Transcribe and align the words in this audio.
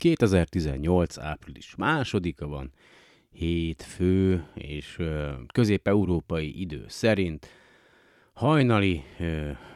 2018. 0.00 1.18
április 1.18 1.74
másodika 1.74 2.46
van, 2.46 2.72
hétfő, 3.30 4.44
és 4.54 4.98
közép-európai 5.52 6.60
idő 6.60 6.84
szerint 6.88 7.46
hajnali, 8.32 9.02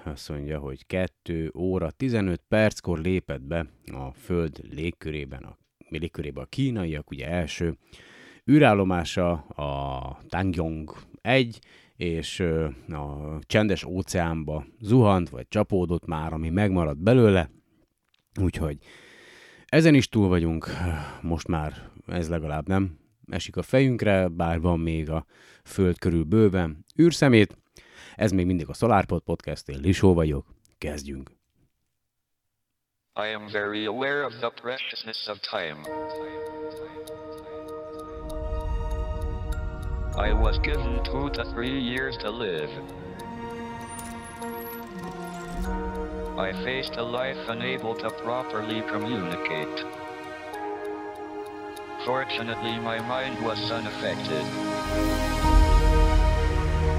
azt 0.05 0.29
mondja, 0.29 0.59
hogy 0.59 0.87
2 0.87 1.53
óra 1.55 1.91
15 1.91 2.43
perckor 2.49 2.99
lépett 2.99 3.43
be 3.43 3.67
a 3.93 4.13
Föld 4.13 4.61
légkörében, 4.71 5.43
a 5.43 5.59
légkörében 5.89 6.45
a 6.45 6.49
kínaiak, 6.49 7.11
ugye 7.11 7.29
első 7.29 7.77
űrállomása 8.51 9.33
a 9.33 10.19
Tangyong 10.29 10.95
1, 11.21 11.59
és 11.97 12.41
a 12.89 13.39
csendes 13.41 13.85
óceánba 13.85 14.67
zuhant, 14.81 15.29
vagy 15.29 15.49
csapódott 15.49 16.07
már, 16.07 16.33
ami 16.33 16.51
megmaradt 16.51 17.03
belőle, 17.03 17.51
úgyhogy 18.41 18.79
ezen 19.75 19.95
is 19.95 20.09
túl 20.09 20.29
vagyunk, 20.29 20.67
most 21.21 21.49
már 21.49 21.91
ez 22.07 22.29
legalább 22.29 22.69
nem 22.69 22.99
esik 23.31 23.57
a 23.57 23.63
fejünkre, 23.63 24.29
bár 24.29 24.61
van 24.61 24.81
még 24.81 25.11
a 25.11 25.27
föld 25.65 25.99
körül 25.99 26.25
bőven 26.25 26.85
űrszemét. 27.01 27.57
Ez 28.15 28.33
még 28.33 28.47
mindig 28.47 28.69
a 28.69 28.75
SolarPod 28.75 29.23
Podcast, 29.23 29.69
én 29.69 29.79
Lisó 29.81 30.15
vagyok, 30.15 30.47
kezdjünk! 30.79 31.31
I 33.17 33.35
am 33.35 33.47
very 33.53 33.87
aware 33.87 34.25
of 34.25 34.33
the 34.39 34.51
preciousness 34.51 35.29
of 35.29 35.39
time. 35.41 35.81
I 40.29 40.33
was 40.33 40.59
given 40.59 41.03
two 41.03 41.31
to 41.31 41.43
three 41.43 41.81
years 41.81 42.17
to 42.17 42.31
live. 42.31 43.04
I 46.37 46.53
faced 46.65 46.97
a 46.97 47.03
life 47.03 47.39
unable 47.49 47.95
to 47.95 48.11
properly 48.11 48.83
communicate. 48.89 49.85
Fortunately, 52.05 52.77
my 52.81 52.99
mind 53.07 53.39
was 53.41 53.71
unaffected. 53.71 54.43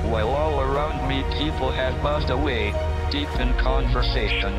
While 0.09 0.29
all 0.29 0.61
around 0.61 1.05
me 1.09 1.25
people 1.37 1.69
had 1.69 2.01
buzzed 2.01 2.29
away, 2.29 2.71
deep 3.11 3.29
in 3.37 3.53
conversation, 3.55 4.53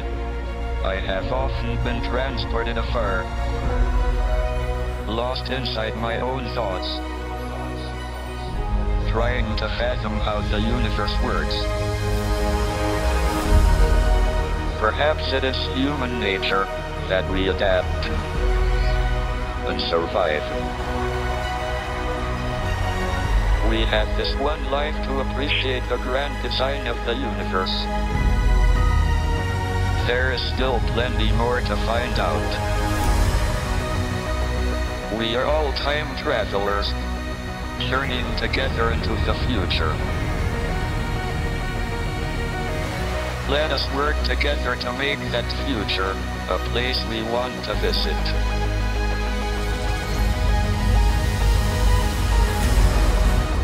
I 0.85 0.97
have 0.97 1.33
often 1.33 1.83
been 1.83 2.03
transported 2.11 2.77
afar, 2.77 3.25
lost 5.09 5.51
inside 5.51 5.97
my 5.97 6.21
own 6.21 6.45
thoughts, 6.55 6.89
trying 9.11 9.57
to 9.57 9.69
fathom 9.79 10.21
how 10.21 10.43
the 10.43 10.61
universe 10.61 11.17
works. 11.25 11.86
Perhaps 14.79 15.33
it 15.33 15.43
is 15.43 15.57
human 15.75 16.21
nature 16.21 16.65
that 17.09 17.29
we 17.33 17.49
adapt 17.49 18.07
and 19.67 19.81
survive. 19.81 20.43
We 23.71 23.81
have 23.87 24.07
this 24.19 24.35
one 24.39 24.71
life 24.71 24.95
to 25.07 25.21
appreciate 25.21 25.83
the 25.89 25.97
grand 25.97 26.41
design 26.43 26.87
of 26.87 26.97
the 27.07 27.15
universe. 27.15 27.73
There 30.07 30.31
is 30.33 30.43
still 30.55 30.79
plenty 30.93 31.33
more 31.33 31.61
to 31.61 31.77
find 31.89 32.19
out. 32.21 32.87
We 35.19 35.37
are 35.37 35.45
all 35.45 35.73
time 35.73 36.15
travelers, 36.23 36.93
journeying 37.89 38.37
together 38.37 38.91
into 38.91 39.15
the 39.25 39.35
future. 39.47 40.26
Let 43.49 43.71
us 43.71 43.87
work 43.95 44.21
together 44.25 44.75
to 44.75 44.93
make 44.95 45.21
that 45.31 45.47
future 45.63 46.19
a 46.51 46.59
place 46.75 46.99
we 47.07 47.23
want 47.23 47.55
to 47.67 47.75
visit. 47.75 48.19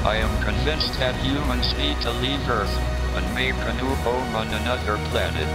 I 0.07 0.23
am 0.23 0.31
convinced 0.45 0.95
that 1.01 1.17
humans 1.17 1.75
need 1.75 2.01
to 2.03 2.13
leave 2.13 2.49
Earth 2.49 2.71
and 3.17 3.35
make 3.35 3.59
a 3.59 3.75
new 3.75 3.93
home 4.07 4.37
on 4.37 4.47
another 4.55 4.99
planet. 5.11 5.51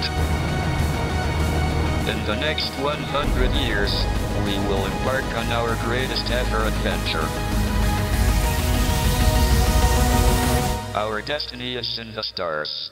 In 2.11 2.19
the 2.25 2.35
next 2.35 2.71
100 2.83 3.51
years, 3.63 3.93
we 4.43 4.59
will 4.67 4.83
embark 4.85 5.23
on 5.39 5.47
our 5.55 5.73
greatest 5.85 6.29
ever 6.31 6.67
adventure. 6.67 7.27
Our 10.99 11.21
destiny 11.21 11.77
is 11.77 11.97
in 11.97 12.13
the 12.13 12.23
stars. 12.23 12.91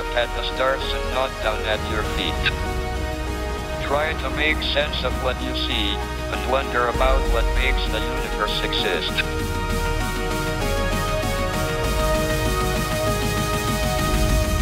Up 0.00 0.16
at 0.16 0.34
the 0.34 0.44
stars 0.54 0.82
and 0.82 1.04
not 1.12 1.30
down 1.42 1.60
at 1.68 1.80
your 1.92 2.02
feet. 2.16 2.42
Try 3.86 4.14
to 4.22 4.30
make 4.30 4.56
sense 4.72 5.04
of 5.04 5.12
what 5.22 5.36
you 5.42 5.52
see 5.68 5.92
and 6.32 6.50
wonder 6.50 6.88
about 6.88 7.20
what 7.34 7.44
makes 7.60 7.84
the 7.92 8.00
universe 8.00 8.56
exist. 8.64 9.12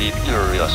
Be 0.01 0.11
curious. 0.27 0.75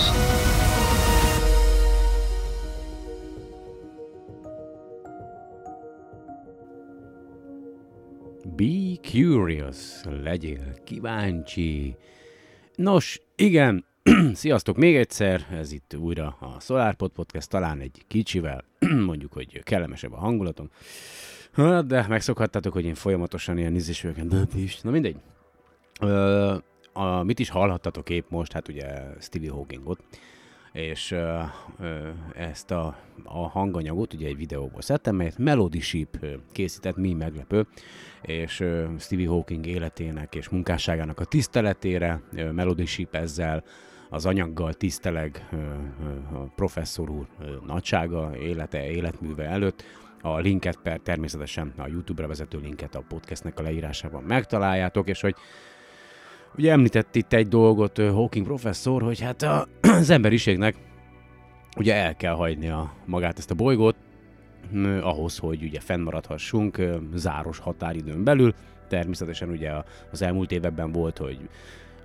Be 8.55 8.97
curious, 9.01 10.05
legyél 10.05 10.79
kíváncsi. 10.85 11.95
Nos, 12.77 13.19
igen, 13.35 13.83
sziasztok 14.33 14.77
még 14.77 14.95
egyszer, 14.95 15.47
ez 15.51 15.71
itt 15.71 15.95
újra 15.95 16.37
a 16.39 16.59
SolarPod 16.59 17.11
Podcast, 17.11 17.49
talán 17.49 17.79
egy 17.79 18.03
kicsivel, 18.07 18.63
mondjuk, 19.09 19.33
hogy 19.33 19.63
kellemesebb 19.63 20.13
a 20.13 20.17
hangulatom. 20.17 20.69
De 21.85 22.05
megszokhattatok, 22.07 22.73
hogy 22.73 22.85
én 22.85 22.93
folyamatosan 22.93 23.57
ilyen 23.57 23.75
ízésőken, 23.75 24.29
de 24.29 24.45
is, 24.55 24.81
na 24.81 24.91
mindegy. 24.91 25.15
A, 26.93 27.23
mit 27.23 27.39
is 27.39 27.49
hallhattatok 27.49 28.09
épp 28.09 28.29
most, 28.29 28.51
hát 28.51 28.67
ugye 28.67 29.01
Stevie 29.19 29.51
Hawkingot, 29.51 30.03
és 30.71 31.15
ezt 32.35 32.71
a, 32.71 32.97
a 33.23 33.47
hanganyagot 33.47 34.13
ugye 34.13 34.27
egy 34.27 34.37
videóból 34.37 34.81
szedtem, 34.81 35.15
melyet 35.15 35.37
Melody 35.37 35.79
Sheep 35.79 36.25
készített, 36.51 36.95
mi 36.95 37.13
meglepő, 37.13 37.67
és 38.21 38.59
ö, 38.59 38.85
Stevie 38.99 39.27
Hawking 39.27 39.65
életének 39.65 40.35
és 40.35 40.49
munkásságának 40.49 41.19
a 41.19 41.25
tiszteletére 41.25 42.21
ö, 42.33 42.51
Melody 42.51 42.85
Sheep 42.85 43.15
ezzel 43.15 43.63
az 44.13 44.25
anyaggal 44.25 44.73
tiszteleg 44.73 45.49
a 46.33 46.37
professzor 46.55 47.09
úr 47.09 47.27
nagysága, 47.65 48.37
élete, 48.37 48.91
életműve 48.91 49.45
előtt. 49.45 49.83
A 50.21 50.39
linket 50.39 50.77
per 50.83 50.99
természetesen 50.99 51.73
a 51.77 51.87
YouTube-ra 51.87 52.27
vezető 52.27 52.59
linket 52.59 52.95
a 52.95 53.03
podcastnek 53.07 53.59
a 53.59 53.61
leírásában 53.61 54.23
megtaláljátok, 54.23 55.09
és 55.09 55.21
hogy 55.21 55.35
Ugye 56.57 56.71
említett 56.71 57.15
itt 57.15 57.33
egy 57.33 57.47
dolgot 57.47 57.97
Hawking 57.97 58.45
professzor, 58.45 59.01
hogy 59.01 59.19
hát 59.19 59.41
a, 59.41 59.67
az 59.99 60.09
emberiségnek 60.09 60.75
ugye 61.77 61.95
el 61.95 62.15
kell 62.15 62.33
hagynia 62.33 62.93
magát 63.05 63.37
ezt 63.37 63.51
a 63.51 63.55
bolygót, 63.55 63.95
ahhoz, 65.01 65.37
hogy 65.37 65.63
ugye 65.63 65.79
fennmaradhassunk 65.79 66.81
záros 67.13 67.59
határidőn 67.59 68.23
belül. 68.23 68.53
Természetesen 68.87 69.49
ugye 69.49 69.71
az 70.11 70.21
elmúlt 70.21 70.51
években 70.51 70.91
volt, 70.91 71.17
hogy 71.17 71.49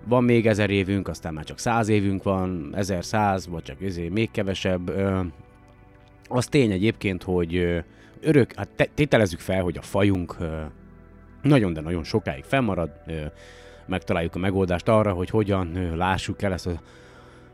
van 0.05 0.25
még 0.25 0.47
ezer 0.47 0.71
évünk, 0.71 1.09
aztán 1.09 1.35
már 1.35 1.45
csak 1.45 1.59
száz 1.59 1.89
évünk 1.89 2.23
van, 2.23 2.71
ezer 2.75 3.05
száz, 3.05 3.47
vagy 3.47 3.63
csak 3.63 3.83
ezért 3.83 4.13
még 4.13 4.31
kevesebb. 4.31 4.93
Az 6.29 6.47
tény 6.47 6.73
egyébként, 6.73 7.23
hogy 7.23 7.85
örök, 8.21 8.55
hát 8.55 8.91
tételezzük 8.95 9.41
fel, 9.41 9.63
hogy 9.63 9.79
a 9.79 9.83
fajunk 9.83 10.37
nagyon, 11.43 11.73
de 11.73 11.81
nagyon 11.81 12.05
sokáig 12.05 12.45
fennmarad, 12.45 12.91
megtaláljuk 13.87 14.35
a 14.35 14.39
megoldást 14.39 14.89
arra, 14.89 15.13
hogy 15.13 15.31
hogyan 15.31 15.97
lássuk 15.97 16.43
el 16.43 16.53
ezt 16.53 16.67
a 16.67 16.81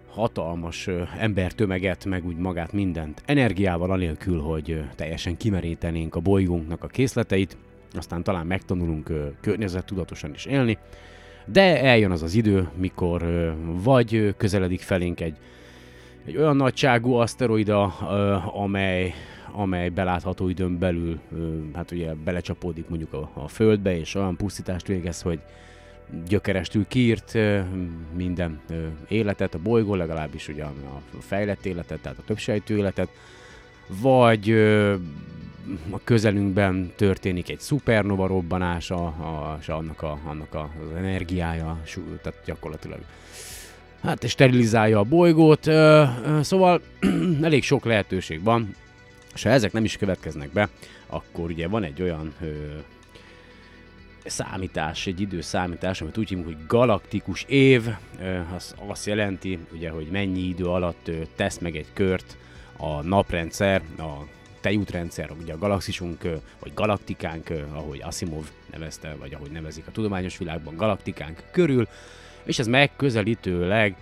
hatalmas 0.09 0.89
embertömeget, 1.19 2.05
meg 2.05 2.27
úgy 2.27 2.37
magát 2.37 2.73
mindent. 2.73 3.23
Energiával, 3.27 3.91
anélkül, 3.91 4.41
hogy 4.41 4.85
teljesen 4.97 5.37
kimerítenénk 5.37 6.15
a 6.15 6.21
bolygónknak 6.21 6.85
a 6.85 6.87
készleteit, 6.87 7.57
aztán 7.93 8.23
talán 8.23 8.47
megtanulunk 8.47 9.11
környezettudatosan 9.41 10.35
is 10.35 10.45
élni, 10.45 10.79
de 11.45 11.83
eljön 11.83 12.11
az 12.11 12.23
az 12.23 12.35
idő, 12.35 12.69
mikor 12.77 13.25
vagy 13.83 14.35
közeledik 14.37 14.81
felénk 14.81 15.21
egy, 15.21 15.37
egy 16.25 16.37
olyan 16.37 16.57
nagyságú 16.57 17.13
aszteroida, 17.13 17.85
amely, 18.47 19.15
amely 19.53 19.89
belátható 19.89 20.49
időn 20.49 20.79
belül, 20.79 21.19
hát 21.75 21.91
ugye 21.91 22.15
belecsapódik 22.25 22.89
mondjuk 22.89 23.13
a, 23.13 23.31
a 23.35 23.49
Földbe, 23.49 23.99
és 23.99 24.15
olyan 24.15 24.37
pusztítást 24.37 24.87
végez, 24.87 25.23
hogy 25.23 25.41
gyökerestül 26.27 26.87
kiírt 26.89 27.39
minden 28.17 28.61
életet, 29.09 29.55
a 29.55 29.59
bolygó 29.63 29.95
legalábbis 29.95 30.49
ugye 30.49 30.65
a 30.65 31.01
fejlett 31.19 31.67
életet, 31.67 32.01
tehát 32.01 32.19
a 32.19 32.25
többsejtő 32.27 32.77
életet, 32.77 33.09
vagy 33.87 34.51
a 35.91 36.01
közelünkben 36.05 36.93
történik 36.97 37.51
egy 37.51 37.61
szupernova 37.61 38.27
robbanása, 38.27 39.05
a, 39.07 39.59
és 39.61 39.69
annak, 39.69 40.03
a, 40.03 40.19
annak 40.25 40.55
a, 40.55 40.61
az 40.61 40.97
energiája, 40.97 41.81
tehát 42.23 42.43
gyakorlatilag 42.45 42.99
hát 44.03 44.29
sterilizálja 44.29 44.99
a 44.99 45.03
bolygót, 45.03 45.63
szóval 46.41 46.81
elég 47.43 47.63
sok 47.63 47.85
lehetőség 47.85 48.43
van, 48.43 48.75
és 49.35 49.43
ha 49.43 49.49
ezek 49.51 49.73
nem 49.73 49.85
is 49.85 49.97
következnek 49.97 50.53
be, 50.53 50.69
akkor 51.07 51.51
ugye 51.51 51.69
van 51.69 51.83
egy 51.83 52.03
olyan 52.03 52.35
számítás, 54.25 55.07
egy 55.07 55.21
időszámítás, 55.21 56.01
amit 56.01 56.19
úgy 56.19 56.29
hívunk, 56.29 56.47
hogy 56.47 56.67
galaktikus 56.67 57.45
év, 57.49 57.89
az 58.57 58.75
azt 58.87 59.07
jelenti, 59.07 59.59
ugye, 59.73 59.91
hogy 59.91 60.07
mennyi 60.11 60.41
idő 60.41 60.65
alatt 60.65 61.11
tesz 61.37 61.59
meg 61.59 61.77
egy 61.77 61.87
kört 61.93 62.37
a 62.77 63.03
naprendszer, 63.03 63.83
a 63.99 64.27
tejútrendszer, 64.61 65.31
ugye 65.41 65.53
a 65.53 65.59
galaxisunk, 65.59 66.23
vagy 66.59 66.75
galaktikánk, 66.75 67.51
ahogy 67.73 68.01
Asimov 68.03 68.51
nevezte, 68.71 69.17
vagy 69.19 69.35
ahogy 69.35 69.51
nevezik 69.51 69.87
a 69.87 69.91
tudományos 69.91 70.39
világban, 70.39 70.77
galaktikánk 70.77 71.43
körül, 71.51 71.89
és 72.45 72.59
ez 72.59 72.67
megközelítőleg 72.67 73.97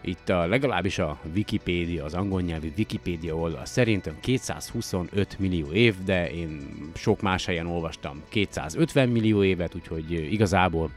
itt 0.00 0.28
a, 0.28 0.46
legalábbis 0.46 0.98
a 0.98 1.18
Wikipédia, 1.34 2.04
az 2.04 2.14
angol 2.14 2.40
nyelvű 2.40 2.72
Wikipédia 2.76 3.36
oldal 3.36 3.64
szerint 3.64 4.10
225 4.20 5.38
millió 5.38 5.72
év, 5.72 5.94
de 6.04 6.30
én 6.30 6.68
sok 6.94 7.20
más 7.20 7.44
helyen 7.44 7.66
olvastam 7.66 8.22
250 8.28 9.08
millió 9.08 9.44
évet, 9.44 9.74
úgyhogy 9.74 10.32
igazából 10.32 10.90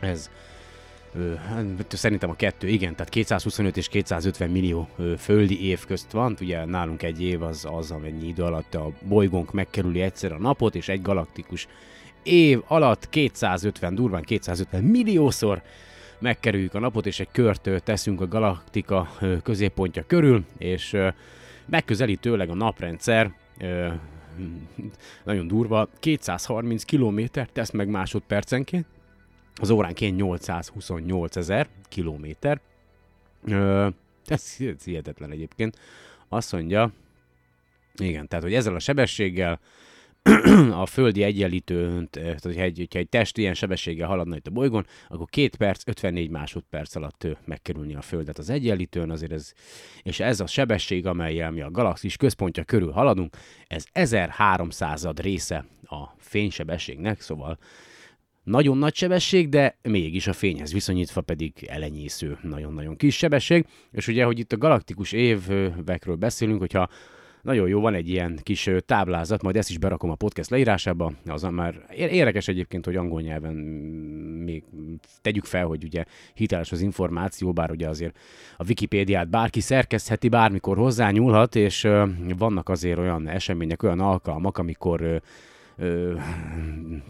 ez 0.00 0.30
szerintem 1.88 2.30
a 2.30 2.34
kettő, 2.34 2.68
igen, 2.68 2.94
tehát 2.94 3.08
225 3.08 3.76
és 3.76 3.88
250 3.88 4.50
millió 4.50 4.88
földi 5.18 5.66
év 5.66 5.84
közt 5.86 6.10
van, 6.10 6.36
ugye 6.40 6.64
nálunk 6.64 7.02
egy 7.02 7.22
év 7.22 7.42
az 7.42 7.66
az, 7.70 7.90
amennyi 7.90 8.26
idő 8.26 8.42
alatt 8.42 8.74
a 8.74 8.92
bolygónk 9.08 9.52
megkerüli 9.52 10.00
egyszer 10.00 10.32
a 10.32 10.38
napot, 10.38 10.74
és 10.74 10.88
egy 10.88 11.02
galaktikus 11.02 11.68
év 12.22 12.62
alatt 12.66 13.08
250, 13.08 13.94
durván 13.94 14.22
250 14.22 14.82
milliószor 14.82 15.62
megkerüljük 16.18 16.74
a 16.74 16.78
napot, 16.78 17.06
és 17.06 17.20
egy 17.20 17.28
kört 17.32 17.70
teszünk 17.84 18.20
a 18.20 18.28
galaktika 18.28 19.10
középpontja 19.42 20.04
körül, 20.06 20.44
és 20.58 20.96
megközelítőleg 21.66 22.50
a 22.50 22.54
naprendszer 22.54 23.32
nagyon 25.24 25.46
durva, 25.48 25.88
230 26.00 26.84
km 26.84 27.20
tesz 27.52 27.70
meg 27.70 27.88
másodpercenként, 27.88 28.86
az 29.60 29.70
óránként 29.70 30.16
828 30.16 31.36
ezer 31.36 31.68
kilométer. 31.88 32.60
Ez, 34.26 34.56
ez 34.58 34.84
hihetetlen 34.84 35.30
egyébként. 35.30 35.78
Azt 36.28 36.52
mondja, 36.52 36.92
igen, 37.94 38.28
tehát 38.28 38.44
hogy 38.44 38.54
ezzel 38.54 38.74
a 38.74 38.78
sebességgel 38.78 39.60
a 40.70 40.86
földi 40.86 41.22
egyenlítőn, 41.22 42.08
tehát 42.10 42.42
hogyha 42.42 42.62
egy, 42.62 42.78
hogyha 42.78 42.98
egy 42.98 43.08
test 43.08 43.38
ilyen 43.38 43.54
sebességgel 43.54 44.08
haladna 44.08 44.36
itt 44.36 44.46
a 44.46 44.50
bolygón, 44.50 44.86
akkor 45.08 45.28
2 45.28 45.50
perc, 45.58 45.82
54 45.86 46.30
másodperc 46.30 46.94
alatt 46.94 47.26
megkerülni 47.44 47.94
a 47.94 48.00
Földet 48.00 48.38
az 48.38 48.50
egyenlítőn, 48.50 49.10
azért 49.10 49.32
ez, 49.32 49.52
és 50.02 50.20
ez 50.20 50.40
a 50.40 50.46
sebesség, 50.46 51.06
amelyel 51.06 51.50
mi 51.50 51.60
a 51.60 51.70
galaxis 51.70 52.16
központja 52.16 52.64
körül 52.64 52.90
haladunk, 52.90 53.36
ez 53.66 53.84
1300 53.92 55.06
része 55.14 55.64
a 55.82 56.04
fénysebességnek, 56.18 57.20
szóval 57.20 57.58
nagyon 58.50 58.78
nagy 58.78 58.94
sebesség, 58.94 59.48
de 59.48 59.78
mégis 59.82 60.26
a 60.26 60.32
fényhez 60.32 60.72
viszonyítva 60.72 61.20
pedig 61.20 61.52
elenyésző, 61.68 62.38
nagyon-nagyon 62.42 62.96
kis 62.96 63.16
sebesség. 63.16 63.66
És 63.92 64.08
ugye, 64.08 64.24
hogy 64.24 64.38
itt 64.38 64.52
a 64.52 64.58
galaktikus 64.58 65.12
évekről 65.12 66.16
beszélünk, 66.16 66.58
hogyha 66.58 66.88
nagyon 67.42 67.68
jó, 67.68 67.80
van 67.80 67.94
egy 67.94 68.08
ilyen 68.08 68.38
kis 68.42 68.70
táblázat, 68.86 69.42
majd 69.42 69.56
ezt 69.56 69.70
is 69.70 69.78
berakom 69.78 70.10
a 70.10 70.14
podcast 70.14 70.50
leírásába. 70.50 71.12
Az 71.26 71.42
már 71.42 71.74
érdekes 71.96 72.48
egyébként, 72.48 72.84
hogy 72.84 72.96
angol 72.96 73.20
nyelven 73.20 73.54
még 74.44 74.64
tegyük 75.22 75.44
fel, 75.44 75.66
hogy 75.66 75.84
ugye 75.84 76.04
hiteles 76.34 76.72
az 76.72 76.80
információ, 76.80 77.52
bár 77.52 77.70
ugye 77.70 77.88
azért 77.88 78.18
a 78.56 78.64
Wikipédiát 78.68 79.28
bárki 79.28 79.60
szerkesztheti, 79.60 80.28
bármikor 80.28 80.76
hozzányúlhat, 80.76 81.56
és 81.56 81.88
vannak 82.38 82.68
azért 82.68 82.98
olyan 82.98 83.28
események, 83.28 83.82
olyan 83.82 84.00
alkalmak, 84.00 84.58
amikor 84.58 85.22
ö, 85.80 86.14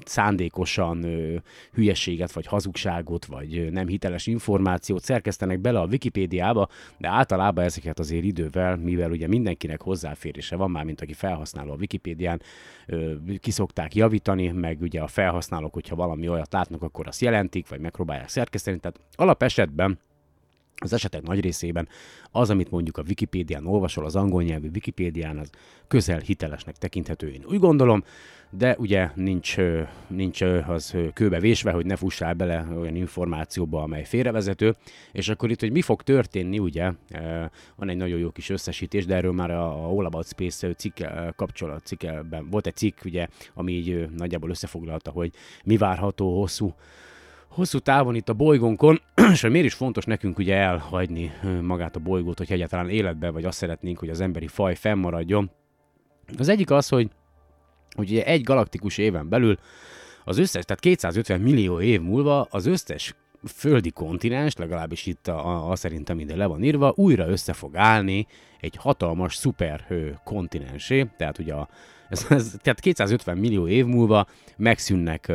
szándékosan 0.05 1.03
ö, 1.03 1.37
hülyeséget, 1.73 2.33
vagy 2.33 2.47
hazugságot, 2.47 3.25
vagy 3.25 3.73
nem 3.73 3.87
hiteles 3.87 4.27
információt 4.27 5.03
szerkesztenek 5.03 5.61
bele 5.61 5.81
a 5.81 5.87
Wikipédiába, 5.87 6.69
de 6.99 7.09
általában 7.09 7.65
ezeket 7.65 7.99
azért 7.99 8.25
idővel, 8.25 8.77
mivel 8.77 9.11
ugye 9.11 9.29
mindenkinek 9.29 9.83
hozzáférése 9.83 10.57
van 10.57 10.71
már, 10.71 10.85
mint 10.85 11.01
aki 11.01 11.13
felhasználó 11.13 11.73
a 11.73 11.77
Wikipédián, 11.81 12.43
ö, 12.87 13.13
kiszokták 13.41 13.95
javítani, 13.95 14.49
meg 14.49 14.81
ugye 14.81 15.01
a 15.01 15.07
felhasználók, 15.07 15.73
hogyha 15.73 15.97
valami 15.97 16.29
olyat 16.29 16.53
látnak, 16.53 16.83
akkor 16.83 17.07
azt 17.07 17.21
jelentik, 17.21 17.69
vagy 17.69 17.81
megpróbálják 17.81 18.29
szerkeszteni, 18.29 18.79
tehát 18.79 19.01
alapesetben 19.15 19.99
az 20.81 20.93
esetek 20.93 21.23
nagy 21.23 21.41
részében 21.41 21.89
az, 22.31 22.51
amit 22.51 22.71
mondjuk 22.71 22.97
a 22.97 23.03
Wikipédián 23.09 23.67
olvasol, 23.67 24.05
az 24.05 24.17
angol 24.17 24.43
nyelvű 24.43 24.69
Wikipédián, 24.75 25.39
az 25.39 25.51
közel 25.89 26.19
hitelesnek 26.19 26.77
tekinthető, 26.77 27.31
én 27.31 27.45
úgy 27.47 27.59
gondolom, 27.59 28.05
de 28.51 28.77
ugye 28.79 29.11
nincs, 29.15 29.57
nincs 30.07 30.41
az 30.67 30.97
kőbe 31.13 31.41
vésve, 31.41 31.71
hogy 31.71 31.87
ne 31.87 31.97
fussál 31.97 32.35
bele 32.35 32.67
olyan 32.79 32.95
információba, 32.95 33.83
amely 33.83 34.05
félrevezető, 34.05 34.77
és 35.13 35.29
akkor 35.29 35.51
itt, 35.51 35.61
hogy 35.61 35.73
mi 35.73 35.83
fog 35.83 36.03
történni, 36.03 36.59
ugye, 36.59 36.93
van 37.77 37.89
egy 37.89 37.97
nagyon 37.97 38.19
jó 38.19 38.31
kis 38.31 38.51
összesítés, 38.51 39.07
de 39.07 39.15
erről 39.15 39.33
már 39.33 39.51
a 39.51 39.89
All 39.89 40.05
About 40.05 40.27
Space 40.27 40.75
cikk 40.75 41.01
kapcsolat 41.37 41.87
cikkben 41.87 42.51
volt 42.51 42.67
egy 42.67 42.77
cikk, 42.77 43.05
ugye, 43.05 43.27
ami 43.55 43.73
így 43.73 44.09
nagyjából 44.17 44.51
összefoglalta, 44.51 45.11
hogy 45.11 45.33
mi 45.65 45.77
várható 45.77 46.39
hosszú 46.39 46.75
hosszú 47.49 47.79
távon 47.79 48.15
itt 48.15 48.29
a 48.29 48.33
bolygónkon, 48.33 49.01
és 49.33 49.41
hogy 49.41 49.51
miért 49.51 49.67
is 49.67 49.75
fontos 49.75 50.05
nekünk 50.05 50.39
ugye 50.39 50.57
elhagyni 50.57 51.33
magát 51.63 51.97
a 51.97 52.01
bolygót, 52.01 52.39
hogy 52.39 52.53
egyáltalán 52.53 52.89
életbe, 52.89 53.31
vagy 53.31 53.45
azt 53.45 53.59
szeretnénk, 53.59 53.99
hogy 53.99 54.09
az 54.09 54.21
emberi 54.21 54.47
faj 54.47 54.75
fennmaradjon. 54.75 55.51
Az 56.39 56.49
egyik 56.49 56.71
az, 56.71 56.89
hogy, 56.89 57.11
hogy 57.97 58.11
ugye 58.11 58.25
egy 58.25 58.43
galaktikus 58.43 58.99
éven 58.99 59.29
belül 59.29 59.59
az 60.25 60.39
összes, 60.39 60.65
tehát 60.65 60.83
250 60.83 61.41
millió 61.41 61.81
év 61.81 62.01
múlva 62.01 62.47
az 62.51 62.67
összes 62.67 63.15
földi 63.47 63.91
kontinens, 63.91 64.57
legalábbis 64.57 65.07
itt 65.07 65.29
a, 65.29 65.47
a, 65.49 65.71
a 65.71 65.77
szerintem 65.77 66.19
ide 66.19 66.37
le 66.37 66.47
van 66.47 66.63
írva, 66.63 66.93
újra 66.97 67.29
össze 67.29 67.53
fog 67.53 67.77
állni 67.77 68.27
egy 68.61 68.77
hatalmas 68.77 69.35
szuper 69.35 69.87
kontinensé, 70.25 71.07
tehát 71.17 71.39
ugye 71.39 71.55
a, 71.55 71.69
ez, 72.09 72.27
ez, 72.29 72.55
tehát 72.63 72.81
250 72.81 73.39
millió 73.39 73.69
év 73.69 73.87
múlva 73.87 74.27
megszűnnek 74.57 75.33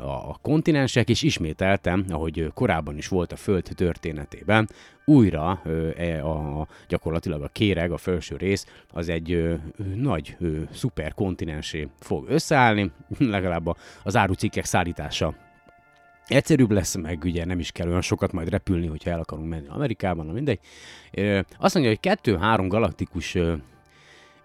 a 0.00 0.38
kontinensek, 0.38 1.08
és 1.08 1.22
ismételtem, 1.22 2.04
ahogy 2.08 2.50
korábban 2.54 2.96
is 2.96 3.08
volt 3.08 3.32
a 3.32 3.36
Föld 3.36 3.68
történetében, 3.74 4.68
újra 5.04 5.62
e, 5.96 6.24
a, 6.24 6.66
gyakorlatilag 6.88 7.42
a 7.42 7.48
kéreg, 7.48 7.92
a 7.92 7.96
felső 7.96 8.36
rész, 8.36 8.66
az 8.92 9.08
egy 9.08 9.58
nagy 9.94 10.36
ö, 10.38 10.60
szuper 10.72 11.14
kontinensé 11.14 11.88
fog 12.00 12.28
összeállni, 12.28 12.90
legalább 13.18 13.76
az 14.02 14.16
árucikkek 14.16 14.64
szállítása 14.64 15.34
egyszerűbb 16.26 16.70
lesz, 16.70 16.94
meg 16.94 17.22
ugye 17.24 17.44
nem 17.44 17.58
is 17.58 17.72
kell 17.72 17.88
olyan 17.88 18.00
sokat 18.00 18.32
majd 18.32 18.48
repülni, 18.48 18.86
hogyha 18.86 19.10
el 19.10 19.20
akarunk 19.20 19.48
menni 19.48 19.66
Amerikában, 19.68 20.26
na 20.26 20.32
mindegy. 20.32 20.58
Azt 21.58 21.74
mondja, 21.74 21.92
hogy 21.92 22.00
kettő-három 22.00 22.68
galaktikus 22.68 23.36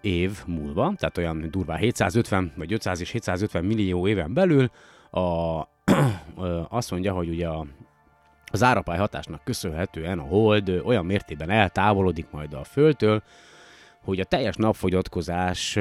év 0.00 0.38
múlva, 0.46 0.92
tehát 0.96 1.18
olyan 1.18 1.48
durván 1.50 1.78
750 1.78 2.52
vagy 2.56 2.72
500 2.72 3.00
és 3.00 3.10
750 3.10 3.64
millió 3.64 4.08
éven 4.08 4.34
belül 4.34 4.70
a, 5.12 5.60
azt 6.68 6.90
mondja, 6.90 7.12
hogy 7.12 7.28
ugye 7.28 7.48
a, 7.48 7.66
az 8.44 8.62
árapály 8.62 8.98
hatásnak 8.98 9.44
köszönhetően 9.44 10.18
a 10.18 10.22
hold 10.22 10.80
olyan 10.84 11.06
mértékben 11.06 11.50
eltávolodik 11.50 12.26
majd 12.30 12.52
a 12.54 12.64
Földtől, 12.64 13.22
hogy 14.04 14.20
a 14.20 14.24
teljes 14.24 14.56
napfogyatkozás 14.56 15.78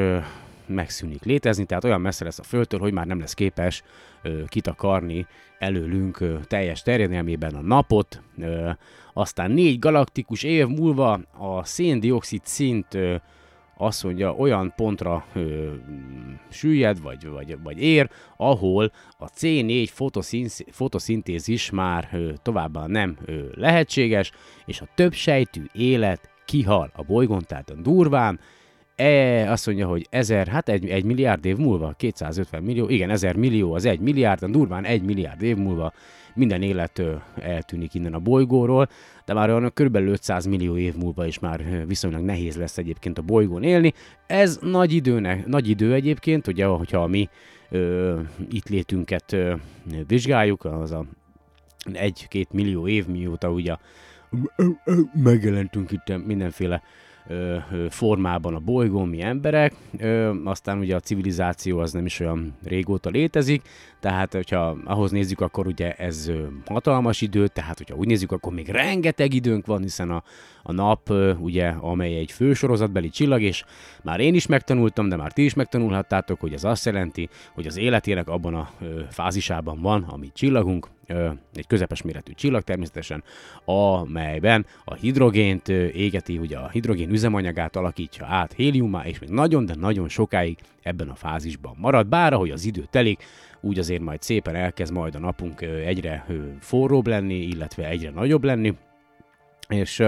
megszűnik 0.65 1.23
létezni, 1.23 1.65
tehát 1.65 1.83
olyan 1.83 2.01
messze 2.01 2.23
lesz 2.23 2.39
a 2.39 2.43
Földtől, 2.43 2.79
hogy 2.79 2.93
már 2.93 3.05
nem 3.05 3.19
lesz 3.19 3.33
képes 3.33 3.83
ö, 4.21 4.43
kitakarni 4.45 5.27
előlünk 5.59 6.19
ö, 6.19 6.37
teljes 6.47 6.81
terjedelmében 6.81 7.55
a 7.55 7.61
napot. 7.61 8.21
Ö, 8.37 8.69
aztán 9.13 9.51
négy 9.51 9.79
galaktikus 9.79 10.43
év 10.43 10.67
múlva 10.67 11.19
a 11.37 11.63
széndiokszid 11.63 12.41
szint 12.43 12.93
ö, 12.93 13.15
azt 13.81 14.03
mondja, 14.03 14.33
olyan 14.33 14.73
pontra 14.75 15.25
ö, 15.33 15.71
süllyed, 16.49 17.01
vagy, 17.01 17.27
vagy, 17.27 17.57
vagy 17.63 17.81
ér, 17.81 18.09
ahol 18.37 18.91
a 19.17 19.29
C4 19.29 19.87
fotoszinsz, 19.91 20.59
fotoszintézis 20.71 21.69
már 21.69 22.09
ö, 22.11 22.31
továbbá 22.41 22.87
nem 22.87 23.17
ö, 23.25 23.41
lehetséges, 23.53 24.31
és 24.65 24.81
a 24.81 24.87
több 24.95 25.13
sejtű 25.13 25.63
élet 25.73 26.29
kihal 26.45 26.91
a 26.95 27.03
bolygón, 27.03 27.43
tehát 27.47 27.69
a 27.69 27.75
durván. 27.75 28.39
E, 28.95 29.51
azt 29.51 29.65
mondja, 29.65 29.87
hogy 29.87 30.07
1000, 30.09 30.47
hát 30.47 30.69
egy, 30.69 30.89
egy 30.89 31.03
milliárd 31.03 31.45
év 31.45 31.57
múlva, 31.57 31.93
250 31.97 32.63
millió, 32.63 32.89
igen, 32.89 33.09
1000 33.09 33.35
millió 33.35 33.73
az 33.73 33.85
egy 33.85 33.99
milliárd, 33.99 34.45
durván 34.45 34.85
egy 34.85 35.01
milliárd 35.01 35.41
év 35.41 35.57
múlva 35.57 35.93
minden 36.35 36.61
élet 36.61 37.01
eltűnik 37.39 37.93
innen 37.93 38.13
a 38.13 38.19
bolygóról, 38.19 38.89
de 39.25 39.33
már 39.33 39.49
olyan 39.49 39.71
körülbelül 39.73 40.09
500 40.09 40.45
millió 40.45 40.77
év 40.77 40.95
múlva 40.95 41.25
is 41.25 41.39
már 41.39 41.85
viszonylag 41.87 42.21
nehéz 42.21 42.57
lesz 42.57 42.77
egyébként 42.77 43.17
a 43.17 43.21
bolygón 43.21 43.63
élni. 43.63 43.93
Ez 44.27 44.59
nagy, 44.61 44.93
időnek, 44.93 45.45
nagy 45.45 45.69
idő 45.69 45.93
egyébként, 45.93 46.47
ugye, 46.47 46.65
hogyha 46.65 47.07
mi 47.07 47.29
ö, 47.69 48.19
itt 48.49 48.69
létünket 48.69 49.33
ö, 49.33 49.53
vizsgáljuk, 50.07 50.65
az 50.65 50.91
a 50.91 51.05
egy-két 51.93 52.51
millió 52.51 52.87
év 52.87 53.07
mióta 53.07 53.51
ugye 53.51 53.75
megjelentünk 55.13 55.91
itt 55.91 56.25
mindenféle 56.25 56.81
formában 57.89 58.55
a 58.55 58.59
bolygón 58.59 59.07
mi 59.07 59.21
emberek, 59.21 59.73
aztán 60.43 60.79
ugye 60.79 60.95
a 60.95 60.99
civilizáció 60.99 61.79
az 61.79 61.91
nem 61.91 62.05
is 62.05 62.19
olyan 62.19 62.53
régóta 62.63 63.09
létezik, 63.09 63.61
tehát 63.99 64.33
hogyha 64.33 64.77
ahhoz 64.85 65.11
nézzük, 65.11 65.41
akkor 65.41 65.67
ugye 65.67 65.93
ez 65.93 66.31
hatalmas 66.65 67.21
idő, 67.21 67.47
tehát 67.47 67.77
hogyha 67.77 67.95
úgy 67.95 68.07
nézzük, 68.07 68.31
akkor 68.31 68.53
még 68.53 68.69
rengeteg 68.69 69.33
időnk 69.33 69.65
van, 69.65 69.81
hiszen 69.81 70.11
a, 70.11 70.23
a 70.63 70.71
nap, 70.71 71.13
ugye, 71.39 71.67
amely 71.67 72.15
egy 72.15 72.31
fősorozatbeli 72.31 73.09
csillag, 73.09 73.41
és 73.41 73.63
már 74.03 74.19
én 74.19 74.33
is 74.33 74.47
megtanultam, 74.47 75.09
de 75.09 75.15
már 75.15 75.31
ti 75.31 75.43
is 75.43 75.53
megtanulhattátok, 75.53 76.39
hogy 76.39 76.53
ez 76.53 76.63
azt 76.63 76.85
jelenti, 76.85 77.29
hogy 77.53 77.67
az 77.67 77.77
életének 77.77 78.27
abban 78.27 78.53
a 78.53 78.69
fázisában 79.09 79.81
van, 79.81 80.03
ami 80.03 80.29
csillagunk, 80.33 80.87
egy 81.53 81.67
közepes 81.67 82.01
méretű 82.01 82.31
csillag 82.31 82.63
természetesen, 82.63 83.23
amelyben 83.65 84.65
a 84.85 84.93
hidrogént 84.93 85.67
égeti, 85.67 86.37
ugye 86.37 86.57
a 86.57 86.69
hidrogén 86.69 87.09
üzemanyagát 87.09 87.75
alakítja 87.75 88.25
át 88.25 88.53
héliumá, 88.53 89.05
és 89.05 89.19
még 89.19 89.29
nagyon, 89.29 89.65
de 89.65 89.75
nagyon 89.75 90.09
sokáig 90.09 90.57
ebben 90.81 91.09
a 91.09 91.15
fázisban 91.15 91.75
marad, 91.77 92.07
bár 92.07 92.33
ahogy 92.33 92.49
az 92.49 92.65
idő 92.65 92.83
telik, 92.89 93.23
úgy 93.61 93.79
azért 93.79 94.01
majd 94.01 94.21
szépen 94.21 94.55
elkezd 94.55 94.93
majd 94.93 95.15
a 95.15 95.19
napunk 95.19 95.61
egyre 95.61 96.25
forróbb 96.59 97.07
lenni, 97.07 97.35
illetve 97.35 97.87
egyre 97.87 98.09
nagyobb 98.09 98.43
lenni, 98.43 98.73
és 99.67 100.03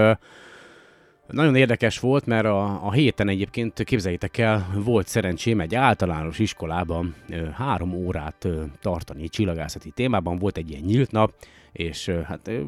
nagyon 1.26 1.54
érdekes 1.54 1.98
volt, 1.98 2.26
mert 2.26 2.44
a, 2.44 2.86
a 2.86 2.92
héten 2.92 3.28
egyébként 3.28 3.82
képzeljétek 3.84 4.38
el, 4.38 4.66
volt 4.74 5.06
szerencsém 5.06 5.60
egy 5.60 5.74
általános 5.74 6.38
iskolában 6.38 7.14
ö, 7.28 7.48
három 7.48 7.92
órát 7.92 8.44
ö, 8.44 8.62
tartani 8.80 9.28
csillagászati 9.28 9.90
témában, 9.90 10.38
volt 10.38 10.56
egy 10.56 10.70
ilyen 10.70 10.82
nyílt 10.82 11.10
nap, 11.10 11.34
és 11.72 12.08
ö, 12.08 12.20
hát 12.20 12.48
ö, 12.48 12.60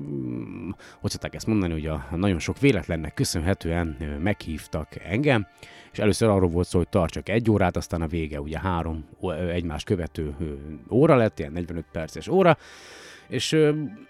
hogy 1.00 1.10
szokták 1.10 1.34
ezt 1.34 1.46
mondani, 1.46 1.72
hogy 1.72 1.86
a, 1.86 2.06
a 2.10 2.16
nagyon 2.16 2.38
sok 2.38 2.58
véletlennek 2.58 3.14
köszönhetően 3.14 3.96
ö, 4.00 4.18
meghívtak 4.18 4.88
engem, 5.04 5.46
és 5.92 5.98
először 5.98 6.28
arról 6.28 6.50
volt 6.50 6.68
szó, 6.68 6.78
hogy 6.78 6.88
tartsak 6.88 7.28
egy 7.28 7.50
órát, 7.50 7.76
aztán 7.76 8.02
a 8.02 8.06
vége 8.06 8.40
ugye 8.40 8.58
három 8.58 9.04
ö, 9.20 9.48
egymás 9.48 9.84
követő 9.84 10.34
ö, 10.40 10.44
óra 10.90 11.16
lett, 11.16 11.38
ilyen 11.38 11.52
45 11.52 11.84
perces 11.92 12.28
óra, 12.28 12.56
és 13.28 13.56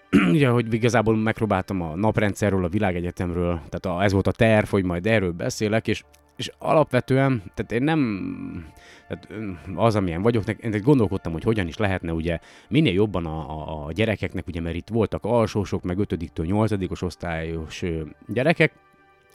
ugye, 0.33 0.47
hogy 0.47 0.73
igazából 0.73 1.15
megpróbáltam 1.15 1.81
a 1.81 1.95
naprendszerről, 1.95 2.63
a 2.63 2.69
világegyetemről, 2.69 3.61
tehát 3.69 3.99
a, 3.99 4.03
ez 4.03 4.11
volt 4.11 4.27
a 4.27 4.31
terv, 4.31 4.67
hogy 4.67 4.83
majd 4.83 5.07
erről 5.07 5.31
beszélek, 5.31 5.87
és, 5.87 6.03
és 6.35 6.51
alapvetően, 6.57 7.43
tehát 7.53 7.71
én 7.71 7.83
nem, 7.83 8.71
tehát 9.07 9.27
az, 9.75 9.95
amilyen 9.95 10.21
vagyok, 10.21 10.47
én 10.47 10.81
gondolkodtam, 10.83 11.31
hogy 11.31 11.43
hogyan 11.43 11.67
is 11.67 11.77
lehetne 11.77 12.13
ugye 12.13 12.39
minél 12.69 12.93
jobban 12.93 13.25
a, 13.25 13.39
a, 13.49 13.85
a 13.85 13.91
gyerekeknek, 13.91 14.47
ugye, 14.47 14.61
mert 14.61 14.75
itt 14.75 14.89
voltak 14.89 15.25
alsósok, 15.25 15.83
meg 15.83 15.97
5-től 15.99 16.45
8 16.45 17.01
osztályos 17.01 17.83
gyerekek, 18.27 18.73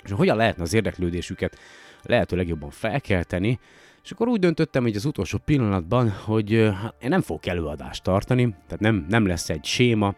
és 0.05 0.11
hogyan 0.11 0.37
lehetne 0.37 0.63
az 0.63 0.75
érdeklődésüket 0.75 1.59
lehető 2.03 2.37
legjobban 2.37 2.71
felkelteni, 2.71 3.59
és 4.05 4.11
akkor 4.11 4.29
úgy 4.29 4.41
döntöttem, 4.41 4.83
hogy 4.83 4.97
az 4.97 5.05
utolsó 5.05 5.39
pillanatban, 5.45 6.11
hogy 6.11 6.73
hát 6.83 6.95
én 7.03 7.09
nem 7.09 7.21
fogok 7.21 7.47
előadást 7.47 8.03
tartani, 8.03 8.55
tehát 8.67 8.81
nem, 8.81 9.07
nem 9.09 9.27
lesz 9.27 9.51
egy 9.51 9.65
séma, 9.65 10.15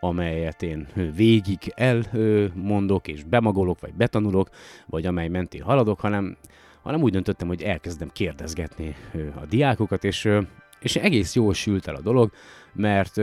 amelyet 0.00 0.62
én 0.62 0.86
végig 1.14 1.72
elmondok 1.74 3.08
és 3.08 3.24
bemagolok, 3.24 3.80
vagy 3.80 3.94
betanulok, 3.94 4.48
vagy 4.86 5.06
amely 5.06 5.28
mentén 5.28 5.62
haladok, 5.62 6.00
hanem, 6.00 6.36
hanem 6.82 7.02
úgy 7.02 7.12
döntöttem, 7.12 7.48
hogy 7.48 7.62
elkezdem 7.62 8.10
kérdezgetni 8.12 8.94
a 9.40 9.46
diákokat, 9.46 10.04
és, 10.04 10.28
és 10.80 10.96
egész 10.96 11.34
jól 11.34 11.54
sült 11.54 11.86
el 11.86 11.94
a 11.94 12.00
dolog, 12.00 12.30
mert 12.72 13.16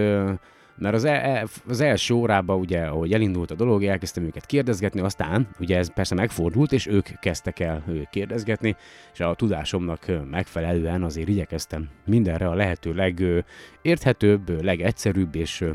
mert 0.78 0.96
az, 0.96 1.04
el, 1.04 1.48
az 1.68 1.82
első 1.82 2.14
órában, 2.14 2.60
ugye, 2.60 2.82
ahogy 2.82 3.14
elindult 3.14 3.52
a 3.52 3.56
dolog, 3.56 3.84
elkezdtem 3.84 4.24
őket 4.24 4.46
kérdezgetni, 4.46 5.02
aztán 5.02 5.48
ugye 5.60 5.78
ez 5.78 5.94
persze 5.94 6.16
megfordult, 6.16 6.72
és 6.72 6.88
ők 6.88 7.08
kezdtek 7.20 7.60
el 7.60 7.84
kérdezgetni, 8.12 8.76
és 9.14 9.20
a 9.20 9.34
tudásomnak 9.36 10.06
megfelelően 10.30 11.04
azért 11.04 11.28
igyekeztem 11.28 11.90
mindenre 12.06 12.48
a 12.48 12.54
lehető 12.54 12.94
legérthetőbb, 12.94 14.64
legegyszerűbb 14.64 15.36
és 15.36 15.66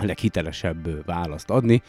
leghitelesebb 0.00 1.04
választ 1.06 1.50
adni. 1.50 1.82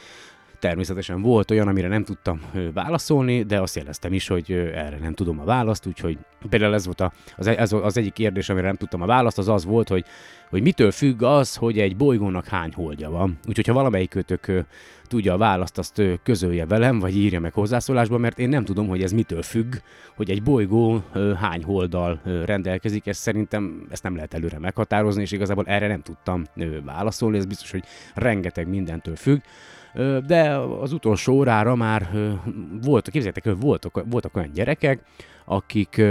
Természetesen 0.61 1.21
volt 1.21 1.51
olyan, 1.51 1.67
amire 1.67 1.87
nem 1.87 2.03
tudtam 2.03 2.41
válaszolni, 2.73 3.43
de 3.43 3.61
azt 3.61 3.75
jeleztem 3.75 4.13
is, 4.13 4.27
hogy 4.27 4.51
erre 4.51 4.97
nem 4.97 5.13
tudom 5.13 5.39
a 5.39 5.43
választ, 5.43 5.85
úgyhogy 5.85 6.17
például 6.49 6.73
ez 6.73 6.85
volt 6.85 7.11
az, 7.37 7.47
e, 7.47 7.55
ez 7.57 7.71
az 7.71 7.97
egyik 7.97 8.13
kérdés, 8.13 8.49
amire 8.49 8.65
nem 8.65 8.75
tudtam 8.75 9.01
a 9.01 9.05
választ, 9.05 9.37
az 9.37 9.47
az 9.47 9.65
volt, 9.65 9.87
hogy, 9.89 10.05
hogy 10.49 10.61
mitől 10.61 10.91
függ 10.91 11.21
az, 11.21 11.55
hogy 11.55 11.79
egy 11.79 11.95
bolygónak 11.95 12.45
hány 12.45 12.73
holdja 12.73 13.09
van. 13.09 13.39
Úgyhogy 13.47 13.67
ha 13.67 13.73
valamelyikőtök 13.73 14.65
tudja 15.07 15.33
a 15.33 15.37
választ, 15.37 15.77
azt 15.77 16.01
közölje 16.23 16.65
velem, 16.65 16.99
vagy 16.99 17.15
írja 17.15 17.39
meg 17.39 17.53
hozzászólásban, 17.53 18.19
mert 18.19 18.39
én 18.39 18.49
nem 18.49 18.65
tudom, 18.65 18.87
hogy 18.87 19.03
ez 19.03 19.11
mitől 19.11 19.41
függ, 19.41 19.75
hogy 20.15 20.29
egy 20.29 20.43
bolygó 20.43 21.03
hány 21.39 21.63
holdal 21.63 22.21
rendelkezik, 22.45 23.07
ezt 23.07 23.21
szerintem 23.21 23.87
ezt 23.89 24.03
nem 24.03 24.15
lehet 24.15 24.33
előre 24.33 24.59
meghatározni, 24.59 25.21
és 25.21 25.31
igazából 25.31 25.65
erre 25.67 25.87
nem 25.87 26.01
tudtam 26.01 26.43
válaszolni, 26.85 27.37
ez 27.37 27.45
biztos, 27.45 27.71
hogy 27.71 27.83
rengeteg 28.13 28.67
mindentől 28.67 29.15
függ 29.15 29.41
de 30.25 30.57
az 30.57 30.93
utolsó 30.93 31.33
órára 31.33 31.75
már 31.75 32.09
voltak, 32.81 33.13
képzeljétek, 33.13 33.55
voltak, 33.59 34.03
voltak 34.09 34.35
olyan 34.35 34.51
gyerekek, 34.53 35.03
akik 35.45 36.01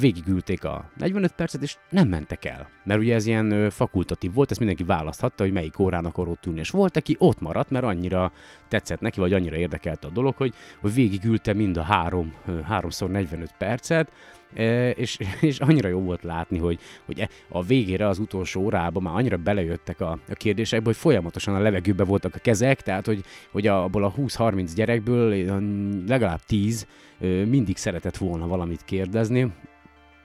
végigülték 0.00 0.64
a 0.64 0.90
45 0.96 1.32
percet, 1.32 1.62
és 1.62 1.76
nem 1.90 2.08
mentek 2.08 2.44
el. 2.44 2.68
Mert 2.84 3.00
ugye 3.00 3.14
ez 3.14 3.26
ilyen 3.26 3.70
fakultatív 3.70 4.32
volt, 4.32 4.50
ezt 4.50 4.58
mindenki 4.58 4.84
választhatta, 4.84 5.42
hogy 5.42 5.52
melyik 5.52 5.78
órán 5.78 6.04
akar 6.04 6.28
ott 6.28 6.46
ülni. 6.46 6.58
És 6.58 6.70
volt, 6.70 6.96
aki 6.96 7.16
ott 7.18 7.40
maradt, 7.40 7.70
mert 7.70 7.84
annyira 7.84 8.32
tetszett 8.68 9.00
neki, 9.00 9.20
vagy 9.20 9.32
annyira 9.32 9.56
érdekelte 9.56 10.06
a 10.06 10.10
dolog, 10.10 10.34
hogy, 10.36 10.54
hogy 10.80 10.94
végigülte 10.94 11.52
mind 11.52 11.76
a 11.76 11.82
három, 11.82 12.34
háromszor 12.64 13.10
45 13.10 13.54
percet, 13.58 14.10
és, 14.94 15.18
és 15.40 15.58
annyira 15.58 15.88
jó 15.88 16.00
volt 16.00 16.22
látni, 16.22 16.58
hogy, 16.58 16.78
hogy 17.04 17.18
e, 17.20 17.28
a 17.48 17.62
végére 17.62 18.08
az 18.08 18.18
utolsó 18.18 18.62
órában 18.62 19.02
már 19.02 19.14
annyira 19.14 19.36
belejöttek 19.36 20.00
a, 20.00 20.18
a 20.28 20.34
kérdésekbe, 20.34 20.86
hogy 20.86 20.96
folyamatosan 20.96 21.54
a 21.54 21.58
levegőbe 21.58 22.04
voltak 22.04 22.34
a 22.34 22.38
kezek, 22.38 22.82
tehát 22.82 23.06
hogy, 23.06 23.24
hogy 23.50 23.66
abból 23.66 24.04
a 24.04 24.12
20-30 24.12 24.70
gyerekből 24.74 25.60
legalább 26.06 26.40
10 26.46 26.86
mindig 27.20 27.76
szeretett 27.76 28.16
volna 28.16 28.46
valamit 28.46 28.84
kérdezni, 28.84 29.52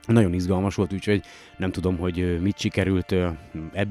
nagyon 0.06 0.32
izgalmas 0.32 0.74
volt, 0.74 0.92
úgyhogy 0.92 1.22
nem 1.56 1.70
tudom, 1.70 1.98
hogy 1.98 2.40
mit 2.40 2.58
sikerült 2.58 3.14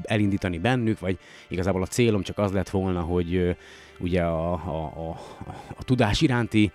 elindítani 0.02 0.58
bennük, 0.58 0.98
vagy 0.98 1.18
igazából 1.48 1.82
a 1.82 1.86
célom 1.86 2.22
csak 2.22 2.38
az 2.38 2.52
lett 2.52 2.70
volna, 2.70 3.00
hogy 3.00 3.56
ugye 3.98 4.22
a, 4.22 4.52
a, 4.52 4.84
a, 4.84 5.20
a 5.76 5.84
tudás 5.84 6.20
iránti 6.20 6.72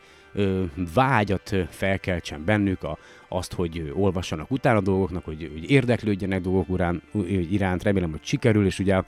vágyat 0.93 1.55
felkeltsen 1.69 2.45
bennük, 2.45 2.83
a, 2.83 2.97
azt, 3.27 3.53
hogy 3.53 3.91
olvassanak 3.95 4.51
utána 4.51 4.81
dolgoknak, 4.81 5.25
hogy, 5.25 5.49
hogy 5.53 5.71
érdeklődjenek 5.71 6.41
dolgok 6.41 6.69
urán, 6.69 7.01
iránt, 7.49 7.83
remélem, 7.83 8.11
hogy 8.11 8.23
sikerül, 8.23 8.65
és 8.65 8.79
ugye, 8.79 9.01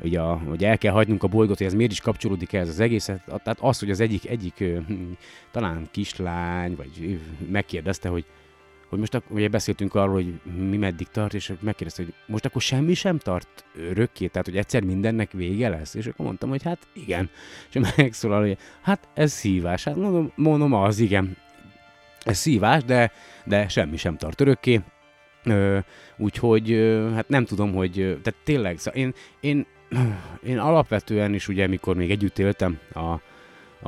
ugye 0.00 0.20
hogy 0.20 0.64
el 0.64 0.78
kell 0.78 0.92
hagynunk 0.92 1.22
a 1.22 1.26
bolygót, 1.26 1.58
hogy 1.58 1.66
ez 1.66 1.74
miért 1.74 1.92
is 1.92 2.00
kapcsolódik 2.00 2.52
ehhez 2.52 2.68
az 2.68 2.80
egészet, 2.80 3.24
tehát 3.24 3.58
az, 3.60 3.78
hogy 3.78 3.90
az 3.90 4.00
egyik, 4.00 4.28
egyik 4.28 4.64
talán 5.50 5.88
kislány, 5.90 6.76
vagy 6.76 7.20
megkérdezte, 7.50 8.08
hogy 8.08 8.24
hogy 8.88 9.02
most 9.02 9.14
akkor, 9.14 9.36
ugye 9.36 9.48
beszéltünk 9.48 9.94
arról, 9.94 10.14
hogy 10.14 10.40
mi 10.56 10.76
meddig 10.76 11.08
tart, 11.08 11.34
és 11.34 11.52
megkérdezte, 11.60 12.02
hogy 12.02 12.14
most 12.26 12.44
akkor 12.44 12.62
semmi 12.62 12.94
sem 12.94 13.18
tart 13.18 13.64
örökké, 13.76 14.26
tehát 14.26 14.46
hogy 14.46 14.56
egyszer 14.56 14.82
mindennek 14.82 15.32
vége 15.32 15.68
lesz, 15.68 15.94
és 15.94 16.06
akkor 16.06 16.26
mondtam, 16.26 16.48
hogy 16.48 16.62
hát 16.62 16.86
igen, 16.92 17.30
és 17.72 17.92
megszólal, 17.96 18.40
hogy 18.40 18.58
hát 18.82 19.08
ez 19.14 19.32
szívás, 19.32 19.84
hát 19.84 19.96
mondom, 19.96 20.32
mondom 20.34 20.72
az, 20.72 20.98
igen, 20.98 21.36
ez 22.24 22.38
szívás, 22.38 22.84
de, 22.84 23.12
de 23.44 23.68
semmi 23.68 23.96
sem 23.96 24.16
tart 24.16 24.40
örökké, 24.40 24.80
Ö, 25.46 25.78
úgyhogy 26.16 26.70
hát 27.14 27.28
nem 27.28 27.44
tudom, 27.44 27.74
hogy 27.74 27.92
tehát 27.92 28.34
tényleg, 28.44 28.78
szóval 28.78 29.00
én, 29.00 29.14
én, 29.40 29.66
én 30.50 30.58
alapvetően 30.58 31.34
is 31.34 31.48
ugye, 31.48 31.66
mikor 31.66 31.96
még 31.96 32.10
együtt 32.10 32.38
éltem 32.38 32.78
a, 32.92 32.98
a, 32.98 33.18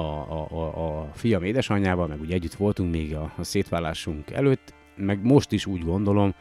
a, 0.00 0.46
a, 0.50 0.98
a 1.00 1.10
fiam 1.14 1.42
édesanyjával, 1.42 2.06
meg 2.06 2.20
ugye 2.20 2.34
együtt 2.34 2.54
voltunk 2.54 2.90
még 2.92 3.14
a, 3.14 3.32
a 3.36 3.44
szétválásunk 3.44 4.30
előtt, 4.30 4.74
meg 4.96 5.22
most 5.22 5.52
is 5.52 5.66
úgy 5.66 5.84
gondolom, 5.84 6.34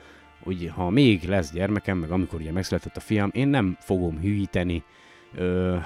hogy 0.43 0.71
ha 0.75 0.89
még 0.89 1.23
lesz 1.23 1.51
gyermekem, 1.51 1.97
meg 1.97 2.11
amikor 2.11 2.39
ugye 2.39 2.51
megszületett 2.51 2.97
a 2.97 2.99
fiam, 2.99 3.29
én 3.33 3.47
nem 3.47 3.77
fogom 3.79 4.19
hűíteni 4.19 4.83
Ö, 5.37 5.77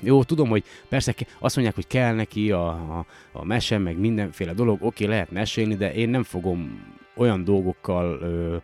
jó, 0.00 0.24
tudom, 0.24 0.48
hogy 0.48 0.64
persze 0.88 1.14
azt 1.38 1.54
mondják, 1.54 1.76
hogy 1.76 1.86
kell 1.86 2.14
neki 2.14 2.50
a, 2.50 2.68
a, 2.68 3.06
a 3.32 3.44
mese, 3.44 3.78
meg 3.78 3.98
mindenféle 3.98 4.52
dolog, 4.52 4.82
oké, 4.82 5.04
lehet 5.04 5.30
mesélni, 5.30 5.74
de 5.74 5.94
én 5.94 6.08
nem 6.08 6.22
fogom 6.22 6.84
olyan 7.16 7.44
dolgokkal, 7.44 8.18
ö, 8.20 8.56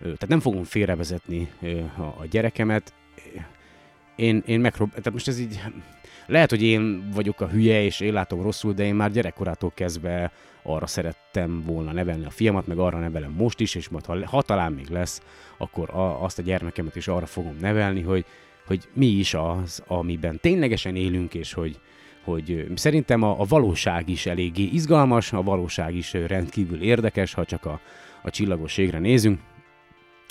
ö, 0.00 0.02
tehát 0.02 0.28
nem 0.28 0.40
fogom 0.40 0.64
félrevezetni 0.64 1.48
ö, 1.62 1.78
a, 1.78 2.02
a 2.02 2.26
gyerekemet. 2.30 2.92
Én, 4.16 4.42
én 4.46 4.60
megprób- 4.60 4.90
tehát 4.90 5.12
most 5.12 5.28
ez 5.28 5.38
így, 5.38 5.60
lehet, 6.26 6.50
hogy 6.50 6.62
én 6.62 7.10
vagyok 7.14 7.40
a 7.40 7.48
hülye, 7.48 7.82
és 7.82 8.00
én 8.00 8.12
látom 8.12 8.42
rosszul, 8.42 8.72
de 8.72 8.84
én 8.84 8.94
már 8.94 9.10
gyerekkorától 9.10 9.72
kezdve 9.74 10.32
arra 10.62 10.86
szerettem 10.86 11.62
volna 11.66 11.92
nevelni 11.92 12.24
a 12.24 12.30
fiamat, 12.30 12.66
meg 12.66 12.78
arra 12.78 12.98
nevelem 12.98 13.32
most 13.38 13.60
is, 13.60 13.74
és 13.74 13.88
majd 13.88 14.04
ha, 14.04 14.26
ha 14.26 14.42
talán 14.42 14.72
még 14.72 14.88
lesz, 14.88 15.22
akkor 15.58 15.90
a, 15.90 16.22
azt 16.24 16.38
a 16.38 16.42
gyermekemet 16.42 16.96
is 16.96 17.08
arra 17.08 17.26
fogom 17.26 17.56
nevelni, 17.60 18.02
hogy, 18.02 18.24
hogy 18.66 18.88
mi 18.92 19.06
is 19.06 19.34
az, 19.34 19.82
amiben 19.86 20.40
ténylegesen 20.40 20.96
élünk, 20.96 21.34
és 21.34 21.52
hogy, 21.52 21.78
hogy 22.24 22.66
szerintem 22.74 23.22
a, 23.22 23.40
a 23.40 23.44
valóság 23.44 24.08
is 24.08 24.26
eléggé 24.26 24.62
izgalmas, 24.62 25.32
a 25.32 25.42
valóság 25.42 25.94
is 25.94 26.12
rendkívül 26.12 26.82
érdekes, 26.82 27.34
ha 27.34 27.44
csak 27.44 27.64
a, 27.64 27.80
a 28.22 28.30
csillagos 28.30 28.76
nézünk. 28.76 29.40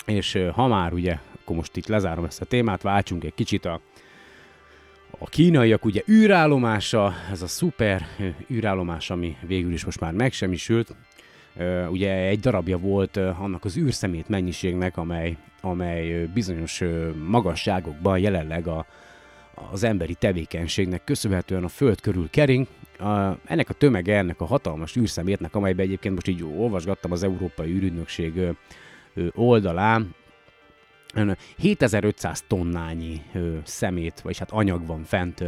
És 0.06 0.38
ha 0.54 0.66
már 0.66 0.92
ugye, 0.92 1.18
akkor 1.46 1.58
most 1.58 1.76
itt 1.76 1.86
lezárom 1.86 2.24
ezt 2.24 2.40
a 2.40 2.44
témát, 2.44 2.82
váltsunk 2.82 3.24
egy 3.24 3.34
kicsit 3.34 3.64
a, 3.64 3.80
a 5.18 5.24
kínaiak 5.24 5.84
ugye 5.84 6.02
űrállomása, 6.08 7.14
ez 7.30 7.42
a 7.42 7.46
szuper 7.46 8.06
űrállomás, 8.50 9.10
ami 9.10 9.36
végül 9.46 9.72
is 9.72 9.84
most 9.84 10.00
már 10.00 10.12
megsemmisült, 10.12 10.94
ugye 11.90 12.12
egy 12.12 12.40
darabja 12.40 12.78
volt 12.78 13.16
annak 13.16 13.64
az 13.64 13.76
űrszemét 13.76 14.28
mennyiségnek, 14.28 14.96
amely, 14.96 15.36
amely 15.60 16.26
bizonyos 16.34 16.82
magasságokban 17.26 18.18
jelenleg 18.18 18.66
a, 18.66 18.86
az 19.70 19.82
emberi 19.82 20.14
tevékenységnek 20.14 21.04
köszönhetően 21.04 21.64
a 21.64 21.68
Föld 21.68 22.00
körül 22.00 22.30
kering. 22.30 22.66
A, 22.98 23.38
ennek 23.44 23.68
a 23.68 23.74
tömege, 23.74 24.16
ennek 24.16 24.40
a 24.40 24.44
hatalmas 24.44 24.96
űrszemétnek, 24.96 25.54
amelyben 25.54 25.86
egyébként 25.86 26.14
most 26.14 26.28
így 26.28 26.44
olvasgattam 26.56 27.12
az 27.12 27.22
Európai 27.22 27.70
űrügynökség 27.70 28.40
oldalán, 29.34 30.14
7500 31.58 32.42
tonnányi 32.46 33.22
szemét, 33.64 34.20
vagy 34.20 34.38
hát 34.38 34.50
anyag 34.50 34.86
van 34.86 35.04
fent 35.04 35.44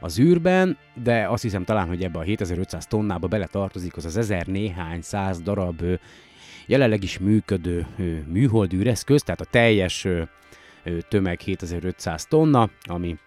az 0.00 0.18
űrben, 0.18 0.78
de 1.02 1.28
azt 1.28 1.42
hiszem 1.42 1.64
talán, 1.64 1.88
hogy 1.88 2.02
ebbe 2.02 2.18
a 2.18 2.22
7500 2.22 2.86
tonnába 2.86 3.26
bele 3.26 3.46
tartozik 3.46 3.96
az 3.96 4.04
az 4.04 4.16
ezer 4.16 4.46
néhány 4.46 5.00
száz 5.00 5.40
darab 5.40 5.82
jelenleg 6.66 7.02
is 7.02 7.18
működő 7.18 7.86
műhold 8.26 8.72
űreszköz, 8.72 9.22
tehát 9.22 9.40
a 9.40 9.44
teljes 9.44 10.06
tömeg 11.08 11.40
7500 11.40 12.26
tonna, 12.26 12.70
ami 12.82 13.18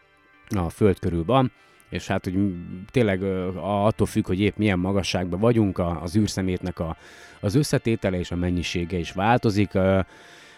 a 0.56 0.70
Föld 0.70 1.00
körül 1.00 1.26
van, 1.26 1.52
és 1.90 2.08
hát 2.08 2.24
hogy 2.24 2.54
tényleg 2.92 3.24
attól 3.62 4.08
függ, 4.08 4.28
hogy 4.28 4.40
épp 4.40 4.58
milyen 4.58 4.80
magasságban 4.80 5.40
vagyunk, 5.40 5.80
az 5.80 6.16
űrszemétnek 6.16 6.80
a, 6.80 6.98
az 7.40 7.56
összetétele 7.56 8.18
és 8.18 8.32
a 8.32 8.36
mennyisége 8.36 8.98
is 8.98 9.12
változik. 9.12 9.72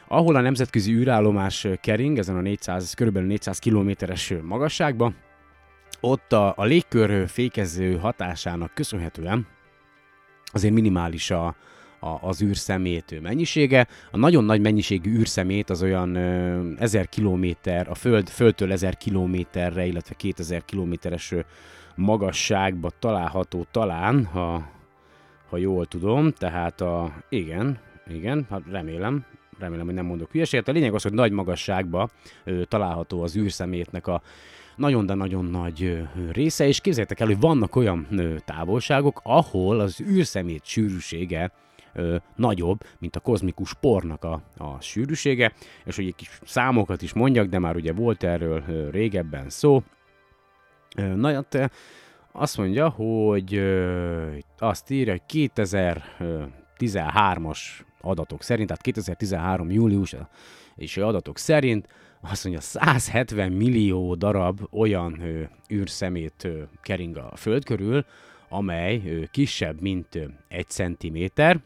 Ahol 0.08 0.36
a 0.36 0.42
nemzetközi 0.42 0.94
űrállomás 0.94 1.68
kering, 1.82 2.18
ezen 2.18 2.36
a 2.36 2.42
400, 2.42 2.94
kb. 2.94 3.18
400 3.18 3.60
kilométeres 3.60 4.34
magasságban, 4.42 5.16
ott 6.00 6.34
a, 6.34 6.54
a 6.58 6.64
légkör 6.64 7.28
fékező 7.28 7.98
hatásának 7.98 8.74
köszönhetően 8.74 9.48
azért 10.46 10.74
minimális 10.74 11.32
a, 11.32 11.56
a, 12.00 12.18
az 12.22 12.42
űrszemét 12.42 13.22
mennyisége. 13.22 13.88
A 14.12 14.18
nagyon 14.18 14.44
nagy 14.44 14.62
mennyiségű 14.62 15.18
űrszemét 15.18 15.70
az 15.70 15.84
olyan 15.84 16.16
ö, 16.16 16.74
1000 16.78 17.10
kilométer, 17.10 17.90
a 17.90 17.96
föld, 17.96 18.30
földtől 18.30 18.72
1000 18.72 18.98
kilométerre, 18.98 19.86
illetve 19.86 20.16
2000 20.16 20.66
kilométeres 20.66 21.34
magasságba 21.96 22.90
található 23.00 23.66
talán, 23.72 24.26
ha, 24.26 24.70
ha 25.50 25.58
jól 25.58 25.86
tudom, 25.86 26.32
tehát 26.32 26.82
a, 26.82 27.14
igen, 27.30 27.80
igen, 28.08 28.46
hát 28.50 28.62
remélem, 28.72 29.26
remélem, 29.60 29.86
hogy 29.86 29.96
nem 29.96 30.06
mondok 30.06 30.32
hülyeséget. 30.32 30.68
A 30.68 30.72
lényeg 30.72 30.94
az, 30.94 31.04
hogy 31.04 31.14
nagy 31.14 31.32
magasságba 31.32 32.10
ö, 32.44 32.64
található 32.64 33.22
az 33.22 33.36
űrszemétnek 33.36 34.08
a 34.08 34.22
nagyon, 34.76 35.06
de 35.06 35.14
nagyon 35.14 35.46
nagy 35.46 36.08
része, 36.32 36.68
és 36.68 36.82
képzeljétek 36.82 37.20
el, 37.20 37.28
hogy 37.28 37.40
vannak 37.40 37.76
olyan 37.76 38.08
távolságok, 38.46 39.20
ahol 39.24 39.80
az 39.80 40.02
űrszemét 40.02 40.66
sűrűsége 40.66 41.52
ö, 41.94 42.16
nagyobb, 42.36 42.84
mint 43.00 43.16
a 43.16 43.20
kozmikus 43.20 43.74
pornak 43.74 44.24
a, 44.24 44.42
a 44.58 44.82
sűrűsége, 44.82 45.54
és 45.86 45.96
hogy 45.96 46.08
egy 46.08 46.16
kis 46.16 46.40
számokat 46.44 47.02
is 47.02 47.14
mondjak, 47.14 47.48
de 47.48 47.60
már 47.60 47.76
ugye 47.76 47.94
volt 47.94 48.24
erről 48.24 48.64
ö, 48.68 48.90
régebben 48.90 49.50
szó. 49.50 49.84
Ö, 50.96 51.16
na, 51.16 51.34
hát, 51.34 51.72
azt 52.32 52.58
mondja, 52.58 52.90
hogy 52.90 53.56
ö, 53.56 54.36
azt 54.58 54.92
írja, 54.92 55.12
hogy 55.12 55.22
2013-as 55.58 57.60
adatok 58.06 58.44
szerint, 58.44 58.68
tehát 58.68 58.84
2013 58.84 59.72
július 59.72 60.16
és 60.76 60.98
adatok 60.98 61.38
szerint 61.38 61.88
azt 62.22 62.44
mondja, 62.44 62.62
170 62.62 63.52
millió 63.52 64.16
darab 64.16 64.68
olyan 64.72 65.20
ö, 65.22 65.44
űrszemét 65.74 66.44
ö, 66.44 66.62
kering 66.82 67.18
a 67.18 67.36
Föld 67.36 67.66
körül, 67.66 68.06
amely 68.50 69.02
ö, 69.06 69.24
kisebb, 69.32 69.82
mint 69.82 70.16
ö, 70.16 70.24
egy 70.48 70.68
centiméter. 70.68 71.60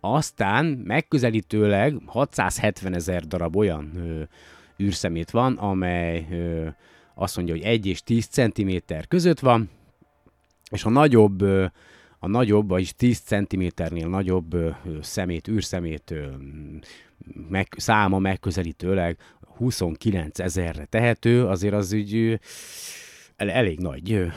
Aztán 0.00 0.64
megközelítőleg 0.64 1.96
670 2.06 2.94
ezer 2.94 3.26
darab 3.26 3.56
olyan 3.56 3.90
ö, 3.96 4.22
űrszemét 4.84 5.30
van, 5.30 5.56
amely 5.56 6.26
ö, 6.30 6.68
azt 7.14 7.36
mondja, 7.36 7.54
hogy 7.54 7.64
1 7.64 7.86
és 7.86 8.02
10 8.02 8.26
centiméter 8.26 9.08
között 9.08 9.40
van, 9.40 9.70
és 10.70 10.84
a 10.84 10.90
nagyobb 10.90 11.40
ö, 11.40 11.66
a 12.18 12.28
nagyobb, 12.28 12.68
vagyis 12.68 12.94
10 12.94 13.18
cm-nél 13.18 14.08
nagyobb 14.08 14.54
ö, 14.54 14.70
szemét, 15.00 15.48
űrszemét 15.48 16.10
ö, 16.10 16.26
meg, 17.48 17.68
száma 17.76 18.18
megközelítőleg 18.18 19.18
29 19.56 20.38
ezerre 20.38 20.84
tehető, 20.84 21.46
azért 21.46 21.74
az 21.74 21.92
úgy 21.92 22.40
elég 23.36 23.78
nagy 23.78 24.32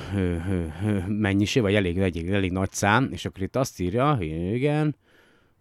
mennyiség, 1.08 1.62
vagy 1.62 1.76
elég, 1.76 1.98
elég, 1.98 2.30
elég 2.30 2.52
nagy 2.52 2.72
szám, 2.72 3.10
és 3.12 3.26
akkor 3.26 3.42
itt 3.42 3.56
azt 3.56 3.80
írja, 3.80 4.18
igen, 4.54 4.96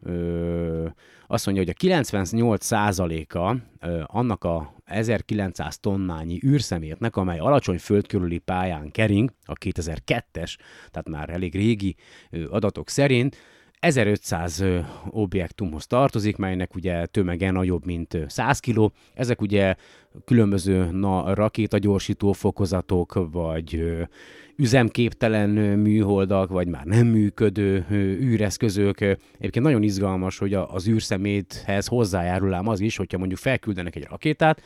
ö, 0.02 0.86
azt 1.26 1.46
mondja, 1.46 1.64
hogy 1.64 1.74
a 1.76 2.04
98%-a 2.04 3.56
ö, 3.86 4.02
annak 4.06 4.44
a 4.44 4.74
1900 4.84 5.78
tonnányi 5.78 6.40
űrszemétnek, 6.44 7.16
amely 7.16 7.38
alacsony 7.38 7.78
föld 7.78 8.06
körüli 8.06 8.38
pályán 8.38 8.90
kering, 8.90 9.32
a 9.44 9.52
2002-es, 9.52 10.56
tehát 10.90 11.08
már 11.08 11.30
elég 11.30 11.54
régi 11.54 11.96
ö, 12.30 12.50
adatok 12.50 12.88
szerint, 12.88 13.36
1500 13.80 14.64
objektumhoz 15.10 15.86
tartozik, 15.86 16.36
melynek 16.36 16.74
ugye 16.74 17.06
tömege 17.06 17.50
nagyobb, 17.50 17.84
mint 17.84 18.18
100 18.26 18.58
kg. 18.58 18.92
Ezek 19.14 19.40
ugye 19.40 19.74
különböző 20.24 20.90
na, 20.90 21.34
rakétagyorsító 21.34 22.32
fokozatok, 22.32 23.28
vagy 23.32 23.96
üzemképtelen 24.56 25.50
műholdak, 25.78 26.50
vagy 26.50 26.68
már 26.68 26.84
nem 26.84 27.06
működő 27.06 27.86
űreszközök. 28.20 29.00
Egyébként 29.00 29.64
nagyon 29.64 29.82
izgalmas, 29.82 30.38
hogy 30.38 30.54
az 30.54 30.88
űrszeméthez 30.88 31.86
hozzájárul 31.86 32.54
ám 32.54 32.68
az 32.68 32.80
is, 32.80 32.96
hogyha 32.96 33.18
mondjuk 33.18 33.40
felküldenek 33.40 33.96
egy 33.96 34.06
rakétát, 34.10 34.62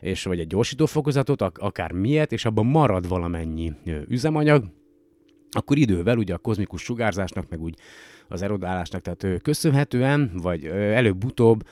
és 0.00 0.24
vagy 0.24 0.40
egy 0.40 0.46
gyorsítófokozatot, 0.46 1.42
akár 1.42 1.92
miért, 1.92 2.32
és 2.32 2.44
abban 2.44 2.66
marad 2.66 3.08
valamennyi 3.08 3.72
üzemanyag, 4.08 4.64
akkor 5.50 5.76
idővel 5.78 6.18
ugye 6.18 6.34
a 6.34 6.38
kozmikus 6.38 6.82
sugárzásnak, 6.82 7.48
meg 7.48 7.60
úgy 7.60 7.74
az 8.30 8.42
erodálásnak, 8.42 9.02
tehát 9.02 9.42
köszönhetően, 9.42 10.30
vagy 10.42 10.64
előbb-utóbb 10.66 11.62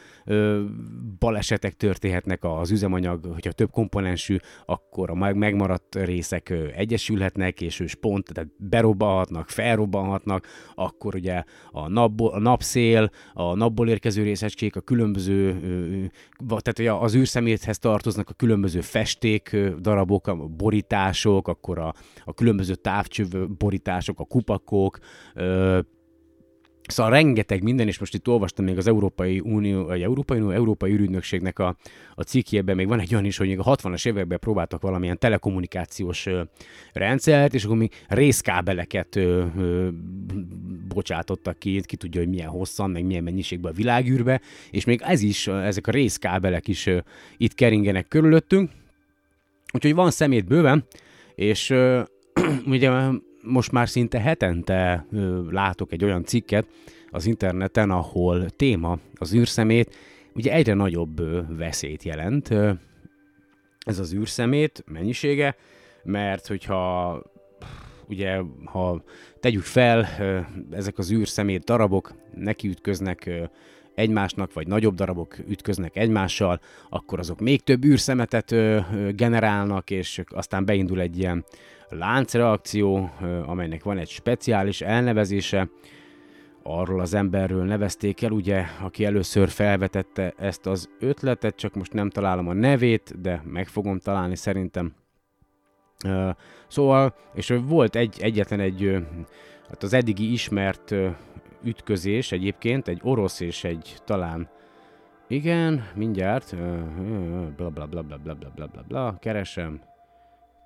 balesetek 1.19 1.75
történhetnek 1.75 2.45
az 2.45 2.71
üzemanyag, 2.71 3.25
hogyha 3.33 3.53
több 3.53 3.71
komponensű, 3.71 4.37
akkor 4.67 5.11
a 5.11 5.35
megmaradt 5.35 5.95
részek 5.95 6.55
egyesülhetnek, 6.77 7.61
és 7.61 7.81
ős 7.81 7.95
pont, 7.95 8.33
tehát 8.33 8.51
berobbanhatnak, 8.57 9.49
felrobbanhatnak, 9.49 10.47
akkor 10.75 11.15
ugye 11.15 11.43
a, 11.71 11.89
napból, 11.89 12.33
a 12.33 12.39
napszél, 12.39 13.11
a 13.35 13.55
napból 13.55 13.89
érkező 13.89 14.23
részecskék, 14.23 14.77
a 14.77 14.81
különböző, 14.81 15.57
tehát 16.47 17.03
az 17.03 17.15
űrszeméthez 17.15 17.79
tartoznak 17.79 18.31
a 18.31 18.35
különböző 18.35 18.81
festék 18.81 19.57
darabok, 19.81 20.27
a 20.27 20.35
borítások, 20.35 21.49
akkor 21.49 21.79
a, 21.79 21.95
a 22.25 22.35
különböző 22.35 22.75
távcső 22.75 23.27
borítások, 23.59 24.21
a 24.21 24.25
kupakok, 24.25 24.99
Szóval 26.91 27.13
rengeteg 27.13 27.63
minden, 27.63 27.87
és 27.87 27.99
most 27.99 28.15
itt 28.15 28.29
olvastam 28.29 28.65
még 28.65 28.77
az 28.77 28.87
Európai 28.87 29.41
Unió, 29.41 29.85
vagy 29.85 30.03
Európai 30.03 30.39
Unió, 30.39 30.51
Európai 30.51 30.93
Ürügynökségnek 30.93 31.59
a, 31.59 31.77
a 32.15 32.23
cikkjében, 32.23 32.77
még 32.77 32.89
van 32.89 33.01
egy 33.01 33.13
olyan 33.13 33.25
is, 33.25 33.37
hogy 33.37 33.47
még 33.47 33.59
a 33.59 33.77
60-as 33.77 34.07
években 34.07 34.39
próbáltak 34.39 34.83
valamilyen 34.83 35.19
telekommunikációs 35.19 36.29
rendszert, 36.93 37.55
és 37.55 37.65
akkor 37.65 37.77
még 37.77 37.93
részkábeleket 38.09 39.17
ö, 39.17 39.45
ö, 39.59 39.89
bocsátottak 40.89 41.59
ki, 41.59 41.81
ki 41.81 41.97
tudja, 41.97 42.21
hogy 42.21 42.31
milyen 42.31 42.49
hosszan, 42.49 42.91
meg 42.91 43.05
milyen 43.05 43.23
mennyiségben 43.23 43.73
a 43.73 43.75
világűrbe, 43.75 44.41
és 44.71 44.85
még 44.85 45.01
ez 45.05 45.23
is, 45.23 45.47
ezek 45.47 45.87
a 45.87 45.91
részkábelek 45.91 46.69
is 46.69 46.87
ö, 46.87 46.99
itt 47.37 47.55
keringenek 47.55 48.09
körülöttünk, 48.09 48.71
Úgyhogy 49.73 49.95
van 49.95 50.11
szemét 50.11 50.47
bőven, 50.47 50.87
és 51.35 51.71
ö, 51.71 52.03
ugye 52.67 52.91
most 53.43 53.73
már 53.73 53.89
szinte 53.89 54.21
hetente 54.21 55.07
látok 55.51 55.93
egy 55.93 56.05
olyan 56.05 56.25
cikket 56.25 56.67
az 57.11 57.27
interneten, 57.27 57.91
ahol 57.91 58.51
téma 58.51 58.99
az 59.15 59.35
űrszemét, 59.35 59.97
ugye 60.35 60.53
egyre 60.53 60.75
nagyobb 60.75 61.21
veszélyt 61.57 62.03
jelent 62.03 62.51
ez 63.79 63.99
az 63.99 64.15
űrszemét 64.15 64.85
mennyisége, 64.87 65.57
mert 66.03 66.47
hogyha 66.47 67.23
ugye, 68.09 68.41
ha 68.65 69.03
tegyük 69.41 69.63
fel, 69.63 70.07
ezek 70.71 70.99
az 70.99 71.13
űrszemét 71.13 71.65
darabok 71.65 72.15
nekiütköznek 72.35 73.31
egymásnak, 73.95 74.53
vagy 74.53 74.67
nagyobb 74.67 74.95
darabok 74.95 75.39
ütköznek 75.49 75.97
egymással, 75.97 76.61
akkor 76.89 77.19
azok 77.19 77.41
még 77.41 77.63
több 77.63 77.85
űrszemetet 77.85 78.55
generálnak, 79.17 79.91
és 79.91 80.23
aztán 80.29 80.65
beindul 80.65 81.01
egy 81.01 81.19
ilyen 81.19 81.45
láncreakció, 81.91 83.11
amelynek 83.47 83.83
van 83.83 83.99
egy 83.99 84.09
speciális 84.09 84.81
elnevezése, 84.81 85.69
arról 86.63 87.01
az 87.01 87.15
emberről 87.15 87.65
nevezték 87.65 88.23
el, 88.23 88.31
ugye, 88.31 88.65
aki 88.81 89.05
először 89.05 89.49
felvetette 89.49 90.33
ezt 90.37 90.67
az 90.67 90.91
ötletet, 91.01 91.57
csak 91.57 91.75
most 91.75 91.93
nem 91.93 92.11
találom 92.11 92.49
a 92.49 92.53
nevét, 92.53 93.21
de 93.21 93.43
meg 93.45 93.69
fogom 93.69 93.99
találni 93.99 94.37
szerintem. 94.37 94.93
Szóval, 96.69 97.15
és 97.35 97.55
volt 97.63 97.97
egy, 97.97 98.17
egyetlen 98.21 98.61
egy, 98.61 99.07
hát 99.69 99.83
az 99.83 99.93
eddigi 99.93 100.33
ismert 100.33 100.95
ütközés 101.63 102.33
egyébként, 102.33 102.89
egy 102.89 103.01
orosz 103.03 103.41
és 103.41 103.65
egy 103.65 103.97
talán 104.05 104.49
igen, 105.31 105.85
mindjárt, 105.95 106.57
bla 107.57 107.69
bla 107.71 107.87
bla 107.87 108.03
bla 108.03 108.17
bla 108.17 108.35
bla 108.35 108.67
bla 108.67 108.85
bla, 108.89 109.17
keresem, 109.21 109.81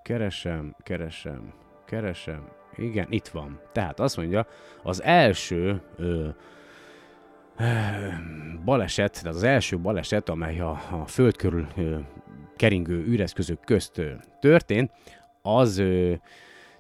keresem, 0.02 0.76
keresem, 0.82 1.52
keresem, 1.86 2.48
igen, 2.76 3.06
itt 3.10 3.28
van. 3.28 3.60
Tehát 3.72 4.00
azt 4.00 4.16
mondja, 4.16 4.46
az 4.82 5.02
első 5.02 5.82
ö, 5.96 6.28
ö, 7.58 7.64
baleset, 8.64 9.12
tehát 9.12 9.36
az 9.36 9.42
első 9.42 9.78
baleset, 9.78 10.28
amely 10.28 10.60
a, 10.60 10.70
a 10.70 11.06
föld 11.06 11.36
körül 11.36 11.66
ö, 11.76 11.98
keringő 12.56 13.04
űreszközök 13.06 13.60
közt 13.60 13.98
ö, 13.98 14.12
történt, 14.40 14.90
az 15.42 15.78
ö, 15.78 16.14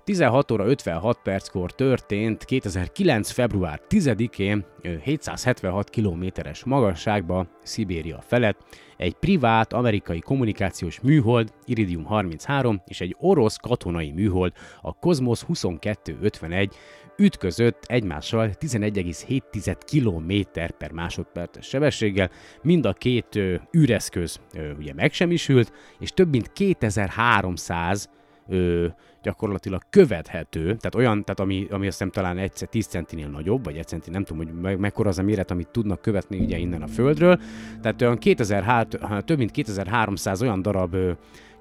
16 0.04 0.50
óra 0.50 0.66
56 0.66 1.18
perckor 1.22 1.72
történt 1.72 2.44
2009. 2.44 3.30
február 3.30 3.80
10-én 3.88 4.64
776 5.02 5.90
kilométeres 5.90 6.64
magasságba 6.64 7.46
Szibéria 7.62 8.20
felett 8.20 8.58
egy 8.96 9.14
privát 9.14 9.72
amerikai 9.72 10.18
kommunikációs 10.18 11.00
műhold 11.00 11.52
Iridium 11.64 12.04
33 12.04 12.82
és 12.86 13.00
egy 13.00 13.16
orosz 13.18 13.56
katonai 13.56 14.10
műhold 14.10 14.52
a 14.80 14.92
Cosmos 14.92 15.44
2251 15.44 16.74
ütközött 17.16 17.84
egymással 17.84 18.50
11,7 18.60 19.74
km 19.90 20.60
per 20.78 20.92
másodperces 20.92 21.66
sebességgel, 21.66 22.30
mind 22.62 22.86
a 22.86 22.92
két 22.92 23.36
ö, 23.36 23.54
űreszköz 23.76 24.40
ö, 24.54 24.72
ugye 24.72 24.94
megsemmisült, 24.94 25.72
és 25.98 26.10
több 26.10 26.30
mint 26.30 26.52
2300 26.52 28.08
ö, 28.48 28.86
gyakorlatilag 29.22 29.82
követhető, 29.90 30.62
tehát 30.64 30.94
olyan, 30.94 31.24
tehát 31.24 31.40
ami, 31.40 31.66
ami 31.70 31.86
azt 31.86 31.98
hiszem 31.98 32.10
talán 32.10 32.38
egyszer 32.38 32.68
10 32.68 32.86
centinél 32.86 33.28
nagyobb, 33.28 33.64
vagy 33.64 33.76
egy 33.76 33.86
centi, 33.86 34.10
nem 34.10 34.24
tudom, 34.24 34.46
hogy 34.46 34.60
me, 34.60 34.76
mekkora 34.76 35.08
az 35.08 35.18
a 35.18 35.22
méret, 35.22 35.50
amit 35.50 35.68
tudnak 35.68 36.00
követni 36.00 36.38
ugye 36.38 36.56
innen 36.56 36.82
a 36.82 36.86
Földről. 36.86 37.40
Tehát 37.80 38.02
olyan 38.02 38.18
2000, 38.18 38.86
több 39.24 39.38
mint 39.38 39.50
2300 39.50 40.42
olyan 40.42 40.62
darab 40.62 40.96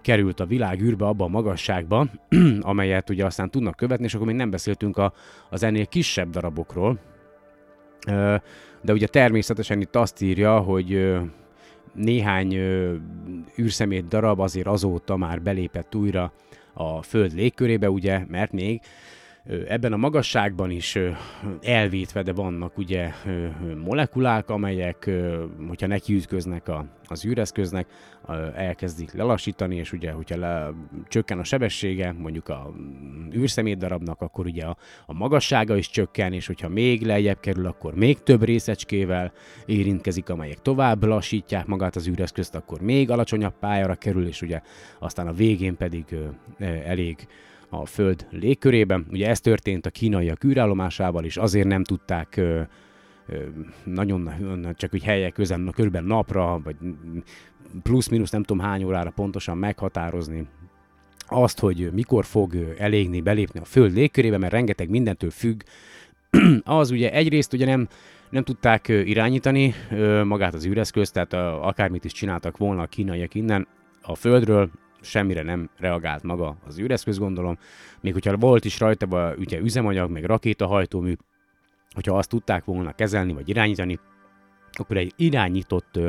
került 0.01 0.39
a 0.39 0.45
világ 0.45 0.81
űrbe 0.81 1.05
abba 1.05 1.25
a 1.25 1.27
magasságba, 1.27 2.07
amelyet 2.61 3.09
ugye 3.09 3.25
aztán 3.25 3.49
tudnak 3.49 3.75
követni, 3.75 4.05
és 4.05 4.13
akkor 4.13 4.27
még 4.27 4.35
nem 4.35 4.49
beszéltünk 4.49 4.97
a, 4.97 5.13
az 5.49 5.63
ennél 5.63 5.85
kisebb 5.85 6.29
darabokról. 6.29 6.99
De 8.81 8.93
ugye 8.93 9.07
természetesen 9.07 9.81
itt 9.81 9.95
azt 9.95 10.21
írja, 10.21 10.59
hogy 10.59 11.17
néhány 11.93 12.53
űrszemét 13.59 14.07
darab 14.07 14.39
azért 14.39 14.67
azóta 14.67 15.17
már 15.17 15.41
belépett 15.41 15.95
újra 15.95 16.33
a 16.73 17.01
Föld 17.01 17.33
légkörébe, 17.33 17.89
ugye, 17.89 18.25
mert 18.27 18.51
még 18.51 18.81
ebben 19.67 19.93
a 19.93 19.97
magasságban 19.97 20.71
is 20.71 20.97
elvétve, 21.61 22.21
de 22.21 22.33
vannak 22.33 22.77
ugye 22.77 23.11
molekulák, 23.83 24.49
amelyek, 24.49 25.09
hogyha 25.67 25.87
nekiütköznek 25.87 26.67
a, 26.67 26.85
az 27.05 27.25
űreszköznek, 27.25 27.87
elkezdik 28.55 29.13
lelassítani, 29.13 29.75
és 29.75 29.93
ugye, 29.93 30.11
hogyha 30.11 30.37
le, 30.37 30.71
csökken 31.07 31.39
a 31.39 31.43
sebessége, 31.43 32.11
mondjuk 32.11 32.49
a 32.49 32.73
mm, 32.77 33.31
űrszemét 33.31 33.77
darabnak, 33.77 34.21
akkor 34.21 34.45
ugye 34.45 34.65
a, 34.65 34.77
a 35.05 35.13
magassága 35.13 35.75
is 35.75 35.89
csökken, 35.89 36.33
és 36.33 36.47
hogyha 36.47 36.69
még 36.69 37.01
lejjebb 37.01 37.39
kerül, 37.39 37.65
akkor 37.65 37.95
még 37.95 38.23
több 38.23 38.43
részecskével 38.43 39.31
érintkezik, 39.65 40.29
amelyek 40.29 40.61
tovább 40.61 41.03
lassítják 41.03 41.65
magát 41.65 41.95
az 41.95 42.07
űreszközt, 42.07 42.55
akkor 42.55 42.81
még 42.81 43.09
alacsonyabb 43.11 43.53
pályára 43.59 43.95
kerül, 43.95 44.27
és 44.27 44.41
ugye 44.41 44.61
aztán 44.99 45.27
a 45.27 45.33
végén 45.33 45.77
pedig 45.77 46.15
elég 46.85 47.27
a 47.71 47.85
Föld 47.85 48.27
légkörében. 48.29 49.05
Ugye 49.11 49.27
ez 49.29 49.39
történt 49.39 49.85
a 49.85 49.89
kínaiak 49.89 50.43
űrállomásával, 50.43 51.25
és 51.25 51.37
azért 51.37 51.67
nem 51.67 51.83
tudták 51.83 52.37
ö, 52.37 52.61
ö, 53.27 53.35
nagyon 53.83 54.29
csak 54.75 54.93
úgy 54.93 55.03
helyek 55.03 55.33
közel, 55.33 55.69
körülbelül 55.73 56.07
napra, 56.07 56.61
vagy 56.63 56.75
plusz-minusz 57.83 58.29
nem 58.29 58.43
tudom 58.43 58.65
hány 58.65 58.83
órára 58.83 59.09
pontosan 59.09 59.57
meghatározni 59.57 60.47
azt, 61.27 61.59
hogy 61.59 61.89
mikor 61.93 62.25
fog 62.25 62.75
elégni 62.77 63.21
belépni 63.21 63.59
a 63.59 63.65
Föld 63.65 63.93
légkörébe, 63.93 64.37
mert 64.37 64.53
rengeteg 64.53 64.89
mindentől 64.89 65.29
függ. 65.29 65.61
az 66.63 66.91
ugye 66.91 67.11
egyrészt 67.11 67.53
ugye 67.53 67.65
nem, 67.65 67.87
nem 68.29 68.43
tudták 68.43 68.87
irányítani 68.87 69.73
magát 70.23 70.53
az 70.53 70.65
űreszközt, 70.65 71.13
tehát 71.13 71.33
akármit 71.63 72.05
is 72.05 72.11
csináltak 72.11 72.57
volna 72.57 72.81
a 72.81 72.85
kínaiak 72.85 73.35
innen 73.35 73.67
a 74.01 74.15
Földről, 74.15 74.69
semmire 75.01 75.43
nem 75.43 75.69
reagált 75.77 76.23
maga 76.23 76.57
az 76.65 76.79
űreszköz, 76.79 77.17
gondolom. 77.17 77.57
Még 78.01 78.13
hogyha 78.13 78.37
volt 78.37 78.65
is 78.65 78.79
rajta 78.79 79.35
ugye 79.37 79.59
üzemanyag, 79.59 80.11
meg 80.11 80.23
rakétahajtómű, 80.23 81.13
hogyha 81.93 82.17
azt 82.17 82.29
tudták 82.29 82.65
volna 82.65 82.91
kezelni, 82.91 83.33
vagy 83.33 83.49
irányítani, 83.49 83.99
akkor 84.71 84.97
egy 84.97 85.13
irányított 85.15 85.99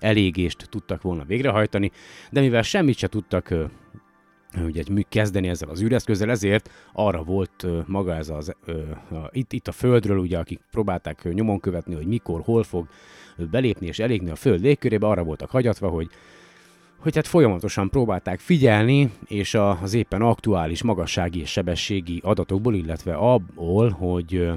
elégést 0.00 0.68
tudtak 0.70 1.02
volna 1.02 1.24
végrehajtani, 1.24 1.90
de 2.30 2.40
mivel 2.40 2.62
semmit 2.62 2.96
se 2.96 3.08
tudtak 3.08 3.54
ugye 4.64 4.82
kezdeni 5.08 5.48
ezzel 5.48 5.68
az 5.68 5.82
űreszközzel, 5.82 6.30
ezért 6.30 6.70
arra 6.92 7.22
volt 7.22 7.66
maga 7.86 8.14
ez 8.14 8.28
az, 8.28 8.56
itt, 9.30 9.52
itt 9.52 9.68
a 9.68 9.72
Földről, 9.72 10.18
ugye, 10.18 10.38
akik 10.38 10.60
próbálták 10.70 11.32
nyomon 11.32 11.60
követni, 11.60 11.94
hogy 11.94 12.06
mikor, 12.06 12.40
hol 12.40 12.62
fog 12.62 12.88
belépni 13.50 13.86
és 13.86 13.98
elégni 13.98 14.30
a 14.30 14.36
Föld 14.36 14.60
légkörébe, 14.60 15.06
arra 15.06 15.22
voltak 15.22 15.50
hagyatva, 15.50 15.88
hogy 15.88 16.08
hogy 16.98 17.14
hát 17.14 17.26
folyamatosan 17.26 17.90
próbálták 17.90 18.40
figyelni, 18.40 19.12
és 19.26 19.54
az 19.54 19.94
éppen 19.94 20.22
aktuális 20.22 20.82
magassági 20.82 21.40
és 21.40 21.50
sebességi 21.50 22.20
adatokból, 22.24 22.74
illetve 22.74 23.14
abból, 23.14 23.88
hogy 23.90 24.50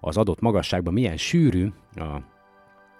az 0.00 0.16
adott 0.16 0.40
magasságban 0.40 0.92
milyen 0.92 1.16
sűrű 1.16 1.68
a, 1.94 2.20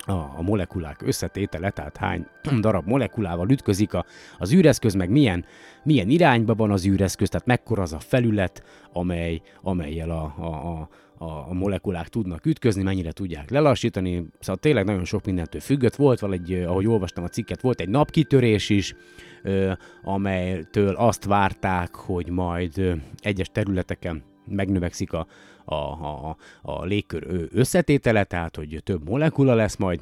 a, 0.06 0.42
molekulák 0.42 1.02
összetétele, 1.02 1.70
tehát 1.70 1.96
hány 1.96 2.26
darab 2.60 2.86
molekulával 2.86 3.50
ütközik 3.50 3.94
a, 3.94 4.04
az 4.38 4.52
űreszköz, 4.52 4.94
meg 4.94 5.10
milyen, 5.10 5.44
milyen 5.82 6.08
irányba 6.08 6.54
van 6.54 6.70
az 6.70 6.86
űreszköz, 6.86 7.28
tehát 7.28 7.46
mekkora 7.46 7.82
az 7.82 7.92
a 7.92 7.98
felület, 7.98 8.62
amely, 8.92 9.40
amelyel 9.62 10.10
a, 10.10 10.34
a, 10.38 10.46
a 10.46 10.88
a, 11.18 11.54
molekulák 11.54 12.08
tudnak 12.08 12.46
ütközni, 12.46 12.82
mennyire 12.82 13.12
tudják 13.12 13.50
lelassítani, 13.50 14.26
szóval 14.38 14.56
tényleg 14.56 14.84
nagyon 14.84 15.04
sok 15.04 15.24
mindentől 15.24 15.60
függött. 15.60 15.94
Volt 15.94 16.20
valahogy, 16.20 16.52
ahogy 16.52 16.86
olvastam 16.86 17.24
a 17.24 17.28
cikket, 17.28 17.60
volt 17.60 17.80
egy 17.80 17.88
napkitörés 17.88 18.70
is, 18.70 18.94
ö, 19.42 19.72
amelytől 20.02 20.94
azt 20.94 21.24
várták, 21.24 21.94
hogy 21.94 22.28
majd 22.28 22.78
ö, 22.78 22.94
egyes 23.20 23.48
területeken 23.52 24.22
megnövekszik 24.48 25.12
a, 25.12 25.26
a, 25.64 25.74
a, 25.74 26.36
a 26.62 26.84
légkör 26.84 27.48
összetétele, 27.52 28.24
tehát 28.24 28.56
hogy 28.56 28.80
több 28.84 29.08
molekula 29.08 29.54
lesz 29.54 29.76
majd, 29.76 30.00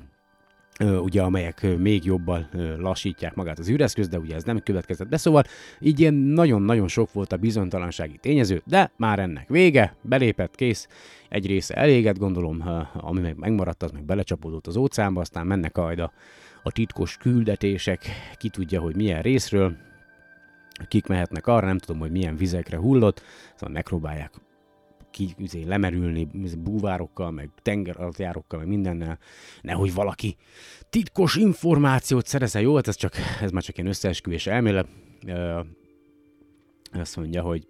ugye, 0.80 1.22
amelyek 1.22 1.66
még 1.78 2.04
jobban 2.04 2.48
lassítják 2.78 3.35
magát 3.35 3.59
az 3.59 3.68
üreszköz, 3.68 4.09
de 4.09 4.18
ugye 4.18 4.35
ez 4.35 4.44
nem 4.44 4.59
következett 4.59 5.09
be, 5.09 5.16
szóval 5.16 5.44
így 5.80 6.00
ilyen 6.00 6.14
nagyon-nagyon 6.14 6.88
sok 6.88 7.12
volt 7.12 7.33
a 7.33 7.37
bizonytalansági 7.37 8.16
tényező, 8.16 8.62
de 8.66 8.90
már 8.96 9.18
ennek 9.18 9.48
vége, 9.48 9.96
belépett, 10.02 10.54
kész, 10.54 10.88
egy 11.28 11.46
része 11.46 11.74
elégett, 11.74 12.18
gondolom, 12.18 12.88
ami 12.92 13.20
meg 13.20 13.37
megmaradt, 13.37 13.83
az 13.83 13.90
meg 13.90 14.04
belecsapódott 14.04 14.66
az 14.66 14.76
óceánba, 14.76 15.20
aztán 15.20 15.46
mennek 15.46 15.76
majd 15.76 15.98
a, 15.98 16.12
a 16.62 16.72
titkos 16.72 17.16
küldetések, 17.16 18.07
ki 18.37 18.48
tudja, 18.48 18.80
hogy 18.80 18.96
milyen 18.96 19.22
részről, 19.22 19.76
kik 20.88 21.06
mehetnek 21.06 21.46
arra, 21.46 21.66
nem 21.66 21.78
tudom, 21.78 22.00
hogy 22.00 22.10
milyen 22.10 22.37
vizekre 22.37 22.76
hullott, 22.76 23.22
szóval 23.54 23.74
megpróbálják 23.74 24.32
ki, 25.10 25.34
üzé, 25.38 25.62
lemerülni 25.62 26.28
búvárokkal, 26.58 27.30
meg 27.30 27.50
tengeralattjárókkal, 27.62 28.58
meg 28.58 28.68
mindennel, 28.68 29.18
nehogy 29.60 29.94
valaki 29.94 30.37
titkos 30.90 31.37
információt 31.37 32.26
szerezze. 32.26 32.60
Jó, 32.60 32.74
hát 32.74 32.88
ez, 32.88 32.96
csak, 32.96 33.14
ez 33.40 33.50
már 33.50 33.62
csak 33.62 33.76
ilyen 33.76 33.88
összeesküvés 33.88 34.46
elmélet, 34.46 34.88
azt 36.92 37.16
mondja, 37.16 37.42
hogy 37.42 37.66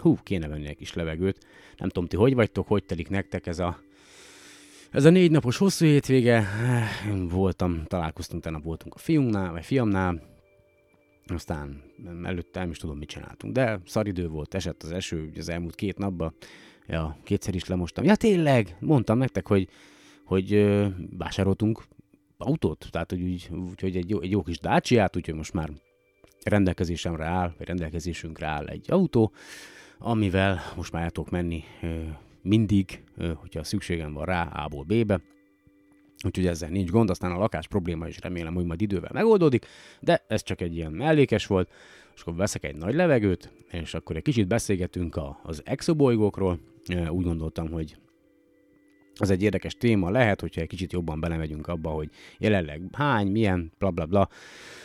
hú, 0.00 0.16
kéne 0.22 0.48
venni 0.48 0.66
egy 0.66 0.76
kis 0.76 0.94
levegőt. 0.94 1.46
Nem 1.76 1.88
tudom, 1.88 2.08
ti 2.08 2.16
hogy 2.16 2.34
vagytok, 2.34 2.66
hogy 2.66 2.84
telik 2.84 3.08
nektek 3.08 3.46
ez 3.46 3.58
a 3.58 3.78
ez 4.90 5.04
a 5.04 5.10
négy 5.10 5.30
napos 5.30 5.56
hosszú 5.56 5.84
hétvége, 5.84 6.46
voltam, 7.28 7.84
találkoztunk, 7.86 8.42
tegnap 8.42 8.62
voltunk 8.62 8.94
a 8.94 8.98
fiunknál, 8.98 9.52
vagy 9.52 9.64
fiamnál, 9.64 10.22
aztán 11.26 11.82
előtte 12.24 12.60
nem 12.60 12.70
is 12.70 12.78
tudom, 12.78 12.98
mit 12.98 13.08
csináltunk, 13.08 13.54
de 13.54 13.80
szaridő 13.86 14.28
volt, 14.28 14.54
esett 14.54 14.82
az 14.82 14.92
eső 14.92 15.32
az 15.36 15.48
elmúlt 15.48 15.74
két 15.74 15.98
napban, 15.98 16.34
ja, 16.86 17.16
kétszer 17.22 17.54
is 17.54 17.66
lemostam. 17.66 18.04
Ja, 18.04 18.14
tényleg, 18.14 18.76
mondtam 18.80 19.18
nektek, 19.18 19.46
hogy, 19.46 19.68
hogy 20.24 20.52
ö, 20.52 20.86
vásároltunk 21.18 21.84
autót, 22.36 22.88
tehát 22.90 23.10
hogy, 23.10 23.22
úgy, 23.22 23.48
úgy, 23.52 23.80
hogy 23.80 23.96
egy, 23.96 24.10
jó, 24.10 24.20
egy 24.20 24.30
jó 24.30 24.42
kis 24.42 24.58
Dacia-t, 24.58 25.16
úgyhogy 25.16 25.34
most 25.34 25.52
már 25.52 25.70
rendelkezésemre 26.44 27.24
áll, 27.24 27.54
vagy 27.58 27.66
rendelkezésünkre 27.66 28.46
áll 28.46 28.66
egy 28.66 28.90
autó, 28.90 29.32
amivel 29.98 30.60
most 30.76 30.92
már 30.92 31.02
el 31.02 31.10
tudok 31.10 31.30
menni 31.30 31.64
ö, 31.82 32.02
mindig, 32.42 33.02
ö, 33.16 33.32
hogyha 33.32 33.64
szükségem 33.64 34.12
van 34.12 34.24
rá 34.24 34.42
A-ból 34.42 34.84
B-be, 34.84 35.20
Úgyhogy 36.24 36.46
ezzel 36.46 36.68
nincs 36.68 36.90
gond, 36.90 37.10
aztán 37.10 37.32
a 37.32 37.38
lakás 37.38 37.68
probléma 37.68 38.08
is 38.08 38.20
remélem, 38.20 38.54
hogy 38.54 38.64
majd 38.64 38.80
idővel 38.80 39.10
megoldódik, 39.12 39.66
de 40.00 40.24
ez 40.28 40.42
csak 40.42 40.60
egy 40.60 40.76
ilyen 40.76 40.92
mellékes 40.92 41.46
volt, 41.46 41.70
és 42.14 42.20
akkor 42.20 42.34
veszek 42.34 42.64
egy 42.64 42.76
nagy 42.76 42.94
levegőt, 42.94 43.50
és 43.70 43.94
akkor 43.94 44.16
egy 44.16 44.22
kicsit 44.22 44.46
beszélgetünk 44.46 45.16
a, 45.16 45.40
az 45.42 45.62
exobolygókról. 45.64 46.58
Úgy 47.08 47.24
gondoltam, 47.24 47.70
hogy 47.70 47.96
ez 49.20 49.30
egy 49.30 49.42
érdekes 49.42 49.74
téma 49.74 50.10
lehet, 50.10 50.40
hogyha 50.40 50.60
egy 50.60 50.68
kicsit 50.68 50.92
jobban 50.92 51.20
belemegyünk 51.20 51.66
abba, 51.66 51.90
hogy 51.90 52.10
jelenleg 52.38 52.82
hány, 52.92 53.26
milyen, 53.26 53.72
bla 53.78 53.90
bla 53.90 54.06
bla 54.06 54.28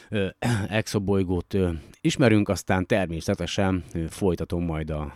exobolygót 0.70 1.58
ismerünk, 2.02 2.50
aztán 2.50 2.86
természetesen 2.86 3.84
folytatom 4.10 4.64
majd 4.64 4.90
a 4.90 5.14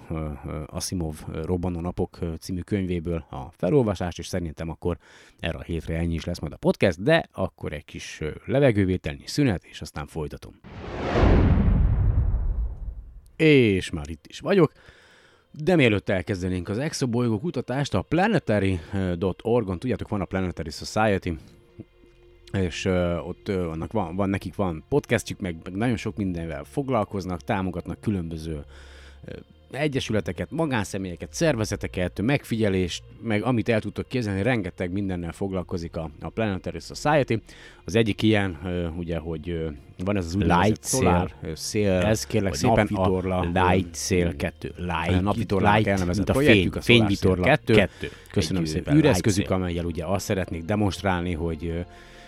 Asimov 0.68 1.16
Robbanó 1.44 1.80
Napok 1.80 2.20
című 2.40 2.62
könyvéből 2.62 3.26
a 3.30 3.52
felolvasást, 3.52 4.20
és 4.20 4.28
szerintem 4.28 4.70
akkor 4.70 4.98
erre 5.40 5.58
a 5.58 5.64
hétre 5.64 5.98
ennyi 5.98 6.14
is 6.14 6.26
lesz 6.26 6.40
majd 6.40 6.54
a 6.54 6.58
podcast, 6.58 7.04
de 7.04 7.30
akkor 7.32 7.74
egy 7.74 7.86
kis 7.86 8.22
levegővételnyi 8.46 9.28
szünet, 9.28 9.64
és 9.64 9.82
aztán 9.82 10.08
folytatom. 10.08 10.60
És 13.36 13.90
már 13.90 14.10
itt 14.10 14.28
is 14.28 14.40
vagyok. 14.40 14.72
De 15.58 15.76
mielőtt 15.76 16.10
elkezdenénk 16.10 16.70
az 16.70 16.78
exobolygó 16.78 17.40
kutatást, 17.40 17.94
a 17.94 18.02
planetary.org-on, 18.02 19.80
tudjátok, 19.80 20.10
van 20.10 20.22
a 20.22 20.26
Planetary 20.26 20.70
Society, 20.70 21.38
és 22.52 22.86
uh, 22.86 23.28
ott 23.28 23.50
uh, 23.50 23.72
annak 23.72 23.92
van, 23.92 24.16
van, 24.16 24.30
nekik 24.30 24.56
van 24.56 24.84
podcastjük, 24.90 25.40
meg, 25.40 25.56
meg 25.64 25.76
nagyon 25.76 25.96
sok 25.96 26.16
mindenvel 26.16 26.64
foglalkoznak, 26.64 27.42
támogatnak 27.42 28.02
különböző 28.02 28.54
uh, 28.54 28.64
egyesületeket, 29.72 30.52
magánszemélyeket, 30.52 31.34
szervezeteket, 31.34 32.22
megfigyelést, 32.22 33.04
meg 33.22 33.44
amit 33.44 33.70
el 33.70 33.80
tudtok 33.80 34.08
képzelni, 34.08 34.42
rengeteg 34.42 34.92
mindennel 34.92 35.32
foglalkozik 35.32 35.96
a, 35.96 36.10
a 36.22 36.30
Planetary 36.30 36.80
Society. 36.80 37.42
Az 37.86 37.96
egyik 37.96 38.22
ilyen, 38.22 38.58
ugye, 38.98 39.18
hogy 39.18 39.68
van 40.04 40.18
ez 40.18 40.26
az 40.26 40.36
Light 40.36 40.86
Sail, 40.86 41.30
szél, 41.54 41.92
ez 41.92 42.26
kérlek 42.26 42.54
szépen 42.54 42.88
napvitorla, 42.90 43.38
a 43.38 43.70
Light 43.72 43.96
Sail 43.96 44.36
2. 44.36 44.74
Light, 44.78 45.22
napvitorla 45.22 45.76
light, 45.76 46.16
mint 46.16 46.30
a 46.30 46.34
fény, 46.34 46.70
a 46.74 46.82
fényvitorla 46.82 47.46
2. 47.46 47.74
2. 47.74 48.12
Köszönöm 48.32 48.64
Egy 48.64 48.70
szépen. 48.70 48.98
Üreszközük, 48.98 49.50
amelyel 49.50 49.86
ugye 49.86 50.06
azt 50.06 50.26
szeretnék 50.26 50.64
demonstrálni, 50.64 51.34
hogy 51.34 51.86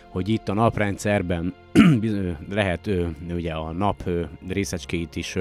hogy 0.07 0.29
itt 0.29 0.49
a 0.49 0.53
naprendszerben 0.53 1.53
lehet 2.49 2.89
ugye 3.33 3.53
a 3.53 3.71
nap 3.71 4.09
részecskéit 4.47 5.15
is 5.15 5.37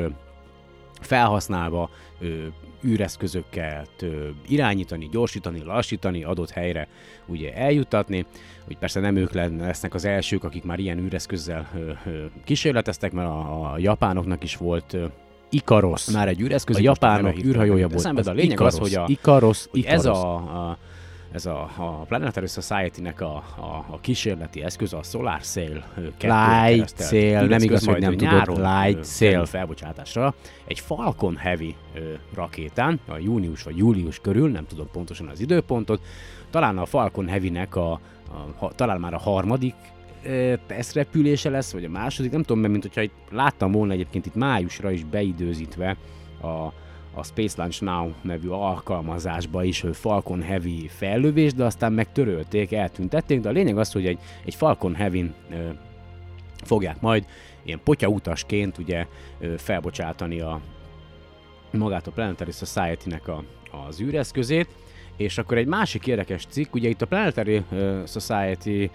felhasználva 1.06 1.90
űreszközöket 2.84 4.06
irányítani, 4.48 5.08
gyorsítani, 5.10 5.62
lassítani, 5.62 6.24
adott 6.24 6.50
helyre 6.50 6.88
ugye 7.26 7.54
eljutatni, 7.54 8.26
hogy 8.64 8.78
persze 8.78 9.00
nem 9.00 9.16
ők 9.16 9.32
lesznek 9.32 9.94
az 9.94 10.04
elsők, 10.04 10.44
akik 10.44 10.64
már 10.64 10.78
ilyen 10.78 10.98
űreszközzel 10.98 11.70
kísérleteztek, 12.44 13.12
mert 13.12 13.28
a, 13.28 13.72
a 13.72 13.78
japánoknak 13.78 14.42
is 14.42 14.56
volt 14.56 14.96
Ikaros. 15.50 16.10
Már 16.10 16.28
egy 16.28 16.40
űreszköz. 16.40 16.76
A 16.76 16.80
japánok 16.80 17.44
űrhajója 17.44 17.86
volt. 17.88 17.98
Eszembe, 17.98 18.22
a 18.30 18.32
lényeg 18.32 18.50
Ikaros. 18.50 18.72
az, 18.72 18.78
hogy, 18.78 18.94
a, 18.94 19.04
Ikaros, 19.08 19.66
hogy 19.70 19.80
Ikaros. 19.80 19.98
ez 19.98 20.04
a, 20.04 20.34
a 20.34 20.78
ez 21.32 21.46
a, 21.46 21.70
a 21.76 22.04
Planetary 22.08 22.46
Society-nek 22.46 23.20
a, 23.20 23.34
a, 23.56 23.84
a 23.90 24.00
kísérleti 24.00 24.62
eszköz 24.62 24.92
a 24.92 25.02
Solar 25.02 25.40
Sail 25.40 25.84
2 25.94 26.12
Light 26.20 27.02
Sail, 27.02 27.46
nem 27.46 27.62
igaz, 27.62 27.86
hogy 27.86 28.00
nem 28.00 28.16
tudod, 28.16 28.48
Light 28.48 29.06
Sail. 29.06 29.44
felbocsátásra 29.44 30.34
egy 30.66 30.80
Falcon 30.80 31.36
Heavy 31.36 31.74
ö, 31.94 32.12
rakétán, 32.34 33.00
a 33.08 33.18
június 33.18 33.62
vagy 33.62 33.76
július 33.76 34.18
körül, 34.20 34.50
nem 34.50 34.66
tudom 34.66 34.88
pontosan 34.92 35.28
az 35.28 35.40
időpontot, 35.40 36.02
talán 36.50 36.78
a 36.78 36.86
Falcon 36.86 37.28
Heavy-nek 37.28 37.76
a, 37.76 37.92
a, 38.60 38.64
a 38.64 38.74
talán 38.74 39.00
már 39.00 39.14
a 39.14 39.18
harmadik 39.18 39.74
ö, 40.24 40.54
tesztrepülése 40.66 41.50
lesz, 41.50 41.72
vagy 41.72 41.84
a 41.84 41.88
második, 41.88 42.30
nem 42.30 42.42
tudom, 42.42 42.58
mert 42.58 42.72
mint 42.72 42.84
hogyha 42.84 43.02
itt 43.02 43.14
láttam 43.30 43.72
volna 43.72 43.92
egyébként 43.92 44.26
itt 44.26 44.34
májusra 44.34 44.90
is 44.90 45.04
beidőzítve 45.04 45.96
a, 46.42 46.72
a 47.16 47.22
Space 47.22 47.54
Launch 47.56 47.82
Now 47.82 48.12
nevű 48.22 48.48
alkalmazásba 48.48 49.64
is 49.64 49.84
Falcon 49.92 50.42
Heavy 50.42 50.88
fellövés, 50.88 51.54
de 51.54 51.64
aztán 51.64 51.92
megtörölték, 51.92 52.72
eltüntették, 52.72 53.40
de 53.40 53.48
a 53.48 53.52
lényeg 53.52 53.78
az, 53.78 53.92
hogy 53.92 54.06
egy, 54.06 54.18
egy 54.44 54.54
Falcon 54.54 54.94
Heavy 54.94 55.32
fogják 56.64 57.00
majd 57.00 57.24
ilyen 57.62 57.80
potyautasként 57.84 58.78
ugye 58.78 59.06
felbocsátani 59.56 60.40
a 60.40 60.60
magát 61.70 62.06
a 62.06 62.10
Planetary 62.10 62.50
Society-nek 62.50 63.28
a, 63.28 63.44
az 63.88 64.00
űreszközét, 64.00 64.68
és 65.16 65.38
akkor 65.38 65.56
egy 65.56 65.66
másik 65.66 66.06
érdekes 66.06 66.46
cikk, 66.48 66.74
ugye 66.74 66.88
itt 66.88 67.02
a 67.02 67.06
Planetary 67.06 67.62
Society 68.06 68.90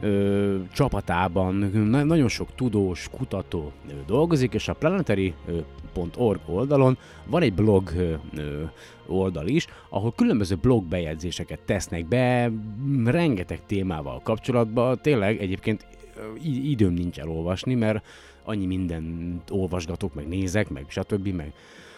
ö, 0.00 0.56
csapatában 0.72 1.54
na- 1.54 2.04
nagyon 2.04 2.28
sok 2.28 2.54
tudós, 2.54 3.08
kutató 3.10 3.72
ö, 3.88 3.92
dolgozik, 4.06 4.54
és 4.54 4.68
a 4.68 4.74
planetary.org 4.74 6.40
oldalon 6.46 6.98
van 7.26 7.42
egy 7.42 7.54
blog 7.54 7.90
ö, 7.96 8.14
oldal 9.06 9.46
is, 9.46 9.66
ahol 9.88 10.12
különböző 10.16 10.54
blog 10.54 10.84
bejegyzéseket 10.84 11.60
tesznek 11.64 12.06
be, 12.06 12.50
rengeteg 13.04 13.60
témával 13.66 14.20
kapcsolatban, 14.22 14.98
tényleg 15.02 15.40
egyébként 15.40 15.86
időm 16.42 16.92
nincs 16.92 17.18
elolvasni, 17.18 17.74
mert 17.74 18.04
annyi 18.44 18.66
mindent 18.66 19.50
olvasgatok, 19.50 20.14
meg 20.14 20.28
nézek, 20.28 20.68
meg 20.68 20.84
stb. 20.88 21.28
meg 21.28 21.52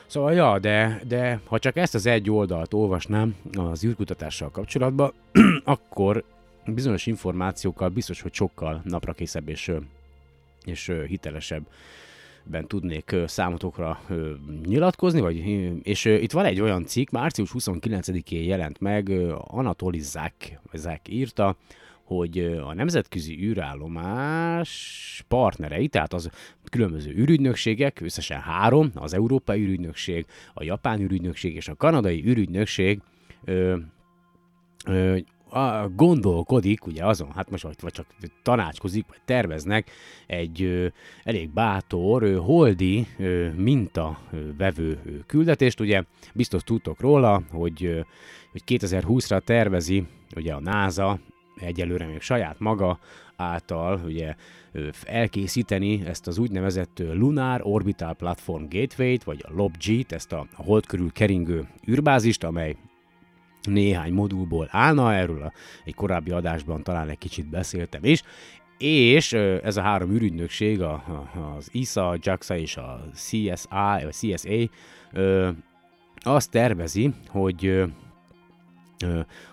Szóval, 0.07 0.33
ja, 0.33 0.59
de, 0.59 1.01
de 1.09 1.41
ha 1.45 1.59
csak 1.59 1.77
ezt 1.77 1.95
az 1.95 2.07
egy 2.07 2.31
oldalt 2.31 2.75
olvasnám 2.75 3.37
az 3.57 3.85
űrkutatással 3.85 4.51
kapcsolatban, 4.51 5.13
akkor 5.65 6.25
bizonyos 6.75 7.07
információkkal 7.07 7.89
biztos, 7.89 8.21
hogy 8.21 8.35
sokkal 8.35 8.81
naprakészebb 8.85 9.49
és, 9.49 9.73
és 10.65 10.89
ö, 10.89 11.05
hitelesebben 11.05 12.67
tudnék 12.67 13.17
számotokra 13.27 14.01
nyilatkozni, 14.65 15.21
vagy, 15.21 15.37
és 15.83 16.05
itt 16.05 16.33
van 16.33 16.45
egy 16.45 16.61
olyan 16.61 16.85
cikk, 16.85 17.11
március 17.11 17.51
29-én 17.55 18.45
jelent 18.45 18.81
meg, 18.81 19.11
Anatoli 19.37 20.01
Zák, 20.01 20.61
Zák 20.73 21.09
írta, 21.09 21.57
hogy 22.09 22.39
a 22.65 22.75
nemzetközi 22.75 23.39
űrállomás 23.43 25.25
partnerei, 25.29 25.89
tehát 25.89 26.13
az 26.13 26.31
különböző 26.71 27.11
űrügynökségek, 27.11 28.01
összesen 28.01 28.41
három, 28.41 28.91
az 28.95 29.15
Európai 29.15 29.61
űrügynökség, 29.61 30.27
a 30.55 30.63
Japán 30.63 31.01
űrügynökség 31.01 31.55
és 31.55 31.69
a 31.69 31.75
Kanadai 31.75 32.25
űrügynökség 32.27 33.01
a, 35.51 35.89
gondolkodik, 35.89 36.87
ugye 36.87 37.05
azon, 37.05 37.33
hát 37.35 37.51
most 37.51 37.63
vagy, 37.81 37.93
csak 37.93 38.07
tanácskozik, 38.43 39.07
vagy 39.09 39.21
terveznek 39.25 39.91
egy 40.27 40.63
ö, 40.63 40.87
elég 41.25 41.51
bátor 41.51 42.23
ö, 42.23 42.37
holdi 42.37 43.07
ö, 43.19 43.49
minta 43.53 44.19
ö, 44.33 44.93
küldetést, 45.27 45.81
ugye 45.81 46.03
biztos 46.35 46.63
tudtok 46.63 47.01
róla, 47.01 47.43
hogy, 47.51 47.85
ö, 47.85 48.01
hogy 48.53 48.63
2020-ra 48.67 49.41
tervezi 49.45 50.07
ugye 50.37 50.53
a 50.53 50.61
NASA 50.61 51.19
egyelőre 51.61 52.07
még 52.07 52.21
saját 52.21 52.59
maga 52.59 52.99
által 53.37 54.01
ugye 54.05 54.35
elkészíteni 55.03 56.03
ezt 56.07 56.27
az 56.27 56.39
úgynevezett 56.39 56.99
Lunar 56.99 57.61
Orbital 57.65 58.15
Platform 58.15 58.65
Gateway-t, 58.69 59.25
vagy 59.25 59.45
a 59.49 59.53
LOBG-t, 59.55 60.13
ezt 60.13 60.33
a 60.33 60.47
hold 60.53 60.87
körül 60.87 61.13
keringő 61.13 61.69
űrbázist, 61.89 62.45
amely 62.45 62.77
néhány 63.63 64.13
modulból 64.13 64.69
állna, 64.71 65.15
erről 65.15 65.43
a, 65.43 65.53
egy 65.85 65.95
korábbi 65.95 66.31
adásban 66.31 66.83
talán 66.83 67.09
egy 67.09 67.19
kicsit 67.19 67.49
beszéltem 67.49 68.05
is, 68.05 68.23
és 68.79 69.33
ez 69.33 69.77
a 69.77 69.83
három 69.83 70.11
a, 70.81 71.03
az 71.57 71.69
ISA, 71.73 72.09
a 72.09 72.17
JAXA 72.21 72.57
és 72.57 72.77
a 72.77 73.01
CSA, 73.15 74.01
vagy 74.03 74.15
CSA 74.15 74.71
azt 76.21 76.51
tervezi, 76.51 77.13
hogy 77.29 77.85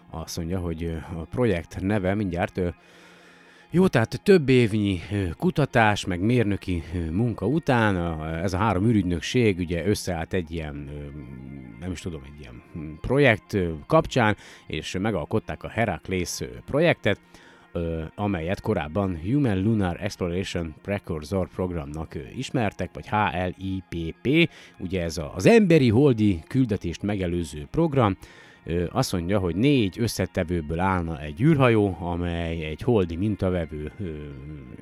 azt 0.10 0.38
mondja, 0.38 0.60
hogy 0.60 0.98
a 1.16 1.20
projekt 1.20 1.82
neve 1.82 2.14
mindjárt 2.14 2.62
Jó, 3.76 3.88
tehát 3.88 4.20
több 4.24 4.50
évnyi 4.50 5.02
kutatás, 5.38 6.06
meg 6.06 6.20
mérnöki 6.20 6.84
munka 7.12 7.46
után 7.48 8.24
ez 8.24 8.54
a 8.54 8.58
három 8.58 8.86
ürügynökség 8.86 9.60
ugye 9.60 9.88
összeállt 9.88 10.34
egy 10.34 10.52
ilyen, 10.52 10.90
nem 11.80 11.92
is 11.92 12.00
tudom, 12.00 12.22
egy 12.26 12.40
ilyen 12.40 12.64
hm, 12.74 12.94
projekt 13.02 13.58
kapcsán, 13.88 14.36
és 14.68 14.98
megalkották 15.02 15.64
a 15.64 15.70
Heracles 15.70 16.42
projektet, 16.66 17.20
amelyet 18.16 18.62
korábban 18.62 19.20
Human 19.24 19.64
Lunar 19.64 19.98
Exploration 20.02 20.76
Precursor 20.82 21.48
programnak 21.48 22.16
ismertek, 22.36 22.90
vagy 22.94 23.08
HLIPP, 23.08 24.50
ugye 24.80 25.04
ez 25.04 25.22
az 25.36 25.46
emberi 25.46 25.90
holdi 25.90 26.44
küldetést 26.48 27.02
megelőző 27.02 27.68
program, 27.72 28.18
azt 28.90 29.12
mondja, 29.12 29.40
hogy 29.40 29.56
négy 29.56 30.00
összetevőből 30.00 30.80
állna 30.80 31.22
egy 31.22 31.42
űrhajó, 31.42 31.98
amely 32.00 32.64
egy 32.64 32.82
holdi 32.82 33.16
mintavevő 33.16 33.92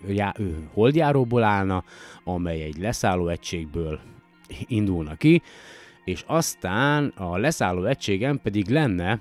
já, 0.08 0.34
holdjáróból 0.74 1.44
állna, 1.44 1.84
amely 2.24 2.62
egy 2.62 2.78
leszálló 2.78 3.28
egységből 3.28 4.00
indulna 4.68 5.16
ki, 5.16 5.42
és 6.06 6.24
aztán 6.28 7.08
a 7.08 7.38
leszálló 7.38 7.84
egységen 7.84 8.40
pedig 8.42 8.70
lenne 8.70 9.20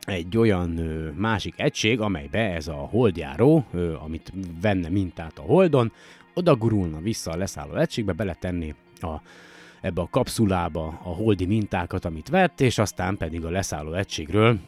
egy 0.00 0.36
olyan 0.36 0.70
másik 1.16 1.54
egység, 1.56 2.00
amelybe 2.00 2.52
ez 2.54 2.68
a 2.68 2.74
holdjáró, 2.74 3.64
amit 4.04 4.32
venne 4.60 4.88
mintát 4.88 5.38
a 5.38 5.42
holdon, 5.42 5.92
oda 6.34 6.56
gurulna 6.56 7.00
vissza 7.00 7.30
a 7.30 7.36
leszálló 7.36 7.74
egységbe, 7.74 8.12
beletenni 8.12 8.74
a 9.00 9.20
ebbe 9.84 10.00
a 10.00 10.08
kapszulába 10.10 10.86
a 11.02 11.08
holdi 11.08 11.46
mintákat, 11.46 12.04
amit 12.04 12.28
vett, 12.28 12.60
és 12.60 12.78
aztán 12.78 13.16
pedig 13.16 13.44
a 13.44 13.50
leszálló 13.50 13.92
egységről 13.92 14.58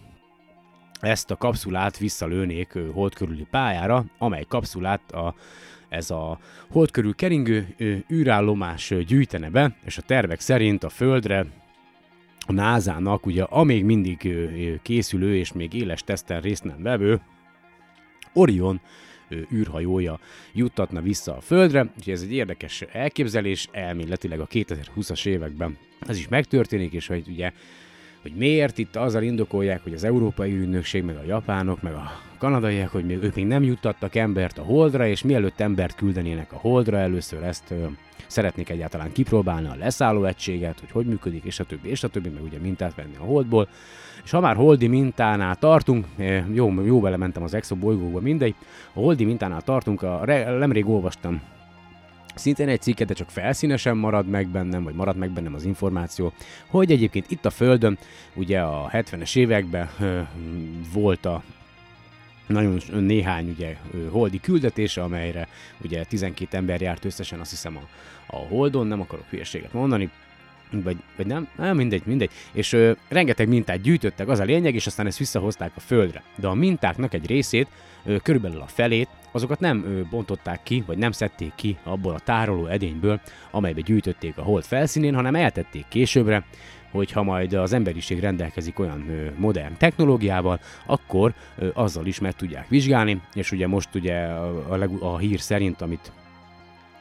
ezt 1.01 1.31
a 1.31 1.37
kapszulát 1.37 1.99
visszalőnék 1.99 2.79
hold 2.93 3.15
körüli 3.15 3.47
pályára, 3.51 4.05
amely 4.19 4.45
kapszulát 4.49 5.13
a, 5.13 5.35
ez 5.89 6.11
a 6.11 6.39
hold 6.71 6.91
körül 6.91 7.15
keringő 7.15 7.75
űrállomás 8.13 8.95
gyűjtene 9.07 9.51
be, 9.51 9.77
és 9.85 9.99
a 9.99 10.03
tervek 10.03 10.41
szerint 10.41 10.85
a 10.85 10.89
Földre 10.89 11.47
a 12.47 12.53
NASA-nak 12.53 13.27
ugye 13.27 13.43
amíg 13.43 13.85
mindig 13.85 14.35
készülő 14.83 15.37
és 15.37 15.53
még 15.53 15.75
éles 15.75 16.03
teszten 16.03 16.41
részt 16.41 16.65
nem 16.65 16.83
vevő 16.83 17.21
Orion 18.33 18.81
űrhajója 19.53 20.19
juttatna 20.53 21.01
vissza 21.01 21.37
a 21.37 21.41
Földre, 21.41 21.91
úgyhogy 21.97 22.13
ez 22.13 22.23
egy 22.23 22.33
érdekes 22.33 22.81
elképzelés, 22.93 23.69
elméletileg 23.73 24.41
a 24.41 24.47
2020-as 24.47 25.27
években 25.27 25.77
ez 26.07 26.19
is 26.19 26.29
megtörténik, 26.29 26.93
és 26.93 27.07
hogy 27.07 27.29
ugye 27.29 27.53
hogy 28.23 28.35
miért 28.35 28.79
itt 28.79 28.97
azzal 28.97 29.23
indokolják, 29.23 29.83
hogy 29.83 29.95
az 29.95 30.05
Európai 30.05 30.53
Ügynökség, 30.53 31.03
meg 31.03 31.17
a 31.17 31.25
japánok, 31.27 31.83
meg 31.83 31.95
a 31.95 32.21
kanadaiak, 32.39 32.89
hogy 32.89 33.05
még, 33.05 33.23
ők 33.23 33.35
még 33.35 33.47
nem 33.47 33.63
juttattak 33.63 34.15
embert 34.15 34.59
a 34.59 34.63
Holdra, 34.63 35.07
és 35.07 35.23
mielőtt 35.23 35.61
embert 35.61 35.95
küldenének 35.95 36.53
a 36.53 36.57
Holdra, 36.57 36.99
először 36.99 37.43
ezt 37.43 37.71
ö, 37.71 37.87
szeretnék 38.27 38.69
egyáltalán 38.69 39.13
kipróbálni 39.13 39.69
a 39.69 39.77
leszálló 39.79 40.25
egységet, 40.25 40.81
hogy 40.81 40.91
hogy 40.91 41.07
működik, 41.07 41.45
és 41.45 41.61
a 41.61 41.65
többi, 41.65 41.89
és 41.89 42.03
a 42.03 42.09
többi, 42.09 42.29
meg 42.29 42.43
ugye 42.43 42.59
mintát 42.59 42.95
venni 42.95 43.17
a 43.19 43.25
Holdból. 43.25 43.69
És 44.27 44.33
ha 44.33 44.41
már 44.41 44.57
holdi 44.57 44.87
mintánál 44.87 45.57
tartunk, 45.57 46.07
jó, 46.53 46.83
jó 46.85 47.01
belementem 47.01 47.43
az 47.43 47.55
exo 47.55 47.75
bolygóba, 47.75 48.21
mindegy, 48.21 48.55
a 48.93 48.99
holdi 48.99 49.25
mintánál 49.25 49.63
tartunk, 49.63 50.03
a, 50.03 50.25
nemrég 50.59 50.89
olvastam 50.89 51.41
Szintén 52.35 52.69
egy 52.69 52.81
cikket, 52.81 53.07
de 53.07 53.15
csak 53.15 53.31
felszínesen 53.31 53.97
marad 53.97 54.27
meg 54.27 54.49
bennem, 54.49 54.83
vagy 54.83 54.95
marad 54.95 55.17
meg 55.17 55.31
bennem 55.31 55.55
az 55.55 55.65
információ, 55.65 56.33
hogy 56.67 56.91
egyébként 56.93 57.31
itt 57.31 57.45
a 57.45 57.51
Földön, 57.51 57.99
ugye 58.35 58.61
a 58.61 58.91
70-es 58.93 59.37
években 59.37 59.89
ö, 60.01 60.21
volt 60.93 61.27
a 61.27 61.43
nagyon 62.47 62.81
néhány 62.93 63.49
ugye 63.49 63.77
holdi 64.11 64.41
küldetése, 64.41 65.03
amelyre 65.03 65.49
ugye 65.85 66.05
12 66.05 66.57
ember 66.57 66.81
járt 66.81 67.05
összesen, 67.05 67.41
azt 67.41 67.51
hiszem 67.51 67.77
a, 67.77 67.83
a 68.27 68.37
Holdon, 68.37 68.87
nem 68.87 69.01
akarok 69.01 69.25
hülyeséget 69.31 69.73
mondani, 69.73 70.11
vagy, 70.71 70.97
vagy 71.17 71.27
nem, 71.27 71.49
nem, 71.57 71.77
mindegy, 71.77 72.03
mindegy. 72.05 72.31
És 72.53 72.73
ö, 72.73 72.93
rengeteg 73.09 73.49
mintát 73.49 73.81
gyűjtöttek, 73.81 74.29
az 74.29 74.39
a 74.39 74.45
lényeg, 74.45 74.75
és 74.75 74.87
aztán 74.87 75.07
ezt 75.07 75.19
visszahozták 75.19 75.73
a 75.75 75.81
földre. 75.81 76.23
De 76.37 76.47
a 76.47 76.55
mintáknak 76.55 77.15
egy 77.15 77.27
részét, 77.27 77.69
ö, 78.05 78.17
körülbelül 78.17 78.61
a 78.61 78.67
felét, 78.67 79.09
azokat 79.33 79.61
nem 79.61 79.85
ö, 79.85 80.03
bontották 80.11 80.63
ki, 80.63 80.83
vagy 80.87 80.99
nem 80.99 81.13
szedték 81.13 81.53
ki 81.55 81.77
abból 81.83 82.15
a 82.15 82.19
tároló 82.19 82.67
edényből, 82.67 83.21
amelybe 83.51 83.81
gyűjtötték 83.81 84.39
a 84.39 84.43
hold 84.43 84.65
felszínén, 84.65 85.15
hanem 85.15 85.35
eltették 85.35 85.85
későbbre, 85.89 86.45
hogyha 86.91 87.23
majd 87.23 87.53
az 87.53 87.73
emberiség 87.73 88.21
rendelkezik 88.21 88.79
olyan 88.79 89.09
ö, 89.09 89.29
modern 89.37 89.77
technológiával, 89.79 90.61
akkor 90.87 91.35
ö, 91.59 91.69
azzal 91.75 92.07
is 92.07 92.21
meg 92.21 92.33
tudják 92.33 92.69
vizsgálni, 92.69 93.21
és 93.35 93.53
ugye 93.53 93.67
most 93.67 93.95
ugye 93.95 94.17
a, 94.17 94.73
a, 94.73 94.89
a 95.01 95.19
hír 95.19 95.41
szerint, 95.41 95.81
amit, 95.81 96.13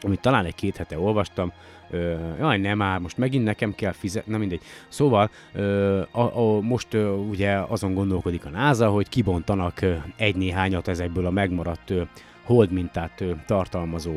amit 0.02 0.22
talán 0.22 0.46
egy 0.46 0.56
két 0.56 0.78
hete 0.78 1.00
olvastam, 1.00 1.52
Ö, 1.90 2.16
jaj, 2.40 2.58
nem 2.58 2.78
már, 2.78 3.00
most 3.00 3.18
megint 3.18 3.44
nekem 3.44 3.76
kell 3.76 3.92
fizetni, 3.92 4.32
nem 4.32 4.40
mindegy. 4.40 4.62
Szóval 4.88 5.30
ö, 5.54 6.02
a, 6.12 6.40
a, 6.40 6.62
most 6.62 6.94
ö, 6.94 7.10
ugye 7.12 7.56
azon 7.56 7.94
gondolkodik 7.94 8.46
a 8.46 8.50
NASA, 8.50 8.90
hogy 8.90 9.10
kibontanak 9.10 9.80
egy-néhányat 10.16 10.88
ezekből 10.88 11.26
a 11.26 11.30
megmaradt 11.30 11.90
ö, 11.90 12.02
hold 12.44 12.72
mintát 12.72 13.22
ö, 13.22 13.32
tartalmazó 13.46 14.16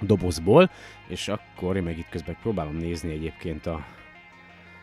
dobozból, 0.00 0.70
és 1.06 1.28
akkor 1.28 1.76
én 1.76 1.82
meg 1.82 1.98
itt 1.98 2.08
közben 2.08 2.36
próbálom 2.42 2.76
nézni 2.76 3.12
egyébként 3.12 3.66
a 3.66 3.84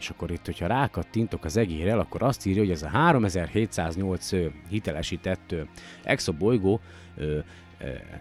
és 0.00 0.10
akkor 0.10 0.30
itt, 0.30 0.44
hogyha 0.44 0.66
rákattintok 0.66 1.44
az 1.44 1.56
egérrel, 1.56 1.98
akkor 1.98 2.22
azt 2.22 2.46
írja, 2.46 2.62
hogy 2.62 2.70
ez 2.70 2.82
a 2.82 2.88
3708 2.88 4.30
hitelesített 4.68 5.54
exobolygó, 6.02 6.80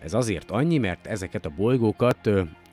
ez 0.03 0.13
azért 0.13 0.51
annyi, 0.51 0.77
mert 0.77 1.07
ezeket 1.07 1.45
a 1.45 1.53
bolygókat 1.57 2.29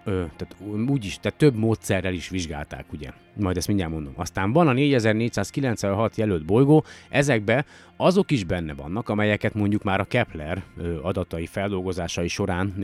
tehát 0.07 0.57
úgyis, 0.89 1.19
tehát 1.19 1.39
több 1.39 1.57
módszerrel 1.57 2.13
is 2.13 2.29
vizsgálták, 2.29 2.93
ugye. 2.93 3.11
Majd 3.37 3.57
ezt 3.57 3.67
mindjárt 3.67 3.93
mondom. 3.93 4.13
Aztán 4.17 4.53
van 4.53 4.69
a 4.69 4.73
4496 4.73 6.17
jelölt 6.17 6.45
bolygó, 6.45 6.85
ezekbe 7.09 7.65
azok 7.97 8.31
is 8.31 8.45
benne 8.45 8.75
vannak, 8.75 9.09
amelyeket 9.09 9.55
mondjuk 9.55 9.83
már 9.83 10.01
a 10.01 10.05
Kepler 10.05 10.63
adatai 11.03 11.47
feldolgozásai 11.47 12.29
során 12.29 12.75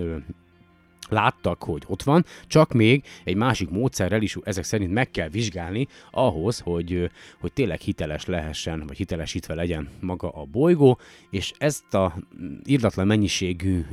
láttak, 1.13 1.63
hogy 1.63 1.83
ott 1.87 2.03
van, 2.03 2.25
csak 2.47 2.73
még 2.73 3.05
egy 3.25 3.37
másik 3.37 3.71
módszerrel 3.71 4.23
is 4.23 4.37
ezek 4.43 4.65
szerint 4.65 4.93
meg 4.93 5.11
kell 5.11 5.29
vizsgálni 5.29 5.87
ahhoz, 6.11 6.59
hogy, 6.59 7.11
hogy 7.41 7.53
tényleg 7.53 7.81
hiteles 7.81 8.27
lehessen, 8.27 8.87
vagy 8.87 8.97
hitelesítve 8.97 9.55
legyen 9.55 9.89
maga 10.01 10.29
a 10.29 10.45
bolygó, 10.45 10.99
és 11.31 11.53
ezt 11.59 11.95
a 11.95 12.17
írdatlan 12.65 13.07
mennyiségű 13.07 13.85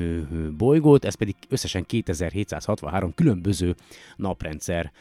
bolygót, 0.58 1.06
ez 1.06 1.16
pedig 1.16 1.36
összesen 1.50 1.86
2763 1.86 3.14
különböző 3.14 3.76
naprendszer 4.16 4.92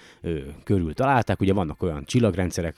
körül 0.65 0.95
találták. 0.95 1.41
Ugye 1.41 1.53
vannak 1.53 1.83
olyan 1.83 2.05
csillagrendszerek, 2.05 2.77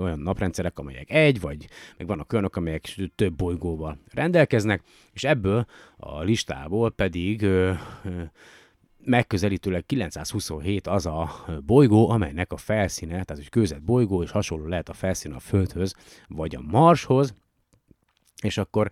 olyan 0.00 0.18
naprendszerek, 0.18 0.78
amelyek 0.78 1.10
egy, 1.10 1.40
vagy 1.40 1.66
meg 1.98 2.06
vannak 2.06 2.32
olyanok, 2.32 2.56
amelyek 2.56 2.94
több 3.14 3.34
bolygóval 3.34 3.98
rendelkeznek, 4.12 4.82
és 5.14 5.24
ebből 5.24 5.66
a 5.96 6.22
listából 6.22 6.90
pedig 6.90 7.42
ö, 7.42 7.72
ö, 8.04 8.22
megközelítőleg 9.04 9.86
927 9.86 10.86
az 10.86 11.06
a 11.06 11.44
bolygó, 11.66 12.10
amelynek 12.10 12.52
a 12.52 12.56
felszíne, 12.56 13.24
tehát 13.24 13.42
egy 13.42 13.48
kőzet 13.48 13.82
bolygó, 13.82 14.22
és 14.22 14.30
hasonló 14.30 14.66
lehet 14.66 14.88
a 14.88 14.92
felszíne 14.92 15.34
a 15.34 15.40
Földhöz, 15.40 15.94
vagy 16.28 16.54
a 16.54 16.60
Marshoz, 16.60 17.34
és 18.42 18.58
akkor 18.58 18.90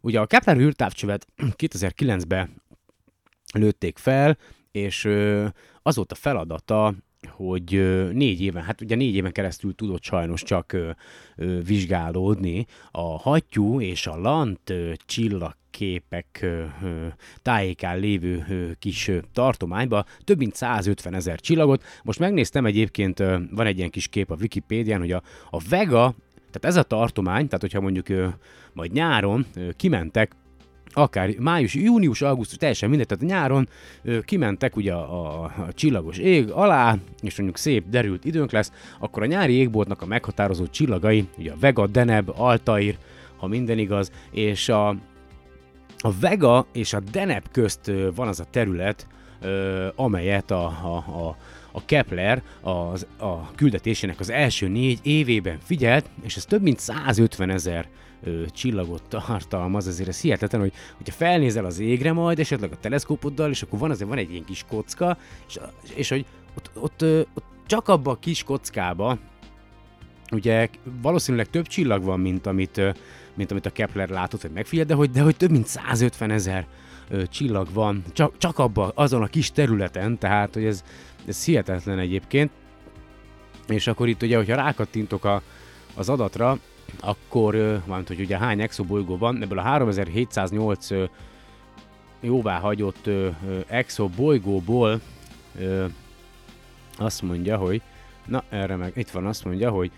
ugye 0.00 0.20
a 0.20 0.26
Kepler 0.26 0.56
űrtávcsövet 0.56 1.26
2009-ben 1.36 2.62
lőtték 3.52 3.98
fel, 3.98 4.38
és 4.70 5.04
az 5.82 5.96
volt 5.96 6.12
a 6.12 6.14
feladata, 6.14 6.94
hogy 7.30 7.70
négy 8.12 8.40
éven, 8.40 8.62
hát 8.62 8.80
ugye 8.80 8.94
négy 8.94 9.14
éven 9.14 9.32
keresztül 9.32 9.74
tudott 9.74 10.02
sajnos 10.02 10.42
csak 10.42 10.76
vizsgálódni 11.66 12.66
a 12.90 13.18
hattyú 13.18 13.80
és 13.80 14.06
a 14.06 14.16
lant 14.16 14.70
ö, 14.70 14.92
csillagképek 15.06 16.46
tájékán 17.42 17.98
lévő 17.98 18.44
kis 18.78 19.10
tartományba 19.32 20.04
több 20.24 20.38
mint 20.38 20.54
150 20.54 21.14
ezer 21.14 21.40
csillagot. 21.40 21.82
Most 22.02 22.18
megnéztem 22.18 22.66
egyébként, 22.66 23.18
van 23.50 23.66
egy 23.66 23.78
ilyen 23.78 23.90
kis 23.90 24.08
kép 24.08 24.30
a 24.30 24.36
Wikipédián, 24.40 25.00
hogy 25.00 25.12
a, 25.12 25.22
a 25.50 25.62
Vega, 25.68 26.14
tehát 26.34 26.64
ez 26.64 26.76
a 26.76 26.82
tartomány, 26.82 27.44
tehát 27.44 27.60
hogyha 27.60 27.80
mondjuk 27.80 28.06
majd 28.72 28.92
nyáron 28.92 29.46
kimentek 29.76 30.32
akár 30.94 31.34
május, 31.38 31.74
június, 31.74 32.22
augusztus, 32.22 32.56
teljesen 32.56 32.88
mindegy, 32.88 33.06
tehát 33.06 33.24
nyáron 33.24 33.68
ö, 34.02 34.20
kimentek 34.20 34.76
ugye 34.76 34.92
a, 34.92 35.42
a, 35.42 35.42
a 35.44 35.72
csillagos 35.72 36.18
ég 36.18 36.50
alá, 36.50 36.96
és 37.22 37.36
mondjuk 37.36 37.58
szép, 37.58 37.84
derült 37.88 38.24
időnk 38.24 38.52
lesz, 38.52 38.72
akkor 38.98 39.22
a 39.22 39.26
nyári 39.26 39.52
égboltnak 39.52 40.02
a 40.02 40.06
meghatározó 40.06 40.66
csillagai, 40.66 41.28
ugye 41.38 41.52
a 41.52 41.56
Vega, 41.60 41.86
Deneb, 41.86 42.32
Altair, 42.36 42.96
ha 43.36 43.46
minden 43.46 43.78
igaz, 43.78 44.10
és 44.30 44.68
a, 44.68 44.88
a 45.98 46.12
Vega 46.20 46.66
és 46.72 46.92
a 46.92 47.00
Deneb 47.00 47.44
közt 47.52 47.92
van 48.14 48.28
az 48.28 48.40
a 48.40 48.46
terület, 48.50 49.06
ö, 49.40 49.86
amelyet 49.94 50.50
a, 50.50 50.64
a, 50.64 50.96
a 50.96 51.36
a 51.76 51.84
Kepler 51.84 52.42
az, 52.60 53.06
a 53.18 53.50
küldetésének 53.54 54.20
az 54.20 54.30
első 54.30 54.68
négy 54.68 54.98
évében 55.02 55.58
figyelt, 55.62 56.10
és 56.22 56.36
ez 56.36 56.44
több 56.44 56.62
mint 56.62 56.78
150 56.78 57.50
ezer 57.50 57.88
ö, 58.24 58.44
csillagot 58.46 59.02
tartalmaz, 59.08 59.88
ezért 59.88 60.08
ez 60.08 60.20
hihetetlen, 60.20 60.60
hogy 60.60 60.72
hogyha 60.96 61.12
felnézel 61.12 61.64
az 61.64 61.78
égre 61.78 62.12
majd, 62.12 62.38
esetleg 62.38 62.72
a 62.72 62.78
teleszkópoddal, 62.80 63.50
és 63.50 63.62
akkor 63.62 63.78
van 63.78 63.90
azért 63.90 64.08
van 64.08 64.18
egy 64.18 64.30
ilyen 64.30 64.44
kis 64.44 64.64
kocka, 64.68 65.18
és, 65.48 65.58
és 65.94 66.08
hogy 66.08 66.24
ott, 66.56 66.70
ott, 66.74 67.02
ott 67.34 67.44
csak 67.66 67.88
abba 67.88 68.10
a 68.10 68.18
kis 68.18 68.42
kockába, 68.42 69.18
ugye 70.30 70.68
valószínűleg 71.02 71.50
több 71.50 71.66
csillag 71.66 72.02
van, 72.02 72.20
mint 72.20 72.46
amit, 72.46 72.80
mint 73.34 73.50
amit 73.50 73.66
a 73.66 73.70
Kepler 73.70 74.08
látott, 74.08 74.42
vagy 74.42 74.50
megfigyelt, 74.50 74.88
de 74.88 74.94
hogy, 74.94 75.10
de 75.10 75.22
hogy 75.22 75.36
több 75.36 75.50
mint 75.50 75.66
150 75.66 76.30
ezer 76.30 76.66
csillag 77.28 77.68
van, 77.72 78.02
csak, 78.12 78.38
csak 78.38 78.58
abban, 78.58 78.92
azon 78.94 79.22
a 79.22 79.26
kis 79.26 79.52
területen, 79.52 80.18
tehát 80.18 80.54
hogy 80.54 80.64
ez, 80.64 80.84
ez 81.26 81.44
hihetetlen 81.44 81.98
egyébként. 81.98 82.50
És 83.68 83.86
akkor 83.86 84.08
itt 84.08 84.22
ugye, 84.22 84.36
hogyha 84.36 84.56
rákattintok 84.56 85.24
a, 85.24 85.42
az 85.94 86.08
adatra, 86.08 86.58
akkor, 87.00 87.54
mármint, 87.86 88.08
hogy 88.08 88.20
ugye 88.20 88.38
hány 88.38 88.60
exobolygó 88.60 89.16
van, 89.16 89.42
ebből 89.42 89.58
a 89.58 89.62
3708 89.62 90.88
jóvá 92.20 92.58
hagyott 92.58 93.10
exobolygóból 93.66 95.00
azt 96.98 97.22
mondja, 97.22 97.56
hogy 97.56 97.82
na 98.26 98.44
erre 98.48 98.76
meg 98.76 98.92
itt 98.96 99.10
van 99.10 99.26
azt 99.26 99.44
mondja, 99.44 99.70
hogy 99.70 99.90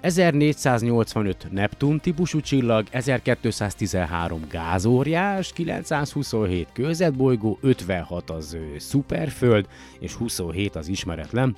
1485 0.00 1.46
Neptun 1.50 2.00
típusú 2.00 2.40
csillag, 2.40 2.86
1213 2.90 4.44
gázóriás, 4.50 5.52
927 5.52 6.68
kőzetbolygó, 6.72 7.58
56 7.60 8.30
az 8.30 8.56
szuperföld, 8.78 9.66
és 9.98 10.14
27 10.14 10.76
az 10.76 10.88
ismeretlen. 10.88 11.56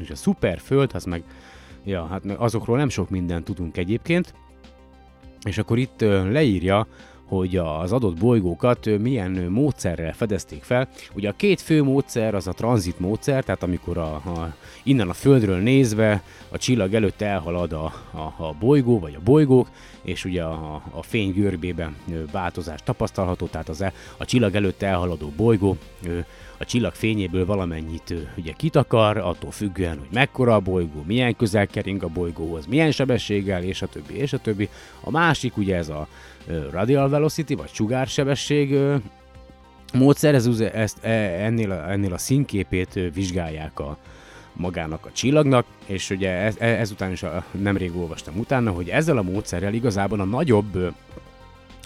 És 0.00 0.10
a 0.10 0.14
szuperföld, 0.14 0.90
az 0.94 1.04
meg 1.04 1.22
Ja, 1.84 2.06
hát 2.06 2.24
azokról 2.36 2.76
nem 2.76 2.88
sok 2.88 3.10
mindent 3.10 3.44
tudunk 3.44 3.76
egyébként. 3.76 4.34
És 5.44 5.58
akkor 5.58 5.78
itt 5.78 6.00
leírja, 6.30 6.86
hogy 7.36 7.56
az 7.56 7.92
adott 7.92 8.18
bolygókat 8.18 8.98
milyen 8.98 9.30
módszerrel 9.30 10.12
fedezték 10.12 10.62
fel. 10.62 10.88
Ugye 11.14 11.28
a 11.28 11.36
két 11.36 11.60
fő 11.60 11.82
módszer 11.82 12.34
az 12.34 12.46
a 12.46 12.52
tranzit 12.52 13.00
módszer, 13.00 13.44
tehát 13.44 13.62
amikor 13.62 13.98
a, 13.98 14.14
a, 14.14 14.54
innen 14.82 15.08
a 15.08 15.12
Földről 15.12 15.58
nézve 15.58 16.22
a 16.48 16.58
csillag 16.58 16.94
előtt 16.94 17.20
elhalad 17.20 17.72
a, 17.72 17.84
a, 18.10 18.18
a 18.18 18.54
bolygó 18.60 18.98
vagy 18.98 19.14
a 19.14 19.22
bolygók, 19.24 19.68
és 20.02 20.24
ugye 20.24 20.42
a, 20.42 20.82
a 20.90 21.02
fény 21.02 21.32
görbében 21.32 21.96
változás 22.32 22.80
tapasztalható, 22.84 23.46
tehát 23.46 23.68
az 23.68 23.82
e, 23.82 23.92
a 24.16 24.24
csillag 24.24 24.54
előtt 24.54 24.82
elhaladó 24.82 25.32
bolygó 25.36 25.76
a 26.62 26.64
csillag 26.64 26.94
fényéből 26.94 27.46
valamennyit 27.46 28.14
ugye 28.36 28.52
kitakar, 28.52 29.16
attól 29.16 29.50
függően, 29.50 29.98
hogy 29.98 30.08
mekkora 30.12 30.54
a 30.54 30.60
bolygó, 30.60 31.02
milyen 31.06 31.36
közel 31.36 31.66
kering 31.66 32.02
a 32.02 32.08
bolygóhoz, 32.08 32.66
milyen 32.66 32.90
sebességgel, 32.90 33.62
és 33.62 33.82
a 33.82 33.86
többi, 33.86 34.14
és 34.14 34.32
a 34.32 34.38
többi. 34.38 34.68
A 35.00 35.10
másik 35.10 35.56
ugye 35.56 35.76
ez 35.76 35.88
a 35.88 36.08
radial 36.70 37.08
velocity, 37.08 37.54
vagy 37.54 37.70
sugársebesség 37.72 38.78
módszer, 39.92 40.34
ez, 40.34 40.60
ezt, 40.60 41.04
e, 41.04 41.10
ennél, 41.44 41.70
a, 41.70 41.90
ennél 41.90 42.12
a 42.12 42.18
színképét 42.18 43.00
vizsgálják 43.14 43.80
a, 43.80 43.98
magának 44.52 45.06
a 45.06 45.12
csillagnak, 45.12 45.66
és 45.86 46.10
ugye 46.10 46.30
ez, 46.30 46.56
e, 46.58 46.66
ezután 46.66 47.12
is 47.12 47.22
a, 47.22 47.44
nemrég 47.50 47.96
olvastam 47.96 48.38
utána, 48.38 48.70
hogy 48.70 48.88
ezzel 48.88 49.18
a 49.18 49.22
módszerrel 49.22 49.74
igazából 49.74 50.20
a 50.20 50.24
nagyobb 50.24 50.94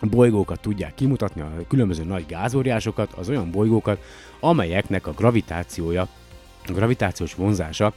bolygókat 0.00 0.60
tudják 0.60 0.94
kimutatni, 0.94 1.40
a 1.40 1.50
különböző 1.68 2.04
nagy 2.04 2.26
gázóriásokat, 2.26 3.12
az 3.12 3.28
olyan 3.28 3.50
bolygókat, 3.50 4.02
amelyeknek 4.40 5.06
a 5.06 5.12
gravitációja, 5.12 6.08
a 6.66 6.72
gravitációs 6.72 7.34
vonzása 7.34 7.92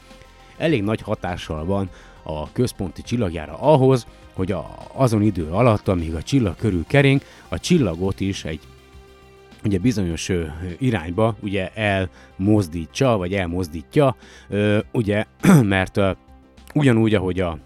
elég 0.58 0.84
nagy 0.84 1.02
hatással 1.02 1.66
van 1.66 1.90
a 2.24 2.52
központi 2.52 3.02
csillagjára 3.02 3.58
ahhoz, 3.60 4.08
hogy 4.34 4.52
a, 4.52 4.78
azon 4.94 5.22
idő 5.22 5.50
alatt, 5.50 5.88
amíg 5.88 6.16
a 6.16 6.22
csillag 6.22 6.56
körül 6.56 6.86
kering, 6.88 7.22
a 7.48 7.60
csillagot 7.60 8.20
is 8.20 8.46
egy 8.46 8.60
ugye 9.64 9.78
bizonyos 9.78 10.30
ö, 10.30 10.46
irányba 10.78 11.36
ugye 11.40 11.70
elmozdítsa, 11.74 13.18
vagy 13.18 13.34
elmozdítja, 13.34 14.16
ö, 14.50 14.80
ugye, 14.92 15.26
mert 15.64 15.98
ö, 15.98 16.12
ugyanúgy, 16.74 17.14
ahogy 17.14 17.40
a, 17.40 17.58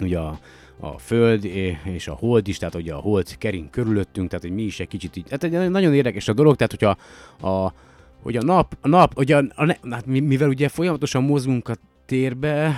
ugye 0.00 0.18
a 0.18 0.38
a 0.80 0.98
Föld 0.98 1.44
és 1.84 2.08
a 2.08 2.14
Hold 2.14 2.48
is, 2.48 2.58
tehát 2.58 2.74
ugye 2.74 2.94
a 2.94 3.00
Hold 3.00 3.38
kering 3.38 3.70
körülöttünk, 3.70 4.28
tehát 4.28 4.44
hogy 4.44 4.54
mi 4.54 4.62
is 4.62 4.80
egy 4.80 4.88
kicsit 4.88 5.16
így, 5.16 5.30
hát 5.30 5.44
egy 5.44 5.70
nagyon 5.70 5.94
érdekes 5.94 6.28
a 6.28 6.32
dolog, 6.32 6.56
tehát 6.56 6.72
hogyha 6.78 6.96
a, 7.48 7.72
hogy 8.22 8.36
a 8.36 8.42
nap, 8.42 8.76
a 8.80 8.88
nap, 8.88 9.18
ugye 9.18 9.36
a, 9.36 9.44
a, 9.54 9.76
hát 9.90 10.06
mivel 10.06 10.48
ugye 10.48 10.68
folyamatosan 10.68 11.22
mozgunk 11.22 11.68
a 11.68 11.74
térbe, 12.10 12.76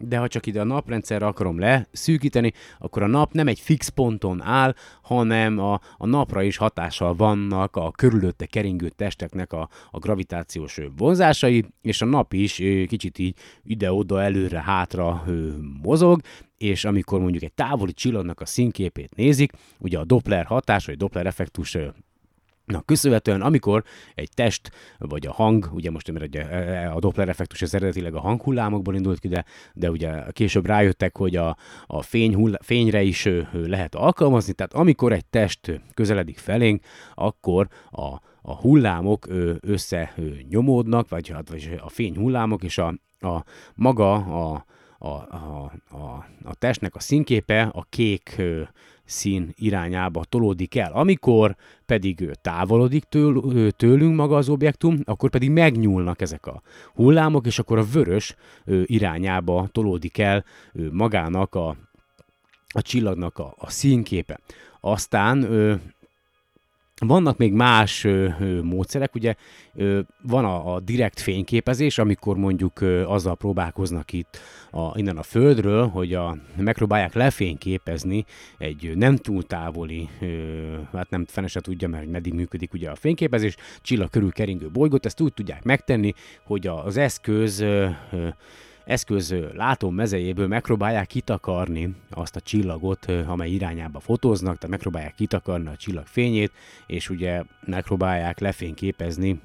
de 0.00 0.18
ha 0.18 0.28
csak 0.28 0.46
ide 0.46 0.60
a 0.60 0.64
naprendszerre 0.64 1.26
akarom 1.26 1.58
leszűkíteni, 1.58 2.52
akkor 2.78 3.02
a 3.02 3.06
nap 3.06 3.32
nem 3.32 3.48
egy 3.48 3.60
fix 3.60 3.88
ponton 3.88 4.42
áll, 4.42 4.74
hanem 5.02 5.58
a, 5.58 5.80
a 5.96 6.06
napra 6.06 6.42
is 6.42 6.56
hatással 6.56 7.14
vannak 7.14 7.76
a 7.76 7.90
körülötte 7.90 8.46
keringő 8.46 8.88
testeknek 8.88 9.52
a, 9.52 9.68
a 9.90 9.98
gravitációs 9.98 10.80
vonzásai, 10.96 11.64
és 11.82 12.02
a 12.02 12.04
nap 12.04 12.32
is 12.32 12.54
kicsit 12.86 13.18
így 13.18 13.36
ide-oda, 13.62 14.22
előre-hátra 14.22 15.24
mozog, 15.82 16.20
és 16.58 16.84
amikor 16.84 17.20
mondjuk 17.20 17.42
egy 17.42 17.52
távoli 17.52 17.92
csillagnak 17.92 18.40
a 18.40 18.46
színképét 18.46 19.14
nézik, 19.14 19.52
ugye 19.78 19.98
a 19.98 20.04
Doppler 20.04 20.44
hatás, 20.44 20.86
vagy 20.86 20.96
Doppler 20.96 21.26
effektus 21.26 21.76
Na, 22.64 22.80
köszönhetően, 22.80 23.42
amikor 23.42 23.84
egy 24.14 24.28
test, 24.34 24.70
vagy 24.98 25.26
a 25.26 25.32
hang, 25.32 25.70
ugye 25.72 25.90
most 25.90 26.12
mert 26.12 26.24
ugye 26.24 26.48
e, 26.48 26.56
e, 26.56 26.92
a 26.92 26.98
Doppler 26.98 27.28
effektus 27.28 27.62
az 27.62 27.74
eredetileg 27.74 28.14
a 28.14 28.20
hanghullámokból 28.20 28.94
indult 28.94 29.18
ki, 29.18 29.28
de, 29.28 29.44
de 29.74 29.90
ugye 29.90 30.22
később 30.30 30.66
rájöttek, 30.66 31.16
hogy 31.16 31.36
a, 31.36 31.56
a 31.86 32.02
fény 32.02 32.34
hull, 32.34 32.58
fényre 32.62 33.02
is 33.02 33.28
lehet 33.52 33.94
alkalmazni, 33.94 34.52
tehát 34.52 34.74
amikor 34.74 35.12
egy 35.12 35.26
test 35.26 35.80
közeledik 35.94 36.38
felénk, 36.38 36.82
akkor 37.14 37.68
a, 37.90 38.06
a 38.42 38.54
hullámok 38.54 39.26
össze 39.60 40.14
nyomódnak, 40.48 41.08
vagy, 41.08 41.34
vagy 41.50 41.78
a 41.80 41.88
fény 41.88 42.16
hullámok, 42.16 42.62
és 42.62 42.78
a, 42.78 42.94
a 43.20 43.44
maga 43.74 44.12
a, 44.14 44.64
a, 44.98 45.08
a, 45.08 45.72
a, 45.90 46.26
a 46.42 46.54
testnek 46.54 46.94
a 46.94 47.00
színképe 47.00 47.62
a 47.62 47.86
kék 47.88 48.42
szín 49.04 49.52
irányába 49.54 50.24
tolódik 50.24 50.76
el. 50.76 50.92
Amikor 50.92 51.56
pedig 51.86 52.30
távolodik 52.40 53.04
től, 53.04 53.70
tőlünk 53.70 54.16
maga 54.16 54.36
az 54.36 54.48
objektum, 54.48 55.00
akkor 55.04 55.30
pedig 55.30 55.50
megnyúlnak 55.50 56.20
ezek 56.20 56.46
a 56.46 56.62
hullámok, 56.94 57.46
és 57.46 57.58
akkor 57.58 57.78
a 57.78 57.84
vörös 57.92 58.34
irányába 58.84 59.68
tolódik 59.72 60.18
el 60.18 60.44
magának 60.90 61.54
a, 61.54 61.76
a 62.68 62.82
csillagnak 62.82 63.38
a, 63.38 63.54
a 63.58 63.70
színképe. 63.70 64.40
Aztán 64.80 65.46
vannak 67.06 67.36
még 67.36 67.52
más 67.52 68.04
ö, 68.04 68.28
ö, 68.40 68.62
módszerek, 68.62 69.14
ugye 69.14 69.34
ö, 69.74 70.00
van 70.22 70.44
a, 70.44 70.74
a 70.74 70.80
direkt 70.80 71.20
fényképezés, 71.20 71.98
amikor 71.98 72.36
mondjuk 72.36 72.80
ö, 72.80 73.04
azzal 73.04 73.36
próbálkoznak 73.36 74.12
itt 74.12 74.38
a, 74.70 74.98
innen 74.98 75.16
a 75.16 75.22
Földről, 75.22 75.86
hogy 75.86 76.14
a, 76.14 76.36
megpróbálják 76.56 77.14
lefényképezni 77.14 78.24
egy 78.58 78.92
nem 78.96 79.16
túl 79.16 79.42
távoli, 79.42 80.08
ö, 80.20 80.26
hát 80.92 81.10
nem 81.10 81.24
fene 81.26 81.46
se 81.46 81.60
tudja, 81.60 81.88
mert 81.88 82.10
meddig 82.10 82.32
működik 82.32 82.72
ugye 82.72 82.90
a 82.90 82.94
fényképezés, 82.94 83.56
csillag 83.80 84.10
körül 84.10 84.32
keringő 84.32 84.70
bolygót, 84.70 85.06
ezt 85.06 85.20
úgy 85.20 85.34
tudják 85.34 85.64
megtenni, 85.64 86.12
hogy 86.44 86.66
az 86.66 86.96
eszköz 86.96 87.60
ö, 87.60 87.88
ö, 88.12 88.28
eszköz 88.88 89.34
látó 89.54 89.90
mezejéből 89.90 90.46
megpróbálják 90.46 91.06
kitakarni 91.06 91.94
azt 92.10 92.36
a 92.36 92.40
csillagot, 92.40 93.06
amely 93.26 93.50
irányába 93.50 94.00
fotóznak, 94.00 94.54
tehát 94.54 94.70
megpróbálják 94.70 95.14
kitakarni 95.14 95.68
a 95.68 95.76
csillag 95.76 96.06
fényét, 96.06 96.52
és 96.86 97.10
ugye 97.10 97.42
megpróbálják 97.66 98.38
lefényképezni 98.38 99.40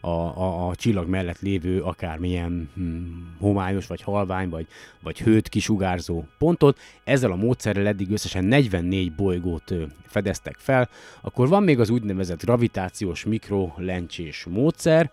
a, 0.00 0.08
a, 0.08 0.68
a 0.68 0.74
csillag 0.74 1.08
mellett 1.08 1.40
lévő 1.40 1.82
akármilyen 1.82 2.70
hm, 2.74 2.96
homályos, 3.38 3.86
vagy 3.86 4.02
halvány, 4.02 4.48
vagy, 4.48 4.66
vagy 5.02 5.18
hőt 5.20 5.48
kisugárzó 5.48 6.24
pontot. 6.38 6.78
Ezzel 7.04 7.30
a 7.30 7.36
módszerrel 7.36 7.86
eddig 7.86 8.10
összesen 8.10 8.44
44 8.44 9.12
bolygót 9.14 9.74
fedeztek 10.06 10.56
fel. 10.58 10.88
Akkor 11.20 11.48
van 11.48 11.62
még 11.62 11.80
az 11.80 11.90
úgynevezett 11.90 12.44
gravitációs 12.44 13.24
mikrolencsés 13.24 14.44
módszer, 14.44 15.10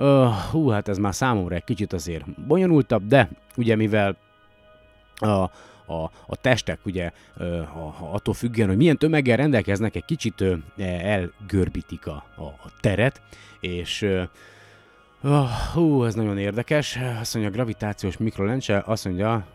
Uh, 0.00 0.32
hú, 0.50 0.68
hát 0.68 0.88
ez 0.88 0.98
már 0.98 1.14
számomra 1.14 1.54
egy 1.54 1.64
kicsit 1.64 1.92
azért 1.92 2.40
bonyolultabb, 2.46 3.06
de 3.06 3.28
ugye 3.56 3.76
mivel 3.76 4.16
a, 5.16 5.26
a, 5.92 6.10
a 6.26 6.36
testek 6.40 6.78
ugye 6.84 7.12
uh, 7.38 8.14
attól 8.14 8.34
függően, 8.34 8.68
hogy 8.68 8.76
milyen 8.76 8.96
tömeggel 8.96 9.36
rendelkeznek, 9.36 9.96
egy 9.96 10.04
kicsit 10.04 10.44
elgörbítik 10.76 12.06
a, 12.06 12.24
a, 12.36 12.42
a 12.42 12.70
teret, 12.80 13.20
és 13.60 14.02
uh, 15.22 15.48
hú, 15.72 16.04
ez 16.04 16.14
nagyon 16.14 16.38
érdekes. 16.38 16.98
Azt 17.20 17.34
mondja, 17.34 17.52
a 17.52 17.54
gravitációs 17.54 18.16
mikrolencse, 18.16 18.82
azt 18.86 19.04
mondja, 19.04 19.46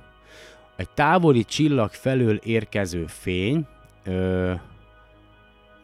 egy 0.75 0.89
távoli 0.89 1.43
csillag 1.43 1.91
felől 1.91 2.35
érkező 2.35 3.05
fény, 3.07 3.67
uh, 4.05 4.59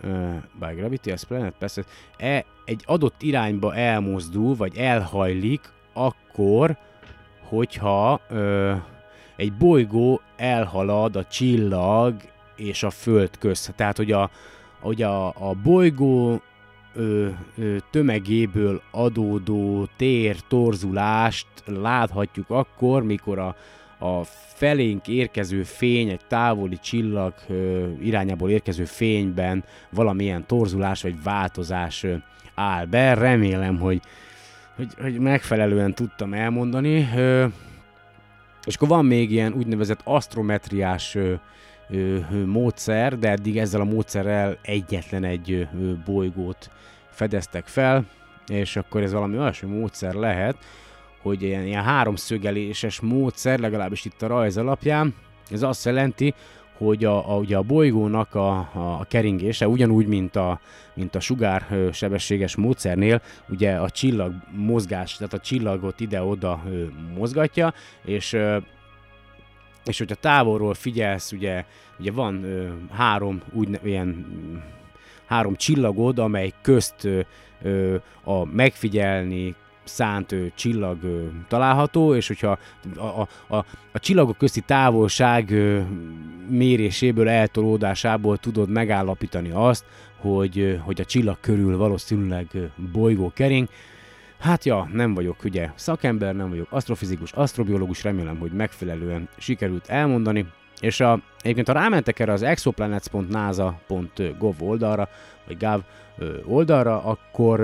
uh, 0.03 0.35
by 0.59 0.73
gravity, 0.75 1.11
as 1.11 1.23
planet 1.23 1.53
passes, 1.59 1.85
e, 2.17 2.45
egy 2.65 2.83
adott 2.85 3.21
irányba 3.21 3.75
elmozdul, 3.75 4.55
vagy 4.55 4.77
elhajlik, 4.77 5.61
akkor, 5.93 6.77
hogyha 7.49 8.21
ö, 8.29 8.73
egy 9.35 9.53
bolygó 9.53 10.21
elhalad 10.35 11.15
a 11.15 11.25
csillag 11.25 12.15
és 12.55 12.83
a 12.83 12.89
föld 12.89 13.37
közt. 13.37 13.73
Tehát, 13.75 13.97
hogy 13.97 14.11
a, 14.11 14.29
hogy 14.79 15.01
a, 15.01 15.27
a 15.27 15.53
bolygó 15.63 16.41
ö, 16.93 17.27
ö, 17.57 17.75
tömegéből 17.91 18.81
adódó 18.91 19.87
tér 19.97 20.39
torzulást 20.47 21.47
láthatjuk 21.65 22.49
akkor, 22.49 23.03
mikor 23.03 23.39
a, 23.39 23.55
a 23.99 24.23
felénk 24.53 25.07
érkező 25.07 25.63
fény, 25.63 26.09
egy 26.09 26.21
távoli 26.27 26.77
csillag 26.77 27.33
irányából 28.01 28.49
érkező 28.49 28.85
fényben 28.85 29.63
valamilyen 29.89 30.45
torzulás 30.45 31.01
vagy 31.01 31.23
változás 31.23 32.05
áll 32.55 32.85
be. 32.85 33.13
Remélem, 33.13 33.79
hogy, 33.79 34.01
hogy, 34.75 34.93
hogy 35.01 35.19
megfelelően 35.19 35.93
tudtam 35.93 36.33
elmondani. 36.33 37.09
És 38.65 38.75
akkor 38.75 38.87
van 38.87 39.05
még 39.05 39.31
ilyen 39.31 39.53
úgynevezett 39.53 40.01
ö, 41.13 41.33
módszer, 42.45 43.19
de 43.19 43.29
eddig 43.29 43.57
ezzel 43.57 43.81
a 43.81 43.83
módszerrel 43.83 44.57
egyetlen 44.61 45.23
egy 45.23 45.67
bolygót 46.05 46.69
fedeztek 47.09 47.67
fel, 47.67 48.05
és 48.47 48.75
akkor 48.75 49.01
ez 49.01 49.11
valami 49.13 49.37
olyasmi 49.37 49.77
módszer 49.77 50.13
lehet, 50.13 50.57
hogy 51.21 51.41
ilyen, 51.41 51.65
ilyen 51.65 51.83
háromszögeléses 51.83 52.99
módszer, 52.99 53.59
legalábbis 53.59 54.05
itt 54.05 54.21
a 54.21 54.27
rajz 54.27 54.57
alapján, 54.57 55.15
ez 55.51 55.61
azt 55.61 55.85
jelenti, 55.85 56.33
hogy 56.77 57.05
a, 57.05 57.31
a, 57.33 57.37
ugye 57.37 57.57
a 57.57 57.61
bolygónak 57.61 58.35
a, 58.35 58.57
a, 58.73 59.05
keringése, 59.07 59.67
ugyanúgy, 59.67 60.07
mint 60.07 60.35
a, 60.35 60.59
mint 60.93 61.15
a 61.15 61.19
sugár 61.19 61.89
sebességes 61.91 62.55
módszernél, 62.55 63.21
ugye 63.49 63.75
a 63.75 63.89
csillag 63.89 64.33
mozgás, 64.51 65.15
tehát 65.15 65.33
a 65.33 65.39
csillagot 65.39 65.99
ide-oda 65.99 66.63
mozgatja, 67.15 67.73
és 68.05 68.37
és 69.85 69.97
hogyha 69.97 70.15
távolról 70.15 70.73
figyelsz, 70.73 71.31
ugye, 71.31 71.65
ugye 71.99 72.11
van 72.11 72.43
ö, 72.43 72.67
három 72.91 73.41
úgy 73.53 73.79
ilyen 73.83 74.25
három 75.25 75.55
csillagod, 75.55 76.19
amely 76.19 76.53
közt 76.61 77.07
ö, 77.61 77.95
a 78.23 78.45
megfigyelni 78.45 79.55
szánt 79.89 80.31
ö, 80.31 80.45
csillag 80.55 81.03
ö, 81.03 81.23
található, 81.47 82.15
és 82.15 82.27
hogyha 82.27 82.57
a, 82.95 83.01
a, 83.01 83.27
a, 83.47 83.65
a 83.91 83.99
csillagok 83.99 84.37
közti 84.37 84.61
távolság 84.61 85.51
ö, 85.51 85.79
méréséből, 86.49 87.29
eltolódásából 87.29 88.37
tudod 88.37 88.69
megállapítani 88.69 89.49
azt, 89.53 89.85
hogy, 90.17 90.59
ö, 90.59 90.75
hogy 90.75 91.01
a 91.01 91.05
csillag 91.05 91.37
körül 91.39 91.77
valószínűleg 91.77 92.47
ö, 92.53 92.63
bolygó 92.91 93.31
kering. 93.35 93.67
Hát 94.39 94.65
ja, 94.65 94.89
nem 94.93 95.13
vagyok 95.13 95.43
ugye 95.43 95.69
szakember, 95.75 96.35
nem 96.35 96.49
vagyok 96.49 96.67
asztrofizikus, 96.69 97.31
asztrobiológus, 97.31 98.03
remélem, 98.03 98.37
hogy 98.37 98.51
megfelelően 98.51 99.29
sikerült 99.37 99.87
elmondani. 99.87 100.45
És 100.79 100.99
a, 100.99 101.21
egyébként 101.41 101.67
ha 101.67 101.73
rámentek 101.73 102.19
erre 102.19 102.31
az 102.31 102.41
exoplanets.nasa.gov 102.41 104.61
oldalra, 104.61 105.09
vagy 105.49 105.57
gav 105.57 105.81
oldalra, 106.45 107.03
akkor 107.03 107.59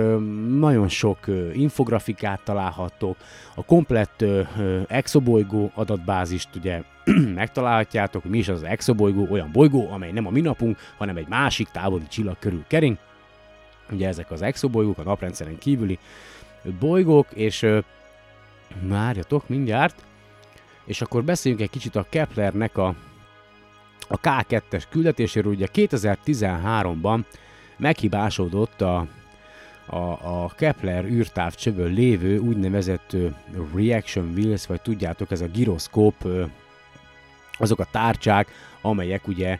nagyon 0.60 0.88
sok 0.88 1.20
infografikát 1.54 2.42
találhattok, 2.44 3.18
a 3.56 3.66
komplett 3.66 4.26
exobolygó 4.88 5.72
adatbázist 5.74 6.50
ugye 6.56 6.82
megtalálhatjátok, 7.36 8.24
mi 8.24 8.38
is 8.38 8.48
az, 8.48 8.62
az 8.62 8.68
exobolygó, 8.68 9.28
olyan 9.30 9.50
bolygó, 9.52 9.92
amely 9.92 10.12
nem 10.12 10.28
a 10.28 10.30
mi 10.30 10.42
napunk, 10.42 10.78
hanem 10.98 11.18
egy 11.18 11.28
másik 11.28 11.68
távoli 11.68 12.08
csillag 12.08 12.36
körül 12.40 12.64
kering. 12.68 12.98
Ugye 13.92 14.08
ezek 14.08 14.32
az 14.32 14.42
exobolygók, 14.42 14.98
a 14.98 15.04
naprendszeren 15.04 15.58
kívüli 15.58 16.00
bolygók, 16.80 17.28
és 17.34 17.68
várjatok 18.82 19.50
mindjárt, 19.50 20.04
és 20.86 21.02
akkor 21.02 21.24
beszéljünk 21.24 21.64
egy 21.64 21.70
kicsit 21.70 21.96
a 21.96 22.06
Keplernek 22.10 22.78
a, 22.78 22.96
a 24.08 24.20
K2-es 24.20 24.84
küldetéséről. 24.90 25.52
Ugye 25.52 25.68
2013-ban 25.74 27.20
meghibásodott 27.78 28.82
a, 28.82 29.08
a, 29.86 29.98
a 30.44 30.52
Kepler 30.56 31.06
űrtávcsövön 31.06 31.94
lévő 31.94 32.38
úgynevezett 32.38 33.16
reaction 33.76 34.34
wheels, 34.36 34.66
vagy 34.66 34.82
tudjátok, 34.82 35.32
ez 35.32 35.42
a 35.42 35.48
gyroszkóp, 35.54 36.28
azok 37.58 37.80
a 37.80 37.88
tárcsák, 37.92 38.48
amelyek 38.82 39.28
ugye 39.28 39.60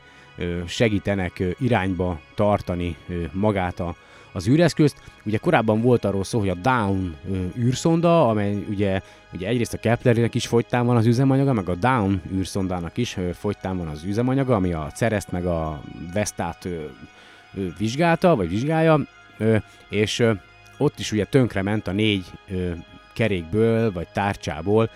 segítenek 0.66 1.44
irányba 1.60 2.20
tartani 2.36 2.98
magát 3.32 3.80
a, 3.80 3.96
az 4.32 4.48
űreszközt. 4.48 4.98
Ugye 5.26 5.38
korábban 5.38 5.82
volt 5.82 6.06
arról 6.06 6.24
szó, 6.24 6.40
hogy 6.40 6.50
a 6.50 6.54
Down 6.54 7.16
űrszonda, 7.58 8.30
amely 8.30 8.66
ugye, 8.70 9.02
ugye 9.34 9.48
egyrészt 9.48 9.74
a 9.74 9.78
Keplernek 9.78 10.36
is 10.36 10.48
fogytán 10.48 10.86
van 10.86 10.96
az 10.96 11.06
üzemanyaga, 11.06 11.54
meg 11.54 11.70
a 11.70 11.76
Down 11.76 12.22
űrszondának 12.34 12.98
is 12.98 13.18
fogytán 13.34 13.78
van 13.78 13.88
az 13.88 14.04
üzemanyaga, 14.04 14.56
ami 14.56 14.74
a 14.74 14.92
Cereszt 14.96 15.32
meg 15.32 15.46
a 15.46 15.82
Vestát 16.14 16.68
vizsgálta, 17.78 18.36
vagy 18.36 18.50
vizsgálja, 18.50 19.00
és 19.90 20.24
ott 20.78 21.00
is 21.00 21.12
ugye 21.12 21.26
tönkrement 21.26 21.88
a 21.88 21.92
négy 21.92 22.26
kerékből, 23.16 23.92
vagy 23.92 24.08
tárcsából 24.08 24.90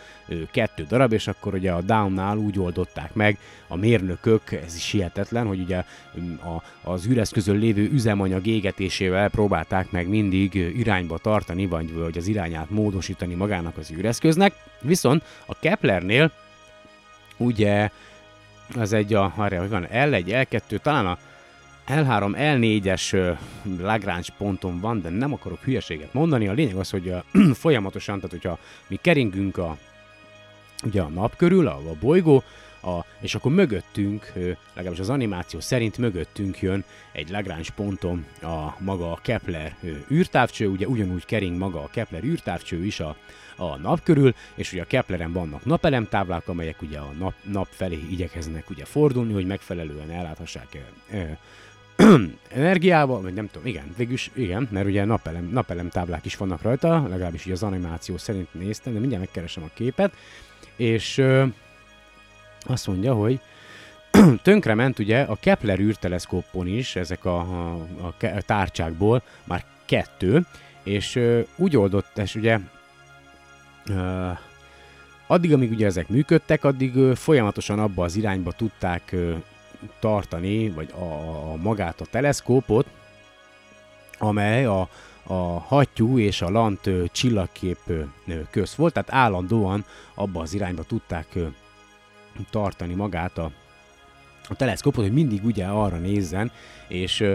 kettő 0.51 0.83
darab, 0.83 1.13
és 1.13 1.27
akkor 1.27 1.53
ugye 1.53 1.71
a 1.71 1.81
Downnál 1.81 2.37
úgy 2.37 2.59
oldották 2.59 3.13
meg 3.13 3.37
a 3.67 3.75
mérnökök, 3.75 4.51
ez 4.51 4.75
is 4.75 4.91
hihetetlen, 4.91 5.47
hogy 5.47 5.59
ugye 5.59 5.83
a, 6.43 6.89
az 6.91 7.05
üreszközön 7.05 7.57
lévő 7.57 7.89
üzemanyag 7.91 8.47
égetésével 8.47 9.29
próbálták 9.29 9.91
meg 9.91 10.07
mindig 10.07 10.53
irányba 10.53 11.17
tartani, 11.17 11.65
vagy, 11.65 11.93
vagy 11.93 12.17
az 12.17 12.27
irányát 12.27 12.69
módosítani 12.69 13.33
magának 13.33 13.77
az 13.77 13.91
üreszköznek. 13.91 14.53
Viszont 14.81 15.23
a 15.45 15.59
Keplernél 15.59 16.31
ugye 17.37 17.89
az 18.75 18.93
egy 18.93 19.13
a, 19.13 19.33
arra, 19.35 19.67
van 19.67 19.87
L1, 19.91 20.47
L2, 20.51 20.77
talán 20.77 21.05
a 21.05 21.17
L3, 21.89 22.35
L4-es 22.37 23.37
Lagrange 23.79 24.27
ponton 24.37 24.79
van, 24.79 25.01
de 25.01 25.09
nem 25.09 25.33
akarok 25.33 25.59
hülyeséget 25.63 26.13
mondani. 26.13 26.47
A 26.47 26.53
lényeg 26.53 26.75
az, 26.75 26.89
hogy 26.89 27.13
folyamatosan, 27.53 28.15
tehát 28.15 28.31
hogyha 28.31 28.59
mi 28.87 28.99
keringünk 29.01 29.57
a, 29.57 29.77
ugye 30.83 31.01
a 31.01 31.07
nap 31.07 31.35
körül, 31.35 31.67
a, 31.67 31.75
a 31.75 31.95
bolygó, 31.99 32.43
a, 32.81 33.05
és 33.19 33.35
akkor 33.35 33.51
mögöttünk, 33.51 34.31
legalábbis 34.73 34.99
az 34.99 35.09
animáció 35.09 35.59
szerint 35.59 35.97
mögöttünk 35.97 36.61
jön 36.61 36.83
egy 37.11 37.29
Lagrange 37.29 37.69
ponton 37.75 38.25
a 38.41 38.75
maga 38.79 39.11
a 39.11 39.19
Kepler 39.21 39.75
űrtávcső, 40.11 40.67
ugye 40.67 40.87
ugyanúgy 40.87 41.25
kering 41.25 41.57
maga 41.57 41.79
a 41.79 41.89
Kepler 41.91 42.23
űrtávcső 42.23 42.85
is 42.85 42.99
a, 42.99 43.15
a 43.55 43.77
nap 43.77 44.03
körül, 44.03 44.33
és 44.55 44.71
ugye 44.71 44.81
a 44.81 44.85
Kepleren 44.85 45.33
vannak 45.33 45.65
napelemtáblák, 45.65 46.47
amelyek 46.47 46.81
ugye 46.81 46.97
a 46.97 47.11
nap, 47.17 47.33
nap 47.43 47.67
felé 47.69 47.99
igyekeznek 48.09 48.69
ugye 48.69 48.85
fordulni, 48.85 49.33
hogy 49.33 49.45
megfelelően 49.45 50.09
elláthassák 50.09 50.77
energiával, 52.49 53.21
vagy 53.21 53.33
nem 53.33 53.47
tudom, 53.51 53.67
igen, 53.67 53.93
végülis 53.97 54.31
igen, 54.33 54.67
mert 54.71 54.85
ugye 54.85 55.05
napelem, 55.05 55.49
napelem 55.51 55.89
táblák 55.89 56.25
is 56.25 56.37
vannak 56.37 56.61
rajta, 56.61 57.07
legalábbis 57.07 57.45
így 57.45 57.51
az 57.51 57.63
animáció 57.63 58.17
szerint 58.17 58.53
néztem, 58.53 58.93
de 58.93 58.99
mindjárt 58.99 59.23
megkeresem 59.23 59.63
a 59.63 59.69
képet, 59.73 60.13
és 60.75 61.17
ö, 61.17 61.45
azt 62.59 62.87
mondja, 62.87 63.13
hogy 63.13 63.39
tönkrement 64.43 64.99
ugye 64.99 65.21
a 65.21 65.37
Kepler 65.39 65.79
űrteleszkópon 65.79 66.67
is 66.67 66.95
ezek 66.95 67.25
a, 67.25 67.39
a, 67.39 68.13
a 68.21 68.41
tárcsákból 68.45 69.21
már 69.43 69.63
kettő, 69.85 70.45
és 70.83 71.15
ö, 71.15 71.39
úgy 71.55 71.77
oldott, 71.77 72.17
és 72.17 72.35
ugye 72.35 72.59
ö, 73.87 74.29
addig, 75.27 75.53
amíg 75.53 75.71
ugye 75.71 75.85
ezek 75.85 76.07
működtek, 76.07 76.63
addig 76.63 76.95
ö, 76.95 77.15
folyamatosan 77.15 77.79
abba 77.79 78.03
az 78.03 78.15
irányba 78.15 78.51
tudták 78.51 79.11
ö, 79.11 79.33
tartani, 79.99 80.69
vagy 80.69 80.93
a, 80.99 81.03
a 81.51 81.55
magát 81.55 82.01
a 82.01 82.05
teleszkópot, 82.05 82.85
amely 84.17 84.65
a, 84.65 84.89
a 85.23 85.59
hattyú 85.59 86.19
és 86.19 86.41
a 86.41 86.49
lant 86.49 86.89
csillagkép 87.11 87.79
köz 88.49 88.75
volt, 88.75 88.93
tehát 88.93 89.13
állandóan 89.13 89.85
abba 90.13 90.41
az 90.41 90.53
irányba 90.53 90.83
tudták 90.83 91.37
tartani 92.49 92.93
magát 92.93 93.37
a, 93.37 93.51
a 94.49 94.55
teleszkópot, 94.55 95.03
hogy 95.03 95.13
mindig 95.13 95.45
ugye 95.45 95.65
arra 95.65 95.97
nézzen, 95.97 96.51
és, 96.87 97.25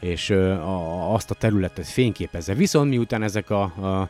és 0.00 0.30
a, 0.30 1.14
azt 1.14 1.30
a 1.30 1.34
területet 1.34 1.86
fényképezze. 1.86 2.54
Viszont 2.54 2.90
miután 2.90 3.22
ezek 3.22 3.50
a, 3.50 3.62
a 3.62 4.08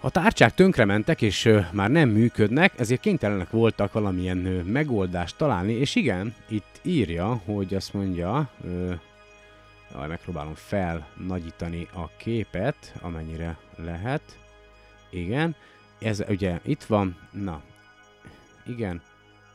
a 0.00 0.10
tárcsák 0.10 0.54
tönkrementek 0.54 1.22
és 1.22 1.44
ö, 1.44 1.60
már 1.72 1.90
nem 1.90 2.08
működnek, 2.08 2.78
ezért 2.78 3.00
kénytelenek 3.00 3.50
voltak 3.50 3.92
valamilyen 3.92 4.46
ö, 4.46 4.62
megoldást 4.62 5.36
találni, 5.36 5.72
és 5.72 5.94
igen, 5.94 6.34
itt 6.48 6.80
írja, 6.82 7.40
hogy 7.44 7.74
azt 7.74 7.94
mondja, 7.94 8.48
ö, 8.64 8.92
megpróbálom 10.08 10.54
felnagyítani 10.54 11.88
a 11.94 12.08
képet, 12.16 12.94
amennyire 13.00 13.58
lehet. 13.76 14.38
Igen, 15.10 15.56
ez 15.98 16.24
ugye 16.28 16.60
itt 16.64 16.84
van, 16.84 17.16
na, 17.30 17.60
igen, 18.66 19.02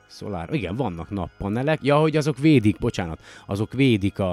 szolár, 0.07 0.53
igen, 0.53 0.75
vannak 0.75 1.09
nappanelek, 1.09 1.83
ja, 1.83 1.99
hogy 1.99 2.17
azok 2.17 2.37
védik, 2.37 2.77
bocsánat, 2.79 3.21
azok 3.45 3.73
védik 3.73 4.19
a, 4.19 4.31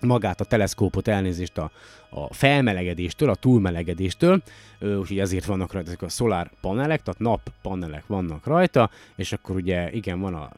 a 0.00 0.06
magát 0.06 0.40
a 0.40 0.44
teleszkópot 0.44 1.08
elnézést 1.08 1.58
a, 1.58 1.70
a 2.10 2.34
felmelegedéstől, 2.34 3.30
a 3.30 3.34
túlmelegedéstől, 3.34 4.42
úgyhogy 4.80 5.18
ezért 5.18 5.44
vannak 5.44 5.72
rajta 5.72 5.88
ezek 5.88 6.02
a 6.02 6.08
solar 6.08 6.50
panelek, 6.60 7.02
tehát 7.02 7.20
nappanelek 7.20 8.06
vannak 8.06 8.46
rajta, 8.46 8.90
és 9.16 9.32
akkor 9.32 9.56
ugye 9.56 9.92
igen, 9.92 10.20
van 10.20 10.34
a, 10.34 10.50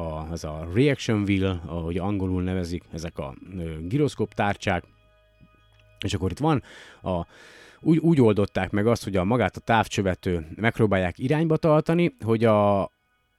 a, 0.00 0.28
ez 0.32 0.44
a 0.44 0.68
reaction 0.74 1.22
wheel, 1.22 1.62
ahogy 1.66 1.98
angolul 1.98 2.42
nevezik, 2.42 2.84
ezek 2.92 3.18
a 3.18 3.34
giroszkóp 3.80 4.34
tárcsák, 4.34 4.84
és 6.04 6.14
akkor 6.14 6.30
itt 6.30 6.38
van 6.38 6.62
a 7.02 7.26
úgy, 7.82 7.98
úgy 7.98 8.20
oldották 8.20 8.70
meg 8.70 8.86
azt, 8.86 9.04
hogy 9.04 9.16
a 9.16 9.24
magát 9.24 9.56
a 9.56 9.60
távcsövet 9.60 10.28
megpróbálják 10.54 11.18
irányba 11.18 11.56
tartani, 11.56 12.16
hogy 12.24 12.44
a, 12.44 12.90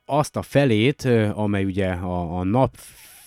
azt 0.06 0.36
a 0.36 0.42
felét, 0.42 1.06
amely 1.34 1.64
ugye 1.64 1.88
a, 1.92 2.40
a 2.40 2.44
nap 2.44 2.76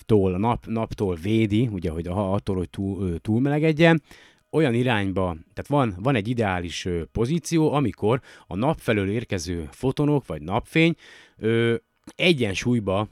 naptól, 0.06 0.38
nap, 0.38 0.66
naptól 0.66 1.14
védi, 1.14 1.68
ugye, 1.72 1.90
hogy 1.90 2.06
attól, 2.06 2.56
hogy 2.56 2.70
túl, 2.70 3.18
túlmelegedjen, 3.18 4.02
olyan 4.50 4.74
irányba, 4.74 5.36
tehát 5.54 5.66
van, 5.66 5.94
van 6.02 6.14
egy 6.14 6.28
ideális 6.28 6.88
pozíció, 7.12 7.72
amikor 7.72 8.20
a 8.46 8.56
nap 8.56 8.78
felől 8.78 9.10
érkező 9.10 9.68
fotonok, 9.70 10.26
vagy 10.26 10.42
napfény 10.42 10.94
ö, 11.36 11.74
egyensúlyba 12.16 13.08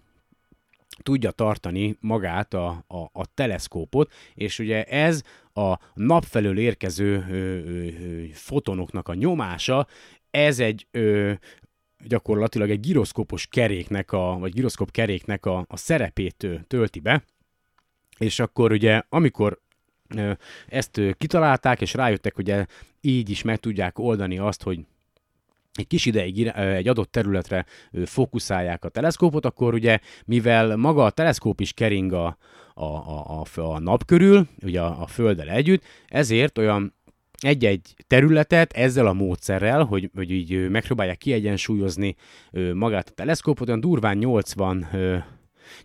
tudja 1.03 1.31
tartani 1.31 1.97
magát 2.01 2.55
a, 2.55 2.85
a, 2.87 2.99
a 3.13 3.27
teleszkópot, 3.35 4.13
és 4.35 4.59
ugye 4.59 4.85
ez 4.85 5.23
a 5.53 5.79
nap 5.95 6.25
felől 6.25 6.59
érkező 6.59 7.27
ö, 7.31 7.35
ö, 7.35 7.87
ö, 7.87 8.25
fotonoknak 8.33 9.09
a 9.09 9.15
nyomása, 9.15 9.87
ez 10.31 10.59
egy 10.59 10.87
ö, 10.91 11.33
gyakorlatilag 12.07 12.71
egy 12.71 12.81
giroszkópos 12.81 13.47
keréknek, 13.47 14.13
a, 14.13 14.37
vagy 14.39 14.53
giroszkóp 14.53 14.91
keréknek 14.91 15.47
a, 15.47 15.65
a 15.69 15.77
szerepét 15.77 16.47
tölti 16.67 17.01
be, 17.01 17.25
és 18.19 18.39
akkor 18.39 18.73
ugye, 18.73 19.03
amikor 19.09 19.61
ezt 20.67 21.01
kitalálták, 21.19 21.81
és 21.81 21.95
rájöttek, 21.95 22.35
hogy 22.35 22.55
így 23.01 23.31
is 23.31 23.43
meg 23.43 23.59
tudják 23.59 23.99
oldani 23.99 24.39
azt, 24.39 24.63
hogy 24.63 24.81
egy 25.75 25.87
kis 25.87 26.07
ideig 26.07 26.47
egy 26.57 26.89
adott 26.89 27.11
területre 27.11 27.67
fókuszálják 28.05 28.85
a 28.85 28.89
teleszkópot, 28.89 29.45
akkor 29.45 29.75
ugye, 29.75 29.99
mivel 30.25 30.77
maga 30.77 31.05
a 31.05 31.11
teleszkóp 31.11 31.61
is 31.61 31.73
kering 31.73 32.13
a, 32.13 32.37
a, 32.75 32.85
a, 32.85 33.45
a 33.55 33.79
nap 33.79 34.05
körül, 34.05 34.49
ugye 34.63 34.81
a, 34.81 35.03
a 35.03 35.07
Földdel 35.07 35.49
együtt, 35.49 35.83
ezért 36.09 36.59
olyan 36.59 36.95
egy-egy 37.41 37.95
területet 38.07 38.73
ezzel 38.73 39.07
a 39.07 39.13
módszerrel, 39.13 39.85
hogy, 39.85 40.11
hogy 40.15 40.31
így 40.31 40.69
megpróbálják 40.69 41.19
kiegyensúlyozni 41.19 42.15
magát 42.75 43.09
a 43.09 43.13
teleszkópot, 43.13 43.69
olyan 43.69 43.81
durván 43.81 44.17
80 44.17 44.87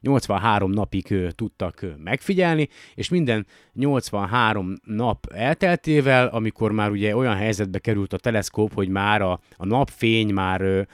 83 0.01 0.71
napig 0.71 1.15
tudtak 1.35 1.85
megfigyelni, 2.03 2.69
és 2.95 3.09
minden 3.09 3.45
83 3.73 4.73
nap 4.83 5.25
elteltével, 5.33 6.27
amikor 6.27 6.71
már 6.71 6.89
ugye 6.89 7.15
olyan 7.15 7.35
helyzetbe 7.35 7.79
került 7.79 8.13
a 8.13 8.17
teleszkóp, 8.17 8.73
hogy 8.73 8.87
már 8.87 9.21
a, 9.21 9.39
a 9.57 9.65
napfény 9.65 10.33
már 10.33 10.87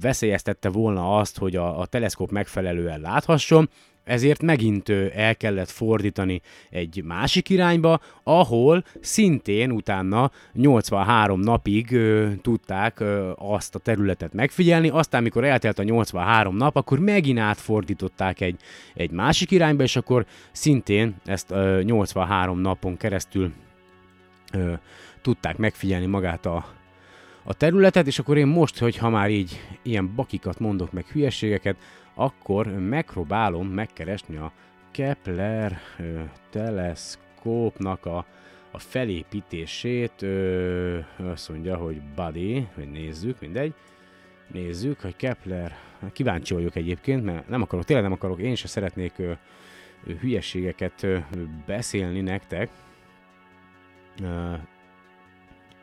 veszélyeztette 0.00 0.68
volna 0.68 1.16
azt, 1.16 1.38
hogy 1.38 1.56
a, 1.56 1.80
a 1.80 1.86
teleszkóp 1.86 2.30
megfelelően 2.30 3.00
láthasson, 3.00 3.70
ezért 4.04 4.42
megint 4.42 4.88
el 5.14 5.36
kellett 5.36 5.70
fordítani 5.70 6.40
egy 6.70 7.02
másik 7.04 7.48
irányba, 7.48 8.00
ahol 8.22 8.84
szintén 9.00 9.70
utána 9.70 10.30
83 10.52 11.40
napig 11.40 11.92
ö, 11.92 12.28
tudták 12.42 13.00
ö, 13.00 13.30
azt 13.36 13.74
a 13.74 13.78
területet 13.78 14.32
megfigyelni, 14.32 14.88
aztán 14.88 15.22
mikor 15.22 15.44
eltelt 15.44 15.78
a 15.78 15.82
83 15.82 16.56
nap, 16.56 16.76
akkor 16.76 16.98
megint 16.98 17.38
átfordították 17.38 18.40
egy, 18.40 18.60
egy 18.94 19.10
másik 19.10 19.50
irányba, 19.50 19.82
és 19.82 19.96
akkor 19.96 20.26
szintén 20.52 21.14
ezt 21.24 21.50
ö, 21.50 21.82
83 21.82 22.58
napon 22.58 22.96
keresztül 22.96 23.52
ö, 24.52 24.72
tudták 25.22 25.56
megfigyelni 25.56 26.06
magát 26.06 26.46
a, 26.46 26.66
a 27.44 27.54
területet, 27.54 28.06
és 28.06 28.18
akkor 28.18 28.36
én 28.36 28.46
most, 28.46 28.78
hogy 28.78 28.96
ha 28.96 29.08
már 29.08 29.30
így 29.30 29.60
ilyen 29.82 30.14
bakikat 30.14 30.58
mondok, 30.58 30.92
meg 30.92 31.06
hülyeségeket, 31.06 31.76
akkor 32.20 32.66
megpróbálom 32.66 33.66
megkeresni 33.66 34.36
a 34.36 34.52
Kepler 34.90 35.78
teleszkópnak 36.50 38.06
a, 38.06 38.26
a 38.70 38.78
felépítését. 38.78 40.22
Ö, 40.22 40.98
azt 41.16 41.48
mondja, 41.48 41.76
hogy 41.76 42.02
body, 42.14 42.68
hogy 42.74 42.90
nézzük, 42.90 43.40
mindegy. 43.40 43.74
Nézzük, 44.52 45.00
hogy 45.00 45.16
Kepler, 45.16 45.76
kíváncsi 46.12 46.54
vagyok 46.54 46.74
egyébként, 46.74 47.24
mert 47.24 47.48
nem 47.48 47.62
akarok, 47.62 47.84
tényleg 47.84 48.04
nem 48.04 48.14
akarok, 48.14 48.40
én 48.40 48.54
se 48.54 48.68
szeretnék 48.68 49.12
ö, 49.18 49.32
ö, 50.04 50.12
hülyeségeket 50.12 51.02
ö, 51.02 51.18
beszélni 51.66 52.20
nektek. 52.20 52.70
Ö, 54.22 54.54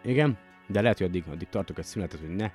igen, 0.04 0.38
de 0.68 0.82
lehet, 0.82 0.98
hogy 0.98 1.08
addig, 1.08 1.24
addig 1.30 1.50
tartok 1.50 1.78
egy 1.78 1.86
szünetet, 1.86 2.20
hogy 2.20 2.36
ne 2.36 2.52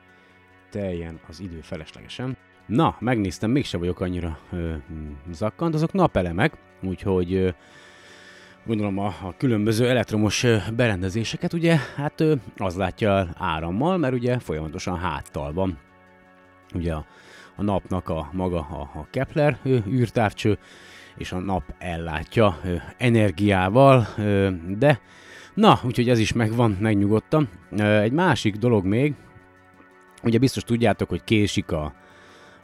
teljen 0.71 1.21
az 1.29 1.41
idő 1.41 1.61
feleslegesen. 1.61 2.37
Na, 2.67 2.97
megnéztem, 2.99 3.51
mégse 3.51 3.79
vagyok 3.79 4.01
annyira 4.01 4.39
ö, 4.53 4.73
zakkant, 5.33 5.75
azok 5.75 5.93
napelemek, 5.93 6.53
úgyhogy 6.83 7.35
ö, 7.35 7.49
gondolom 8.67 8.99
a, 8.99 9.07
a 9.07 9.35
különböző 9.37 9.89
elektromos 9.89 10.43
ö, 10.43 10.57
berendezéseket 10.77 11.53
ugye, 11.53 11.77
hát 11.97 12.21
ö, 12.21 12.35
az 12.57 12.77
látja 12.77 13.29
árammal, 13.37 13.97
mert 13.97 14.15
ugye 14.15 14.39
folyamatosan 14.39 14.99
háttal 14.99 15.53
van. 15.53 15.79
Ugye 16.75 16.93
a, 16.95 17.05
a 17.57 17.63
napnak 17.63 18.09
a 18.09 18.29
maga 18.33 18.59
a, 18.59 18.91
a 18.99 19.07
Kepler 19.11 19.59
ö, 19.63 19.77
űrtávcső, 19.89 20.59
és 21.17 21.33
a 21.33 21.39
nap 21.39 21.75
ellátja 21.79 22.59
ö, 22.65 22.75
energiával, 22.99 24.07
ö, 24.19 24.51
de 24.79 25.01
na, 25.55 25.81
úgyhogy 25.85 26.09
ez 26.09 26.19
is 26.19 26.33
megvan, 26.33 26.77
megnyugodtam. 26.81 27.49
Ö, 27.71 27.99
egy 27.99 28.13
másik 28.13 28.57
dolog 28.57 28.85
még, 28.85 29.15
ugye 30.23 30.39
biztos 30.39 30.63
tudjátok, 30.65 31.09
hogy 31.09 31.25
késik 31.25 31.73
a, 31.73 32.01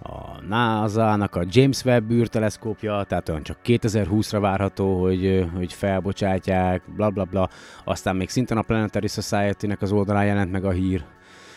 a 0.03 0.41
NASA-nak 0.49 1.35
a 1.35 1.45
James 1.49 1.85
Webb 1.85 2.11
űrteleszkópja, 2.11 3.05
tehát 3.09 3.29
olyan 3.29 3.43
csak 3.43 3.59
2020-ra 3.65 4.39
várható, 4.41 5.01
hogy, 5.01 5.49
hogy 5.57 5.73
felbocsátják, 5.73 6.83
bla 6.97 7.11
bla 7.11 7.25
bla. 7.25 7.49
Aztán 7.85 8.17
még 8.17 8.29
szintén 8.29 8.57
a 8.57 8.63
Planetary 8.63 9.07
Society-nek 9.07 9.83
az 9.83 9.93
oldalán 9.93 10.27
jelent 10.27 10.53
meg 10.53 10.65
a 10.65 10.71
hír, 10.71 11.05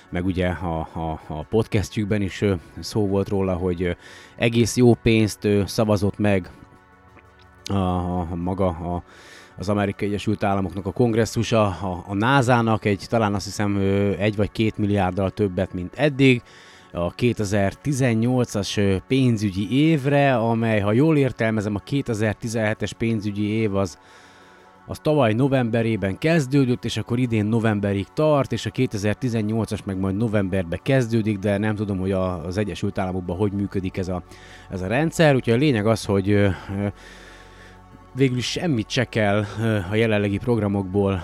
meg 0.10 0.26
ugye 0.26 0.48
a, 0.48 0.80
a, 0.80 1.20
a 1.28 1.44
podcastjükben 1.44 2.22
is 2.22 2.44
szó 2.80 3.08
volt 3.08 3.30
róla, 3.30 3.54
hogy 3.54 3.98
egész 4.36 4.78
jó 4.78 4.94
pénzt 4.94 5.48
szavazott 5.66 6.18
meg 6.18 6.50
a, 7.64 7.74
a 7.74 8.36
maga 8.36 8.68
a, 8.68 9.04
az 9.58 9.70
Amerikai 9.70 10.08
Egyesült 10.08 10.44
Államoknak 10.44 10.86
a 10.86 10.92
kongresszusa, 10.92 11.66
a, 11.66 12.04
a 12.08 12.14
NASA-nak 12.14 12.86
egy 12.86 13.06
talán 13.10 13.34
azt 13.34 13.46
hiszem 13.46 13.78
egy 14.18 14.36
vagy 14.36 14.52
két 14.52 14.78
milliárddal 14.78 15.30
többet, 15.30 15.74
mint 15.74 15.96
eddig, 15.96 16.42
a 16.92 17.14
2018-as 17.14 19.02
pénzügyi 19.08 19.88
évre, 19.88 20.36
amely, 20.36 20.80
ha 20.80 20.92
jól 20.92 21.18
értelmezem, 21.18 21.76
a 21.76 21.80
2017-es 21.90 22.92
pénzügyi 22.98 23.48
év 23.48 23.76
az, 23.76 23.98
az 24.88 25.00
tavaly 25.00 25.34
novemberében 25.34 26.18
kezdődött, 26.18 26.86
és 26.86 26.98
akkor 26.98 27.20
idén 27.20 27.46
novemberig 27.46 28.08
tart, 28.14 28.52
és 28.52 28.66
a 28.66 28.70
2018-as 28.70 29.84
meg 29.86 30.00
majd 30.00 30.18
novemberbe 30.18 30.78
kezdődik, 30.78 31.40
de 31.40 31.58
nem 31.58 31.76
tudom, 31.76 32.00
hogy 32.00 32.12
az 32.12 32.58
Egyesült 32.58 32.98
Államokban 32.98 33.38
hogy 33.38 33.52
működik 33.52 33.98
ez 33.98 34.08
a, 34.08 34.24
ez 34.70 34.82
a 34.82 34.88
rendszer. 34.88 35.36
Úgyhogy 35.36 35.54
a 35.54 35.58
lényeg 35.58 35.88
az, 35.88 36.06
hogy 36.06 36.48
végül 38.14 38.40
semmit 38.40 38.90
se 38.90 39.04
kell 39.04 39.44
a 39.92 39.96
jelenlegi 39.96 40.38
programokból 40.38 41.24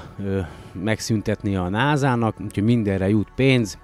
megszüntetni 0.72 1.55
a 1.55 1.70
NASA-nak, 1.70 2.41
úgyhogy 2.41 2.63
mindenre 2.63 3.09
jut 3.09 3.32
pénz. 3.36 3.78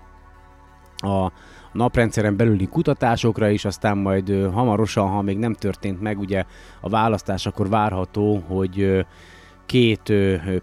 A 0.97 1.31
naprendszeren 1.73 2.35
belüli 2.35 2.67
kutatásokra 2.67 3.49
is, 3.49 3.65
aztán 3.65 3.97
majd 3.97 4.49
hamarosan, 4.53 5.07
ha 5.07 5.21
még 5.21 5.37
nem 5.37 5.53
történt 5.53 6.01
meg 6.01 6.19
ugye 6.19 6.43
a 6.81 6.89
választás, 6.89 7.45
akkor 7.45 7.69
várható, 7.69 8.43
hogy 8.47 9.05
két 9.65 10.13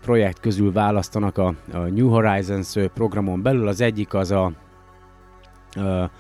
projekt 0.00 0.40
közül 0.40 0.72
választanak 0.72 1.38
a, 1.38 1.54
New 1.72 2.08
Horizons 2.08 2.74
programon 2.94 3.42
belül. 3.42 3.68
Az 3.68 3.80
egyik 3.80 4.14
az 4.14 4.30
a, 4.30 4.52
a 5.74 6.10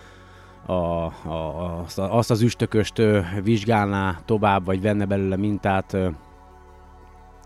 a, 0.66 1.04
a, 1.04 1.84
azt 1.94 2.30
az 2.30 2.42
üstököst 2.42 3.02
vizsgálná 3.42 4.18
tovább, 4.24 4.64
vagy 4.64 4.80
venne 4.80 5.04
belőle 5.04 5.36
mintát, 5.36 5.96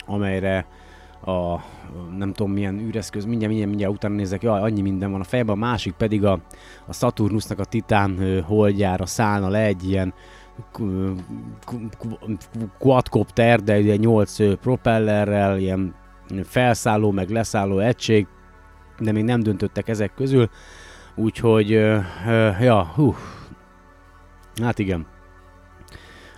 amelyre 0.06 0.66
a 1.24 1.64
nem 2.16 2.32
tudom 2.32 2.52
milyen 2.52 2.78
űreszköz, 2.78 3.24
mindjárt, 3.24 3.48
mindjárt, 3.48 3.68
mindjárt 3.70 3.94
utána 3.94 4.14
nézek, 4.14 4.42
jaj, 4.42 4.60
annyi 4.60 4.80
minden 4.80 5.10
van 5.10 5.20
a 5.20 5.24
fejben, 5.24 5.54
a 5.54 5.58
másik 5.58 5.92
pedig 5.92 6.24
a, 6.24 6.40
a 6.86 6.92
Saturnusnak 6.92 7.58
a 7.58 7.64
Titán 7.64 8.42
holdjára 8.42 9.06
szállna 9.06 9.48
le 9.48 9.64
egy 9.64 9.88
ilyen 9.88 10.14
quadcopter, 12.78 13.60
de 13.60 13.78
ugye 13.78 13.96
8 13.96 14.58
propellerrel, 14.60 15.58
ilyen 15.58 15.94
felszálló 16.42 17.10
meg 17.10 17.30
leszálló 17.30 17.78
egység, 17.78 18.26
de 18.98 19.12
még 19.12 19.24
nem 19.24 19.40
döntöttek 19.40 19.88
ezek 19.88 20.14
közül, 20.14 20.48
úgyhogy, 21.14 21.70
ja, 22.60 22.84
hú, 22.94 23.14
hát 24.62 24.78
igen. 24.78 25.06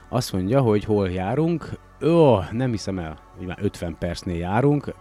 Azt 0.08 0.32
mondja, 0.32 0.60
hogy 0.60 0.84
hol 0.84 1.10
járunk, 1.10 1.70
Ó, 2.02 2.38
nem 2.50 2.70
hiszem 2.70 2.98
el, 2.98 3.18
hogy 3.36 3.46
már 3.46 3.58
50 3.60 3.96
percnél 3.98 4.36
járunk, 4.36 4.94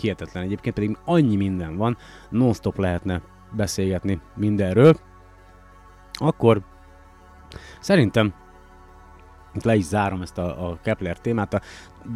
hihetetlen 0.00 0.42
egyébként, 0.42 0.74
pedig 0.74 0.96
annyi 1.04 1.36
minden 1.36 1.76
van, 1.76 1.96
non-stop 2.30 2.78
lehetne 2.78 3.22
beszélgetni 3.56 4.20
mindenről. 4.36 4.94
Akkor 6.12 6.62
szerintem 7.80 8.34
le 9.62 9.74
is 9.74 9.84
zárom 9.84 10.22
ezt 10.22 10.38
a, 10.38 10.70
a 10.70 10.78
Kepler 10.82 11.18
témát, 11.18 11.54
a, 11.54 11.60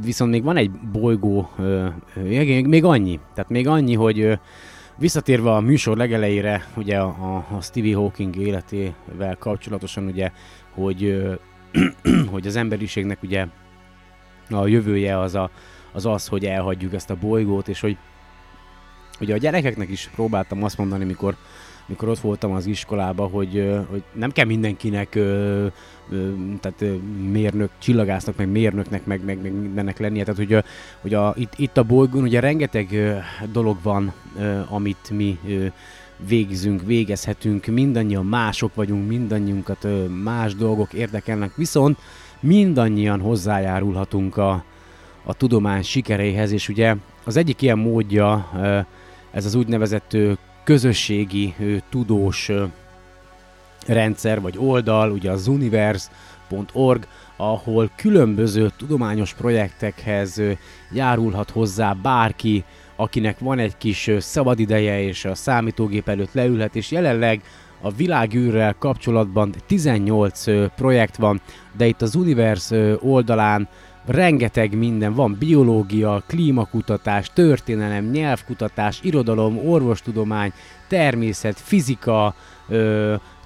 viszont 0.03 0.31
még 0.31 0.43
van 0.43 0.57
egy 0.57 0.71
bolygó, 0.71 1.51
ö, 1.59 1.89
még, 2.15 2.67
még 2.67 2.85
annyi, 2.85 3.21
tehát 3.35 3.51
még 3.51 3.69
annyi, 3.69 3.95
hogy 3.95 4.21
ö, 4.21 4.35
visszatérve 4.97 5.53
a 5.53 5.61
műsor 5.61 5.97
legelejére, 5.97 6.65
ugye 6.77 6.99
a, 7.01 7.37
a 7.37 7.61
Stevie 7.61 7.97
Hawking 7.97 8.37
életével 8.37 9.37
kapcsolatosan, 9.39 10.07
ugye, 10.07 10.31
hogy, 10.75 11.05
ö, 11.05 11.35
hogy 12.33 12.47
az 12.47 12.57
emberiségnek 12.57 13.23
ugye 13.23 13.47
a 14.51 14.67
jövője 14.67 15.19
az, 15.19 15.35
a, 15.35 15.51
az 15.93 16.07
az, 16.07 16.27
hogy 16.27 16.45
elhagyjuk 16.45 16.95
ezt 16.95 17.11
a 17.11 17.17
bolygót, 17.21 17.69
és 17.69 17.81
hogy 17.81 17.97
ugye 19.21 19.35
a 19.35 19.39
gyerekeknek 19.39 19.89
is 19.89 20.11
próbáltam 20.15 20.63
azt 20.65 20.79
mondani, 20.79 21.05
mikor, 21.05 21.37
mikor 21.87 22.09
ott 22.09 22.19
voltam 22.19 22.53
az 22.53 22.67
iskolában, 22.67 23.31
hogy, 23.31 23.85
hogy 23.91 24.03
nem 24.13 24.31
kell 24.31 24.45
mindenkinek 24.45 25.09
tehát 26.61 26.85
mérnök, 27.31 27.71
csillagásznak, 27.79 28.37
meg 28.37 28.49
mérnöknek, 28.49 29.07
meg, 29.07 29.25
meg, 29.25 29.43
meg 29.43 29.53
mindennek 29.53 29.99
lennie. 29.99 30.25
Tehát, 30.25 30.39
hogy, 30.39 30.65
hogy 31.01 31.15
a, 31.15 31.35
itt, 31.37 31.53
itt 31.57 31.77
a 31.77 31.83
bolygón 31.83 32.23
ugye 32.23 32.41
rengeteg 32.41 33.19
dolog 33.53 33.77
van, 33.83 34.13
amit 34.69 35.11
mi 35.11 35.39
végzünk, 36.27 36.83
végezhetünk, 36.87 37.67
mindannyian 37.67 38.27
mások 38.27 38.75
vagyunk, 38.75 39.09
mindannyiunkat 39.09 39.87
más 40.23 40.55
dolgok 40.55 40.93
érdekelnek, 40.93 41.55
viszont 41.55 41.99
mindannyian 42.41 43.21
hozzájárulhatunk 43.21 44.37
a, 44.37 44.65
a 45.25 45.35
tudomány 45.35 45.83
sikeréhez, 45.83 46.53
és 46.53 46.69
ugye 46.69 46.95
az 47.25 47.37
egyik 47.37 47.63
ilyen 47.63 47.79
módja 47.79 48.51
ez 49.31 49.45
az 49.45 49.55
úgynevezett 49.55 50.17
közösségi 50.65 51.55
tudós 51.91 52.51
rendszer 53.87 54.41
vagy 54.41 54.55
oldal, 54.59 55.11
ugye 55.11 55.31
az 55.31 55.47
universe.org, 55.47 57.07
ahol 57.37 57.91
különböző 57.97 58.71
tudományos 58.77 59.35
projektekhez 59.35 60.41
járulhat 60.93 61.51
hozzá 61.51 61.93
bárki, 61.93 62.65
akinek 62.97 63.39
van 63.39 63.59
egy 63.59 63.77
kis 63.77 64.11
szabadideje 64.19 65.03
és 65.03 65.25
a 65.25 65.35
számítógép 65.35 66.09
előtt 66.09 66.33
leülhet, 66.33 66.77
és 66.77 66.91
jelenleg 66.91 67.43
a 67.81 67.91
világűrrel 67.91 68.75
kapcsolatban 68.79 69.55
18 69.67 70.45
projekt 70.77 71.17
van, 71.17 71.41
de 71.77 71.87
itt 71.87 72.03
az 72.03 72.15
Universe 72.15 72.97
oldalán 73.01 73.69
rengeteg 74.07 74.77
minden 74.77 75.15
van, 75.15 75.37
biológia, 75.39 76.23
klímakutatás, 76.27 77.31
történelem, 77.33 78.05
nyelvkutatás, 78.05 79.01
irodalom, 79.03 79.69
orvostudomány, 79.69 80.53
természet, 80.89 81.61
fizika, 81.61 82.35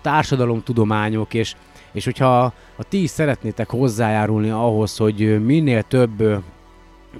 társadalomtudományok, 0.02 1.34
és, 1.34 1.54
és 1.92 2.04
hogyha 2.04 2.52
ha 2.76 2.82
ti 2.88 3.02
is 3.02 3.10
szeretnétek 3.10 3.70
hozzájárulni 3.70 4.50
ahhoz, 4.50 4.96
hogy 4.96 5.44
minél 5.44 5.82
több 5.82 6.20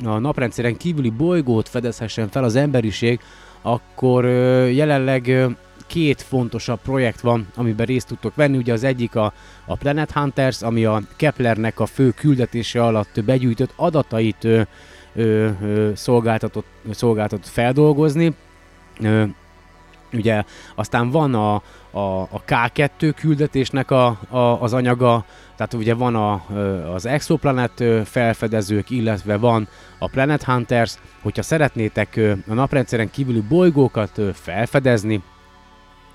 a 0.05 0.19
naprendszeren 0.19 0.77
kívüli 0.77 1.11
bolygót 1.11 1.69
fedezhessen 1.69 2.29
fel 2.29 2.45
az 2.45 2.57
emberiség, 2.57 3.21
akkor 3.63 4.25
jelenleg 4.71 5.47
két 5.93 6.23
fontosabb 6.23 6.81
projekt 6.81 7.21
van, 7.21 7.47
amiben 7.57 7.87
részt 7.87 8.07
tudtok 8.07 8.35
venni. 8.35 8.57
Ugye 8.57 8.73
az 8.73 8.85
egyik 8.85 9.17
a, 9.17 9.33
a 9.67 9.77
Planet 9.77 10.11
Hunters, 10.11 10.63
ami 10.63 10.85
a 10.85 11.01
Keplernek 11.17 11.81
a 11.81 11.87
fő 11.87 12.11
küldetése 12.11 12.85
alatt 12.85 13.25
begyűjtött 13.25 13.73
adatait 13.77 14.45
ö, 14.45 14.63
ö, 15.15 15.49
ö, 15.63 15.91
szolgáltatott, 15.95 16.67
szolgáltatott 16.91 17.47
feldolgozni. 17.47 18.35
Ö, 19.01 19.25
ugye 20.13 20.43
aztán 20.75 21.11
van 21.11 21.35
a, 21.35 21.55
a, 21.91 22.21
a 22.21 22.43
K2 22.47 23.13
küldetésnek 23.17 23.91
a, 23.91 24.07
a, 24.29 24.63
az 24.63 24.73
anyaga, 24.73 25.25
tehát 25.57 25.75
ugye 25.75 25.95
van 25.95 26.15
a, 26.15 26.33
az 26.95 27.07
Exoplanet 27.07 27.85
felfedezők, 28.05 28.91
illetve 28.91 29.37
van 29.37 29.69
a 29.99 30.09
Planet 30.09 30.43
Hunters, 30.43 30.95
hogyha 31.23 31.43
szeretnétek 31.43 32.21
a 32.49 32.55
naprendszeren 32.55 33.11
kívüli 33.11 33.41
bolygókat 33.41 34.21
felfedezni, 34.35 35.23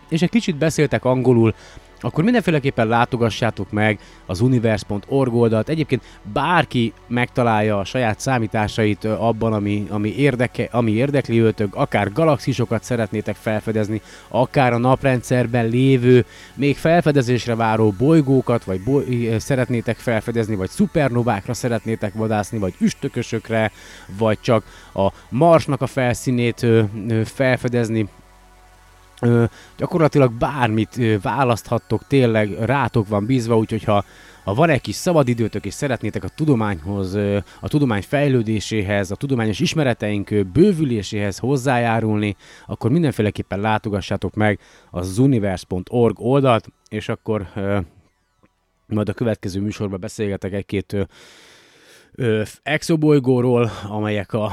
és 0.10 0.22
egy 0.22 0.30
kicsit 0.30 0.56
beszéltek 0.56 1.06
angolul, 1.06 1.54
akkor 2.00 2.24
mindenféleképpen 2.24 2.88
látogassátok 2.88 3.72
meg 3.72 4.00
az 4.26 4.42
universe.org 4.42 5.34
oldalt. 5.34 5.70
Egyébként 5.70 6.02
bárki 6.34 6.94
megtalálja 7.08 7.80
a 7.80 7.84
saját 7.84 8.20
számításait 8.20 9.06
abban, 9.06 9.54
ami, 9.54 9.88
ami, 9.90 10.16
érdeke, 10.16 10.68
ami 10.72 10.92
érdekli 10.92 11.42
őtök, 11.42 11.76
akár 11.76 12.12
galaxisokat 12.12 12.84
szeretnétek 12.84 13.36
felfedezni, 13.36 14.02
akár 14.28 14.74
a 14.74 14.78
naprendszerben 14.78 15.68
lévő, 15.68 16.26
még 16.54 16.78
felfedezésre 16.78 17.56
váró 17.56 17.94
bolygókat, 17.98 18.64
vagy 18.64 18.82
boly- 18.84 19.40
szeretnétek 19.40 19.98
felfedezni, 19.98 20.56
vagy 20.56 20.70
szupernovákra 20.70 21.54
szeretnétek 21.54 22.14
vadászni, 22.14 22.58
vagy 22.58 22.74
üstökösökre, 22.80 23.72
vagy 24.18 24.38
csak 24.42 24.64
a 24.94 25.12
Marsnak 25.30 25.82
a 25.82 25.88
felszínét 25.88 26.66
felfedezni, 27.26 28.08
Ö, 29.22 29.44
gyakorlatilag 29.78 30.32
bármit 30.32 30.98
ö, 30.98 31.16
választhattok, 31.22 32.08
tényleg 32.08 32.52
rátok 32.60 33.08
van 33.08 33.26
bízva, 33.26 33.58
úgyhogy 33.58 33.84
ha, 33.84 34.04
ha 34.44 34.54
van 34.54 34.70
egy 34.70 34.82
kis 34.82 34.96
szabadidőtök 34.96 35.66
és 35.66 35.74
szeretnétek 35.74 36.24
a 36.24 36.28
tudományhoz, 36.28 37.14
ö, 37.14 37.38
a 37.60 37.68
tudomány 37.68 38.02
fejlődéséhez, 38.02 39.12
a 39.12 39.16
tudományos 39.16 39.60
ismereteink 39.60 40.46
bővüléséhez 40.54 41.38
hozzájárulni, 41.38 42.36
akkor 42.66 42.92
mindenféleképpen 42.92 43.60
látogassátok 43.60 44.34
meg 44.36 44.60
a 44.92 45.02
zuniverse.org 45.02 46.20
oldalt, 46.20 46.68
és 46.90 47.10
akkor 47.10 47.48
majd 48.88 49.10
a 49.10 49.14
következő 49.14 49.62
műsorban 49.62 50.00
beszélgetek 50.00 50.54
egy-két 50.54 51.08
exobolygóról, 52.64 53.72
amelyek 53.88 54.34
a, 54.34 54.52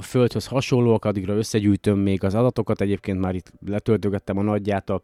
Földhöz 0.00 0.46
hasonlóak, 0.46 1.04
addigra 1.04 1.34
összegyűjtöm 1.34 1.98
még 1.98 2.24
az 2.24 2.34
adatokat, 2.34 2.80
egyébként 2.80 3.20
már 3.20 3.34
itt 3.34 3.52
letöltögettem 3.66 4.38
a 4.38 4.42
nagyját 4.42 4.90
a 4.90 5.02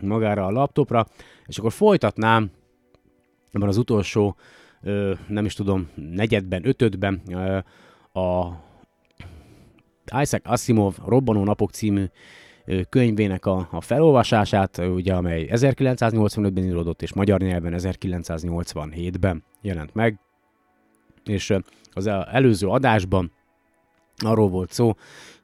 magára 0.00 0.46
a 0.46 0.50
laptopra, 0.50 1.06
és 1.46 1.58
akkor 1.58 1.72
folytatnám 1.72 2.50
ebben 3.52 3.68
az 3.68 3.76
utolsó, 3.76 4.36
nem 5.28 5.44
is 5.44 5.54
tudom, 5.54 5.88
negyedben, 5.94 6.66
ötödben 6.66 7.22
a 8.12 8.48
Isaac 10.20 10.48
Asimov 10.50 10.96
Robbanó 11.06 11.44
Napok 11.44 11.70
című 11.70 12.04
könyvének 12.88 13.46
a, 13.46 13.68
a 13.70 13.80
felolvasását, 13.80 14.78
ugye, 14.78 15.14
amely 15.14 15.48
1985-ben 15.52 16.64
íródott, 16.64 17.02
és 17.02 17.12
magyar 17.12 17.40
nyelven 17.40 17.74
1987-ben 17.76 19.44
jelent 19.60 19.94
meg. 19.94 20.20
És 21.24 21.54
az 21.92 22.06
előző 22.06 22.66
adásban 22.66 23.32
arról 24.24 24.48
volt 24.48 24.72
szó, 24.72 24.94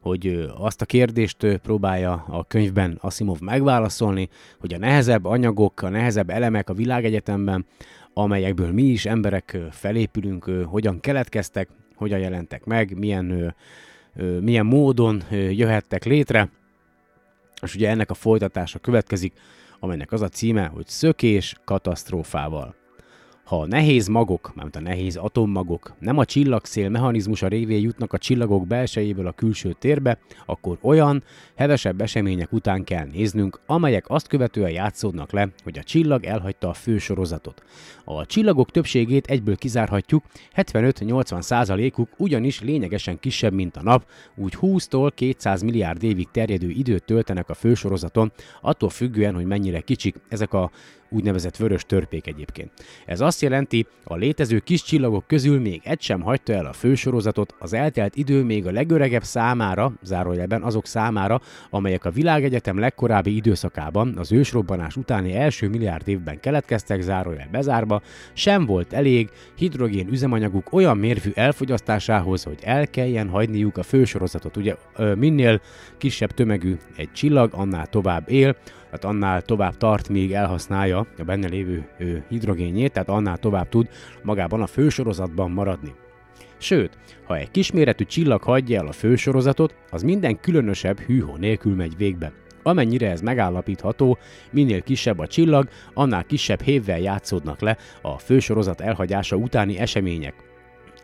hogy 0.01 0.51
azt 0.59 0.83
a 0.83 0.85
kérdést 0.85 1.59
próbálja 1.62 2.24
a 2.29 2.45
könyvben 2.45 2.99
Asimov 3.01 3.41
megválaszolni, 3.41 4.29
hogy 4.59 4.74
a 4.74 4.79
nehezebb 4.79 5.24
anyagok, 5.24 5.83
a 5.83 5.89
nehezebb 5.89 6.31
elemek 6.31 6.70
a 6.70 6.74
világegyetemben, 6.74 7.66
amelyekből 8.14 8.72
mi 8.72 8.83
is 8.83 9.07
emberek 9.07 9.59
felépülünk, 9.70 10.45
hogyan 10.64 11.01
keletkeztek, 11.01 11.68
hogyan 11.95 12.18
jelentek 12.18 12.64
meg, 12.64 12.99
milyen, 12.99 13.55
milyen 14.41 14.66
módon 14.66 15.22
jöhettek 15.31 16.05
létre, 16.05 16.49
és 17.62 17.74
ugye 17.74 17.89
ennek 17.89 18.11
a 18.11 18.14
folytatása 18.14 18.79
következik, 18.79 19.33
amelynek 19.81 20.12
az 20.12 20.22
a 20.22 20.29
címe, 20.29 20.66
hogy 20.66 20.87
szökés 20.87 21.57
katasztrófával. 21.64 22.74
Ha 23.47 23.61
a 23.61 23.66
nehéz 23.66 24.09
magok, 24.09 24.53
mármint 24.55 24.76
a 24.76 24.80
nehéz 24.80 25.16
atommagok 25.16 25.94
nem 25.99 26.18
a 26.18 26.24
csillagszél 26.24 26.88
mechanizmusa 26.88 27.49
révén 27.49 27.80
jutnak 27.80 28.12
a 28.12 28.18
csillagok 28.18 28.66
belsejéből 28.66 29.26
a 29.26 29.32
külső 29.32 29.72
térbe, 29.78 30.18
akkor 30.47 30.78
olyan, 30.80 31.22
hevesebb 31.57 32.01
események 32.01 32.53
után 32.53 32.84
kell 32.84 33.07
néznünk, 33.12 33.61
amelyek 33.66 34.05
azt 34.09 34.26
követően 34.26 34.70
játszódnak 34.70 35.32
le, 35.32 35.49
hogy 35.62 35.78
a 35.78 35.82
csillag 35.82 36.24
elhagyta 36.24 36.68
a 36.68 36.72
fő 36.72 36.99
sorozatot. 36.99 37.62
A 38.05 38.26
csillagok 38.26 38.70
többségét 38.70 39.26
egyből 39.26 39.57
kizárhatjuk, 39.57 40.24
75-80 40.57 41.40
százalékuk 41.40 42.09
ugyanis 42.16 42.61
lényegesen 42.61 43.18
kisebb, 43.18 43.53
mint 43.53 43.76
a 43.76 43.82
nap, 43.82 44.07
úgy 44.36 44.57
20-tól 44.61 45.11
200 45.14 45.62
milliárd 45.62 46.03
évig 46.03 46.28
terjedő 46.30 46.68
időt 46.68 47.05
töltenek 47.05 47.49
a 47.49 47.55
fősorozaton, 47.55 48.32
attól 48.61 48.88
függően, 48.88 49.34
hogy 49.34 49.47
mennyire 49.47 49.80
kicsik 49.80 50.16
ezek 50.28 50.53
a 50.53 50.70
úgynevezett 51.09 51.57
vörös 51.57 51.85
törpék 51.85 52.27
egyébként. 52.27 52.71
Ez 53.07 53.21
azt 53.21 53.41
jelenti, 53.41 53.87
a 54.05 54.17
létező 54.17 54.59
kis 54.59 54.83
csillagok 54.83 55.27
közül 55.27 55.61
még 55.61 55.81
egy 55.85 56.01
sem 56.01 56.21
hagyta 56.21 56.53
el 56.53 56.67
a 56.67 56.73
fősorozatot, 56.73 57.55
az 57.59 57.73
eltelt 57.73 58.17
idő 58.17 58.43
még 58.43 58.67
a 58.67 58.71
legöregebb 58.71 59.23
számára, 59.23 59.93
zárójelben 60.03 60.63
azok 60.63 60.87
számára, 60.87 61.41
amelyek 61.71 62.05
a 62.05 62.11
világegyetem 62.11 62.79
legkorábbi 62.79 63.37
időszakában, 63.37 64.15
az 64.19 64.33
ősrobbanás 64.33 64.97
utáni 64.97 65.35
első 65.35 65.69
milliárd 65.69 66.09
évben 66.09 66.41
keletkeztek, 66.41 67.01
zárójel 67.01 67.49
bezárva, 67.51 68.03
sem 68.33 68.67
volt 68.67 68.93
elég 68.93 69.31
hidrogén 69.57 70.09
üzemanyaguk 70.09 70.73
olyan 70.73 70.97
mérvű 70.97 71.31
elfogyasztásához, 71.35 72.43
hogy 72.43 72.59
el 72.63 72.89
kelljen 72.89 73.29
hagyniuk 73.29 73.77
a 73.77 73.83
fősorozatot. 73.83 74.57
Ugye 74.57 74.75
minél 75.15 75.61
kisebb 75.99 76.31
tömegű 76.31 76.77
egy 76.97 77.13
csillag, 77.13 77.51
annál 77.55 77.87
tovább 77.87 78.31
él, 78.31 78.57
tehát 78.97 79.16
annál 79.16 79.42
tovább 79.42 79.76
tart, 79.76 80.09
míg 80.09 80.32
elhasználja 80.32 81.07
a 81.18 81.22
benne 81.24 81.49
lévő 81.49 81.88
hidrogénjét, 82.28 82.92
tehát 82.92 83.09
annál 83.09 83.36
tovább 83.36 83.68
tud 83.68 83.88
magában 84.22 84.62
a 84.62 84.66
fősorozatban 84.66 85.51
maradni. 85.51 85.94
Sőt, 86.59 86.99
ha 87.24 87.36
egy 87.36 87.51
kisméretű 87.51 88.05
csillag 88.05 88.42
hagyja 88.42 88.80
el 88.80 88.86
a 88.86 88.92
fősorozatot, 88.92 89.74
az 89.90 90.03
minden 90.03 90.40
különösebb 90.40 91.01
hűhó 91.01 91.36
nélkül 91.36 91.74
megy 91.74 91.97
végbe. 91.97 92.32
Amennyire 92.62 93.11
ez 93.11 93.20
megállapítható, 93.20 94.18
minél 94.51 94.82
kisebb 94.82 95.18
a 95.18 95.26
csillag, 95.26 95.68
annál 95.94 96.24
kisebb 96.24 96.61
hévvel 96.61 97.01
játszódnak 97.01 97.61
le 97.61 97.76
a 98.03 98.18
fősorozat 98.18 98.80
elhagyása 98.80 99.36
utáni 99.36 99.78
események. 99.78 100.34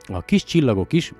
A 0.06 0.22
kis 0.22 0.44
csillagok 0.44 0.92
is 0.92 1.12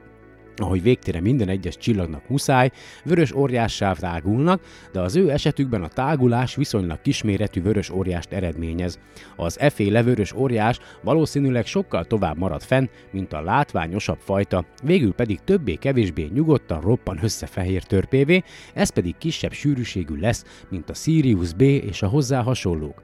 ahogy 0.56 0.82
végtére 0.82 1.20
minden 1.20 1.48
egyes 1.48 1.76
csillagnak 1.76 2.28
muszáj, 2.28 2.70
vörös 3.04 3.32
óriássá 3.32 3.92
tágulnak, 3.92 4.62
de 4.92 5.00
az 5.00 5.16
ő 5.16 5.30
esetükben 5.30 5.82
a 5.82 5.88
tágulás 5.88 6.54
viszonylag 6.54 7.00
kisméretű 7.00 7.62
vörös 7.62 7.90
óriást 7.90 8.32
eredményez. 8.32 8.98
Az 9.36 9.60
eféle 9.60 10.02
vörös 10.02 10.32
óriás 10.32 10.78
valószínűleg 11.02 11.66
sokkal 11.66 12.04
tovább 12.04 12.38
marad 12.38 12.62
fenn, 12.62 12.88
mint 13.10 13.32
a 13.32 13.42
látványosabb 13.42 14.18
fajta, 14.18 14.64
végül 14.82 15.12
pedig 15.12 15.38
többé-kevésbé 15.44 16.30
nyugodtan 16.34 16.80
roppan 16.80 17.18
össze 17.22 17.46
fehér 17.46 17.82
törpévé, 17.82 18.42
ez 18.74 18.90
pedig 18.90 19.14
kisebb 19.18 19.52
sűrűségű 19.52 20.14
lesz, 20.14 20.44
mint 20.68 20.90
a 20.90 20.94
Sirius 20.94 21.52
B 21.52 21.60
és 21.60 22.02
a 22.02 22.08
hozzá 22.08 22.42
hasonlók. 22.42 23.02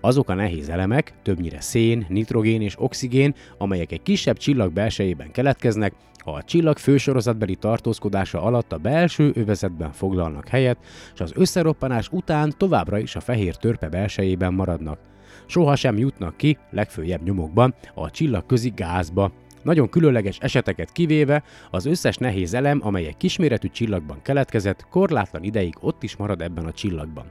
Azok 0.00 0.28
a 0.28 0.34
nehéz 0.34 0.68
elemek, 0.68 1.12
többnyire 1.22 1.60
szén, 1.60 2.06
nitrogén 2.08 2.62
és 2.62 2.74
oxigén, 2.78 3.34
amelyek 3.58 3.92
egy 3.92 4.02
kisebb 4.02 4.36
csillag 4.36 4.72
belsejében 4.72 5.30
keletkeznek, 5.30 5.92
a 6.24 6.44
csillag 6.44 6.78
fősorozatbeli 6.78 7.54
tartózkodása 7.54 8.42
alatt 8.42 8.72
a 8.72 8.78
belső 8.78 9.30
övezetben 9.34 9.92
foglalnak 9.92 10.48
helyet, 10.48 10.78
és 11.14 11.20
az 11.20 11.32
összeroppanás 11.34 12.08
után 12.10 12.54
továbbra 12.56 12.98
is 12.98 13.16
a 13.16 13.20
fehér 13.20 13.56
törpe 13.56 13.88
belsejében 13.88 14.54
maradnak. 14.54 14.98
Soha 15.46 15.76
sem 15.76 15.98
jutnak 15.98 16.36
ki, 16.36 16.58
legfőjebb 16.70 17.22
nyomokban, 17.22 17.74
a 17.94 18.10
csillagközi 18.10 18.72
gázba, 18.76 19.32
nagyon 19.62 19.88
különleges 19.88 20.38
eseteket 20.38 20.92
kivéve, 20.92 21.42
az 21.70 21.86
összes 21.86 22.16
nehéz 22.16 22.54
elem, 22.54 22.80
amely 22.82 23.06
egy 23.06 23.16
kisméretű 23.16 23.68
csillagban 23.68 24.22
keletkezett, 24.22 24.86
korlátlan 24.90 25.42
ideig 25.42 25.74
ott 25.80 26.02
is 26.02 26.16
marad 26.16 26.42
ebben 26.42 26.64
a 26.64 26.72
csillagban. 26.72 27.26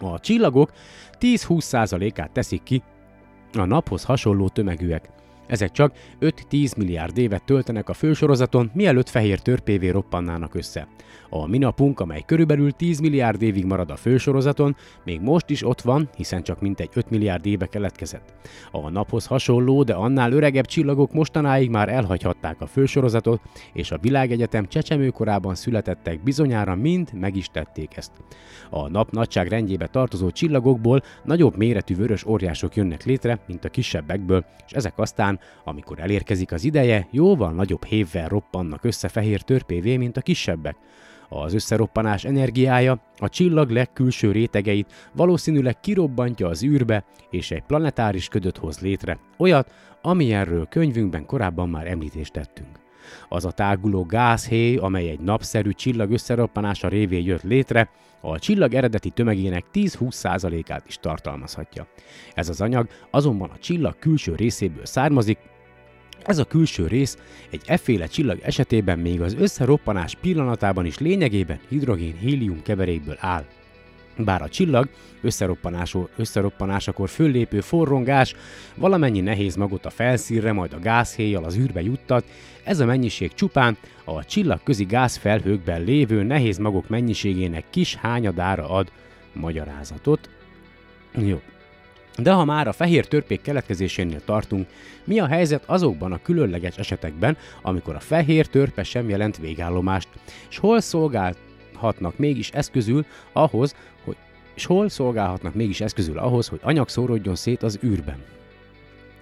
A 0.00 0.20
csillagok 0.20 0.72
10-20%-át 1.20 2.30
teszik 2.30 2.62
ki 2.62 2.82
a 3.52 3.64
naphoz 3.64 4.04
hasonló 4.04 4.48
tömegűek. 4.48 5.08
Ezek 5.50 5.70
csak 5.70 5.92
5-10 6.20 6.76
milliárd 6.76 7.18
évet 7.18 7.44
töltenek 7.44 7.88
a 7.88 7.92
fősorozaton, 7.92 8.70
mielőtt 8.74 9.08
fehér 9.08 9.40
törpévé 9.40 9.88
roppannának 9.88 10.54
össze. 10.54 10.88
A 11.32 11.46
minapunk, 11.46 12.00
amely 12.00 12.22
körülbelül 12.26 12.72
10 12.72 13.00
milliárd 13.00 13.42
évig 13.42 13.64
marad 13.64 13.90
a 13.90 13.96
fősorozaton, 13.96 14.76
még 15.04 15.20
most 15.20 15.50
is 15.50 15.66
ott 15.66 15.80
van, 15.80 16.08
hiszen 16.16 16.42
csak 16.42 16.60
mintegy 16.60 16.88
5 16.94 17.10
milliárd 17.10 17.46
éve 17.46 17.66
keletkezett. 17.66 18.32
A 18.70 18.90
naphoz 18.90 19.26
hasonló, 19.26 19.82
de 19.82 19.94
annál 19.94 20.32
öregebb 20.32 20.66
csillagok 20.66 21.12
mostanáig 21.12 21.70
már 21.70 21.88
elhagyhatták 21.88 22.60
a 22.60 22.66
fősorozatot, 22.66 23.40
és 23.72 23.90
a 23.90 23.98
világegyetem 23.98 24.66
csecsemőkorában 24.66 25.54
születettek 25.54 26.22
bizonyára 26.22 26.74
mind 26.74 27.12
meg 27.12 27.36
is 27.36 27.48
tették 27.48 27.96
ezt. 27.96 28.12
A 28.70 28.88
nap 28.88 29.10
nagyságrendjébe 29.10 29.86
tartozó 29.86 30.30
csillagokból 30.30 31.02
nagyobb 31.24 31.56
méretű 31.56 31.96
vörös 31.96 32.24
óriások 32.26 32.76
jönnek 32.76 33.04
létre, 33.04 33.38
mint 33.46 33.64
a 33.64 33.68
kisebbekből, 33.68 34.44
és 34.66 34.72
ezek 34.72 34.98
aztán, 34.98 35.38
amikor 35.64 35.98
elérkezik 35.98 36.52
az 36.52 36.64
ideje, 36.64 37.08
jóval 37.10 37.52
nagyobb 37.52 37.84
hévvel 37.84 38.28
roppannak 38.28 38.84
össze 38.84 39.08
fehér 39.08 39.42
törpévé, 39.42 39.96
mint 39.96 40.16
a 40.16 40.20
kisebbek. 40.20 40.76
Az 41.32 41.54
összeroppanás 41.54 42.24
energiája 42.24 43.00
a 43.18 43.28
csillag 43.28 43.70
legkülső 43.70 44.32
rétegeit 44.32 45.10
valószínűleg 45.12 45.80
kirobbantja 45.80 46.48
az 46.48 46.64
űrbe, 46.64 47.04
és 47.30 47.50
egy 47.50 47.62
planetáris 47.62 48.28
ködöt 48.28 48.56
hoz 48.56 48.80
létre, 48.80 49.18
olyat, 49.38 49.72
amilyenről 50.02 50.66
könyvünkben 50.66 51.26
korábban 51.26 51.68
már 51.68 51.86
említést 51.86 52.32
tettünk. 52.32 52.78
Az 53.28 53.44
a 53.44 53.50
táguló 53.50 54.04
gázhéj, 54.04 54.76
amely 54.76 55.08
egy 55.08 55.20
napszerű 55.20 55.70
csillag 55.70 56.10
összeroppanása 56.10 56.88
révén 56.88 57.24
jött 57.24 57.42
létre, 57.42 57.90
a 58.20 58.38
csillag 58.38 58.74
eredeti 58.74 59.10
tömegének 59.10 59.64
10-20%-át 59.72 60.86
is 60.86 60.96
tartalmazhatja. 60.96 61.86
Ez 62.34 62.48
az 62.48 62.60
anyag 62.60 62.88
azonban 63.10 63.50
a 63.50 63.58
csillag 63.58 63.98
külső 63.98 64.34
részéből 64.34 64.86
származik, 64.86 65.38
ez 66.24 66.38
a 66.38 66.44
külső 66.44 66.86
rész 66.86 67.18
egy 67.50 67.62
efféle 67.66 68.06
csillag 68.06 68.38
esetében 68.42 68.98
még 68.98 69.20
az 69.20 69.34
összeroppanás 69.38 70.14
pillanatában 70.20 70.86
is 70.86 70.98
lényegében 70.98 71.60
hidrogén-hélium 71.68 72.62
keverékből 72.62 73.16
áll. 73.18 73.44
Bár 74.16 74.42
a 74.42 74.48
csillag 74.48 74.88
összeroppanásakor 76.16 77.08
föllépő 77.08 77.60
forrongás 77.60 78.34
valamennyi 78.74 79.20
nehéz 79.20 79.56
magot 79.56 79.86
a 79.86 79.90
felszínre, 79.90 80.52
majd 80.52 80.72
a 80.72 80.78
gázhéjjal 80.78 81.44
az 81.44 81.56
űrbe 81.56 81.82
juttat, 81.82 82.24
ez 82.64 82.80
a 82.80 82.84
mennyiség 82.84 83.34
csupán 83.34 83.76
a 84.04 84.24
csillagközi 84.24 84.84
gázfelhőkben 84.84 85.82
lévő 85.82 86.22
nehéz 86.22 86.58
magok 86.58 86.88
mennyiségének 86.88 87.64
kis 87.70 87.94
hányadára 87.94 88.68
ad 88.68 88.92
magyarázatot. 89.32 90.28
Jó, 91.14 91.40
de 92.22 92.32
ha 92.32 92.44
már 92.44 92.68
a 92.68 92.72
fehér 92.72 93.06
törpék 93.06 93.42
keletkezésénél 93.42 94.24
tartunk, 94.24 94.68
mi 95.04 95.18
a 95.18 95.26
helyzet 95.26 95.62
azokban 95.66 96.12
a 96.12 96.22
különleges 96.22 96.76
esetekben, 96.76 97.36
amikor 97.62 97.94
a 97.94 98.00
fehér 98.00 98.46
törpe 98.46 98.82
sem 98.82 99.08
jelent 99.08 99.38
végállomást, 99.38 100.08
és 100.50 100.58
hol 100.58 100.80
szolgálhatnak 100.80 102.18
mégis 102.18 102.50
eszközül 102.50 103.04
ahhoz, 103.32 103.74
hogy 104.04 104.16
és 104.54 104.66
hol 104.66 104.88
szolgálhatnak 104.88 105.54
mégis 105.54 105.80
eszközül 105.80 106.18
ahhoz, 106.18 106.48
hogy 106.48 106.60
anyag 106.62 106.88
szórodjon 106.88 107.34
szét 107.34 107.62
az 107.62 107.78
űrben? 107.84 108.24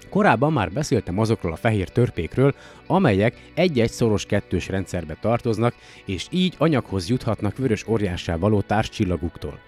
Korábban 0.08 0.52
már 0.52 0.72
beszéltem 0.72 1.18
azokról 1.18 1.52
a 1.52 1.56
fehér 1.56 1.88
törpékről, 1.88 2.54
amelyek 2.86 3.50
egy-egy 3.54 3.90
szoros 3.90 4.26
kettős 4.26 4.68
rendszerbe 4.68 5.16
tartoznak, 5.20 5.74
és 6.04 6.26
így 6.30 6.54
anyaghoz 6.58 7.08
juthatnak 7.08 7.56
vörös 7.56 7.86
óriássá 7.86 8.36
való 8.36 8.60
társcsillaguktól. 8.60 9.58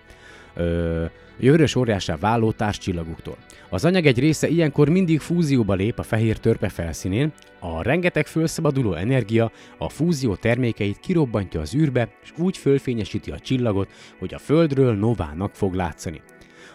Ö, 0.54 1.04
vörös 1.36 1.74
óriássá 1.74 2.16
váló 2.16 2.52
társcsillaguktól. 2.52 3.36
Az 3.68 3.84
anyag 3.84 4.06
egy 4.06 4.18
része 4.18 4.48
ilyenkor 4.48 4.88
mindig 4.88 5.20
fúzióba 5.20 5.74
lép 5.74 5.98
a 5.98 6.02
fehér 6.02 6.38
törpe 6.38 6.68
felszínén, 6.68 7.32
a 7.58 7.82
rengeteg 7.82 8.26
fölszabaduló 8.26 8.94
energia 8.94 9.50
a 9.78 9.88
fúzió 9.88 10.34
termékeit 10.34 11.00
kirobbantja 11.00 11.60
az 11.60 11.74
űrbe, 11.74 12.08
és 12.22 12.32
úgy 12.36 12.56
fölfényesíti 12.56 13.30
a 13.30 13.38
csillagot, 13.38 13.90
hogy 14.18 14.34
a 14.34 14.38
Földről 14.38 14.94
novának 14.94 15.54
fog 15.54 15.74
látszani. 15.74 16.20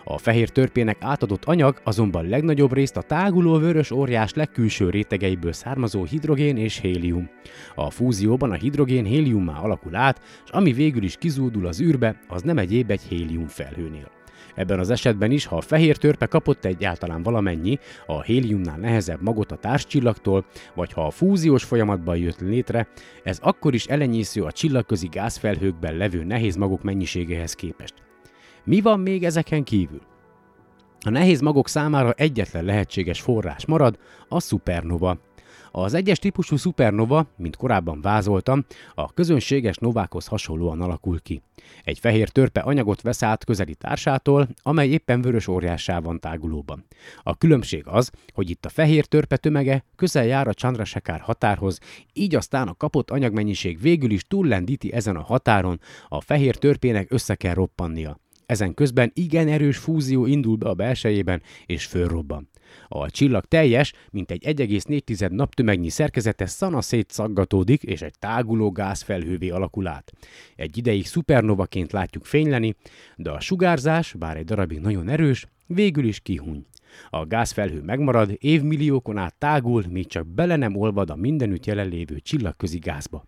A 0.08 0.18
fehér 0.18 0.49
törpének 0.49 0.97
átadott 0.99 1.45
anyag 1.45 1.82
azonban 1.84 2.28
legnagyobb 2.28 2.74
részt 2.74 2.97
a 2.97 3.01
táguló 3.01 3.58
vörös 3.58 3.91
óriás 3.91 4.34
legkülső 4.34 4.89
rétegeiből 4.89 5.53
származó 5.53 6.03
hidrogén 6.03 6.58
és 6.58 6.80
hélium. 6.80 7.30
A 7.76 7.89
fúzióban 7.89 8.51
a 8.51 8.53
hidrogén 8.53 9.06
héliummá 9.06 9.60
alakul 9.60 9.95
át, 9.95 10.22
és 10.45 10.51
ami 10.51 10.74
végül 10.74 11.03
is 11.03 11.16
kizúdul 11.18 11.68
az 11.68 11.82
űrbe, 11.82 12.20
az 12.28 12.41
nem 12.41 12.58
egyéb 12.58 12.91
egy 12.91 13.01
hélium 13.01 13.47
felhőnél. 13.47 14.12
Ebben 14.56 14.80
az 14.80 14.89
esetben 14.89 15.32
is, 15.32 15.45
ha 15.45 15.56
a 15.56 15.62
fehér 15.62 15.97
törpe 15.97 16.26
kapott 16.26 16.66
egyáltalán 16.66 17.24
valamennyi, 17.24 17.80
a 18.06 18.22
héliumnál 18.22 18.78
nehezebb 18.78 19.22
magot 19.22 19.51
a 19.51 19.56
társcsillagtól, 19.56 20.45
vagy 20.74 20.93
ha 20.93 21.06
a 21.06 21.12
fúziós 21.12 21.64
folyamatban 21.64 22.18
jött 22.18 22.39
létre, 22.39 22.88
ez 23.24 23.39
akkor 23.41 23.74
is 23.74 23.86
elenyésző 23.86 24.43
a 24.43 24.51
csillagközi 24.51 25.08
gázfelhőkben 25.08 25.95
levő 25.95 26.24
nehéz 26.24 26.56
magok 26.56 26.84
mennyiségéhez 26.84 27.53
képest. 27.53 28.05
Mi 28.66 28.82
van 28.82 28.99
még 28.99 29.24
ezeken 29.24 29.63
kívül? 29.63 30.01
A 30.99 31.09
nehéz 31.09 31.41
magok 31.41 31.68
számára 31.68 32.11
egyetlen 32.11 32.63
lehetséges 32.63 33.22
forrás 33.22 33.66
marad 33.66 33.99
a 34.28 34.39
szupernova. 34.39 35.18
Az 35.72 35.93
egyes 35.93 36.20
típusú 36.20 36.57
szupernova, 36.57 37.28
mint 37.38 37.55
korábban 37.55 38.01
vázoltam, 38.01 38.66
a 38.93 39.13
közönséges 39.13 39.78
novákhoz 39.78 40.28
hasonlóan 40.28 40.82
alakul 40.82 41.22
ki. 41.22 41.41
Egy 41.84 41.99
fehér 41.99 42.30
törpe 42.30 42.59
anyagot 42.59 43.01
vesz 43.01 43.24
át 43.24 43.43
közeli 43.43 43.76
társától, 43.76 44.47
amely 44.61 44.89
éppen 44.89 45.22
vörös 45.22 45.47
óriássá 45.47 45.99
van 45.99 46.20
tágulóban. 46.20 46.86
A 47.24 47.38
különbség 47.38 47.84
az, 47.88 48.11
hogy 48.34 48.49
itt 48.49 48.66
a 48.66 48.70
fehér 48.70 49.05
törpe 49.05 49.38
tömege 49.38 49.86
közel 49.95 50.26
jár 50.26 50.47
a 50.47 50.53
Chandrasekhar 50.53 51.20
határhoz, 51.20 51.80
így 52.13 52.36
aztán 52.36 52.68
a 52.68 52.74
kapott 52.74 53.11
anyagmennyiség 53.11 53.82
végül 53.82 54.11
is 54.11 54.24
túllendíti 54.24 54.93
ezen 54.93 55.16
a 55.16 55.24
határon, 55.24 55.80
a 56.07 56.22
fehér 56.22 56.55
törpének 56.55 57.11
össze 57.11 57.36
kell 57.36 57.53
roppannia. 57.53 58.24
Ezen 58.46 58.74
közben 58.74 59.12
igen 59.14 59.48
erős 59.48 59.78
fúzió 59.78 60.26
indul 60.26 60.56
be 60.56 60.70
a 60.70 60.74
belsejében, 60.74 61.41
és 61.66 61.86
fölrobban. 61.86 62.50
A 62.88 63.10
csillag 63.10 63.46
teljes, 63.46 63.93
mint 64.12 64.32
egy 64.32 64.43
1,4 64.46 65.30
naptömegnyi 65.30 65.89
szerkezete 65.89 66.46
szana 66.46 66.82
szaggatódik, 67.08 67.84
és 67.84 68.02
egy 68.02 68.14
táguló 68.20 68.72
gázfelhővé 68.72 69.50
alakul 69.50 69.88
át. 69.88 70.12
Egy 70.56 70.78
ideig 70.78 71.06
szupernovaként 71.06 71.91
látjuk 71.91 72.26
fényleni, 72.26 72.76
de 73.16 73.32
a 73.32 73.39
sugárzás, 73.39 74.14
bár 74.14 74.38
egy 74.38 74.46
darabig 74.46 74.80
nagyon 74.80 75.10
erős, 75.10 75.46
végül 75.68 76.06
is 76.06 76.20
kihuny. 76.20 76.66
A 77.10 77.26
gázfelhő 77.26 77.82
megmarad, 77.82 78.36
évmilliókon 78.39 79.18
át 79.18 79.36
tágul, 79.36 79.84
még 79.89 80.08
csak 80.08 80.28
bele 80.28 80.56
nem 80.56 80.76
olvad 80.76 81.10
a 81.10 81.16
mindenütt 81.16 81.66
jelenlévő 81.66 82.20
csillagközi 82.20 82.78
gázba. 82.78 83.26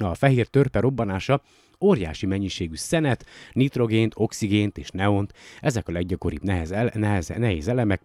A 0.00 0.14
fehér 0.14 0.46
törpe 0.46 0.80
robbanása 0.80 1.42
óriási 1.80 2.26
mennyiségű 2.26 2.76
szenet, 2.76 3.26
nitrogént, 3.52 4.12
oxigént 4.16 4.78
és 4.78 4.90
neont, 4.90 5.32
ezek 5.60 5.88
a 5.88 5.92
leggyakoribb 5.92 6.42
nehez, 6.42 6.74
nehez, 6.94 7.28
nehéz 7.28 7.68
elemek, 7.68 8.02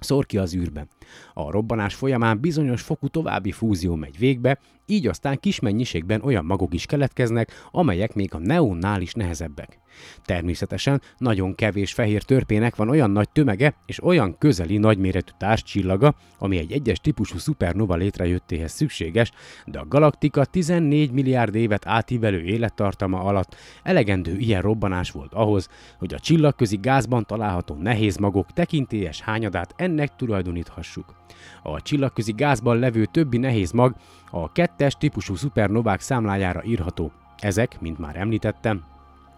szór 0.00 0.26
ki 0.26 0.38
az 0.38 0.54
űrbe. 0.54 0.86
A 1.32 1.50
robbanás 1.50 1.94
folyamán 1.94 2.40
bizonyos 2.40 2.82
fokú 2.82 3.08
további 3.08 3.52
fúzió 3.52 3.94
megy 3.94 4.18
végbe, 4.18 4.58
így 4.92 5.06
aztán 5.06 5.40
kis 5.40 5.60
mennyiségben 5.60 6.22
olyan 6.22 6.44
magok 6.44 6.74
is 6.74 6.86
keletkeznek, 6.86 7.50
amelyek 7.70 8.14
még 8.14 8.34
a 8.34 8.38
neonnál 8.38 9.00
is 9.00 9.12
nehezebbek. 9.12 9.80
Természetesen 10.24 11.00
nagyon 11.18 11.54
kevés 11.54 11.92
fehér 11.92 12.22
törpének 12.22 12.76
van 12.76 12.88
olyan 12.88 13.10
nagy 13.10 13.30
tömege 13.30 13.74
és 13.86 14.04
olyan 14.04 14.38
közeli 14.38 14.78
nagyméretű 14.78 15.32
társcsillaga, 15.38 16.14
ami 16.38 16.58
egy 16.58 16.72
egyes 16.72 17.00
típusú 17.00 17.38
szupernova 17.38 17.94
létrejöttéhez 17.94 18.72
szükséges, 18.72 19.30
de 19.66 19.78
a 19.78 19.86
galaktika 19.88 20.44
14 20.44 21.10
milliárd 21.10 21.54
évet 21.54 21.86
átívelő 21.86 22.42
élettartama 22.42 23.20
alatt 23.20 23.56
elegendő 23.82 24.36
ilyen 24.36 24.62
robbanás 24.62 25.10
volt 25.10 25.34
ahhoz, 25.34 25.68
hogy 25.98 26.14
a 26.14 26.18
csillagközi 26.18 26.76
gázban 26.76 27.24
található 27.26 27.74
nehéz 27.74 28.16
magok 28.16 28.52
tekintélyes 28.52 29.20
hányadát 29.20 29.74
ennek 29.76 30.16
tulajdoníthassuk. 30.16 31.14
A 31.62 31.82
csillagközi 31.82 32.32
gázban 32.32 32.78
levő 32.78 33.04
többi 33.04 33.38
nehéz 33.38 33.70
mag 33.70 33.94
a 34.34 34.52
kettes 34.52 34.94
típusú 34.94 35.34
szupernovák 35.34 36.00
számlájára 36.00 36.64
írható. 36.64 37.12
Ezek, 37.38 37.80
mint 37.80 37.98
már 37.98 38.16
említettem, 38.16 38.84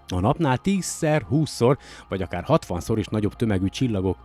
a 0.09 0.21
napnál 0.21 0.59
10-szer, 0.65 1.23
20-szor, 1.31 1.77
vagy 2.09 2.23
akár 2.23 2.45
60-szor 2.47 2.95
is 2.97 3.07
nagyobb 3.07 3.35
tömegű 3.35 3.67
csillagok. 3.67 4.17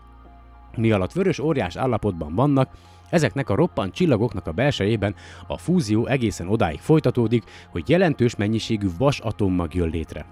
Mi 0.76 0.92
alatt 0.92 1.12
vörös 1.12 1.40
óriás 1.40 1.76
állapotban 1.76 2.36
vannak, 2.36 2.70
Ezeknek 3.10 3.50
a 3.50 3.56
roppant 3.56 3.94
csillagoknak 3.94 4.48
a 4.48 4.52
belsejében 4.52 5.16
a 5.48 5.58
fúzió 5.58 6.06
egészen 6.06 6.48
odáig 6.48 6.80
folytatódik, 6.80 7.44
hogy 7.72 7.90
jelentős 7.90 8.36
mennyiségű 8.36 8.88
vas 8.98 9.20
atommag 9.20 9.74
jön 9.74 9.90
létre. 9.90 10.26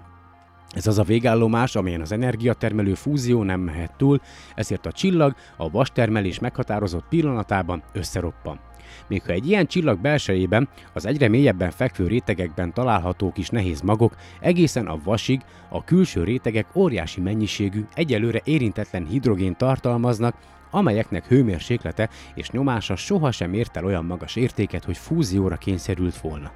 Ez 0.68 0.86
az 0.86 0.98
a 0.98 1.02
végállomás, 1.02 1.76
amelyen 1.76 2.00
az 2.00 2.12
energiatermelő 2.12 2.94
fúzió 2.94 3.42
nem 3.42 3.60
mehet 3.60 3.96
túl, 3.96 4.20
ezért 4.54 4.86
a 4.86 4.92
csillag 4.92 5.34
a 5.56 5.70
vastermelés 5.70 6.38
meghatározott 6.38 7.08
pillanatában 7.08 7.82
összeroppan. 7.92 8.60
Még 9.06 9.22
ha 9.22 9.32
egy 9.32 9.48
ilyen 9.48 9.66
csillag 9.66 9.98
belsejében 10.00 10.68
az 10.92 11.06
egyre 11.06 11.28
mélyebben 11.28 11.70
fekvő 11.70 12.06
rétegekben 12.06 12.72
található 12.72 13.32
kis 13.32 13.48
nehéz 13.48 13.80
magok 13.80 14.14
egészen 14.40 14.86
a 14.86 14.98
vasig, 15.04 15.40
a 15.68 15.84
külső 15.84 16.24
rétegek 16.24 16.66
óriási 16.74 17.20
mennyiségű, 17.20 17.84
egyelőre 17.94 18.40
érintetlen 18.44 19.06
hidrogén 19.06 19.56
tartalmaznak, 19.56 20.34
amelyeknek 20.70 21.26
hőmérséklete 21.26 22.08
és 22.34 22.50
nyomása 22.50 22.96
sohasem 22.96 23.52
ért 23.52 23.76
el 23.76 23.84
olyan 23.84 24.04
magas 24.04 24.36
értéket, 24.36 24.84
hogy 24.84 24.96
fúzióra 24.96 25.56
kényszerült 25.56 26.16
volna. 26.16 26.52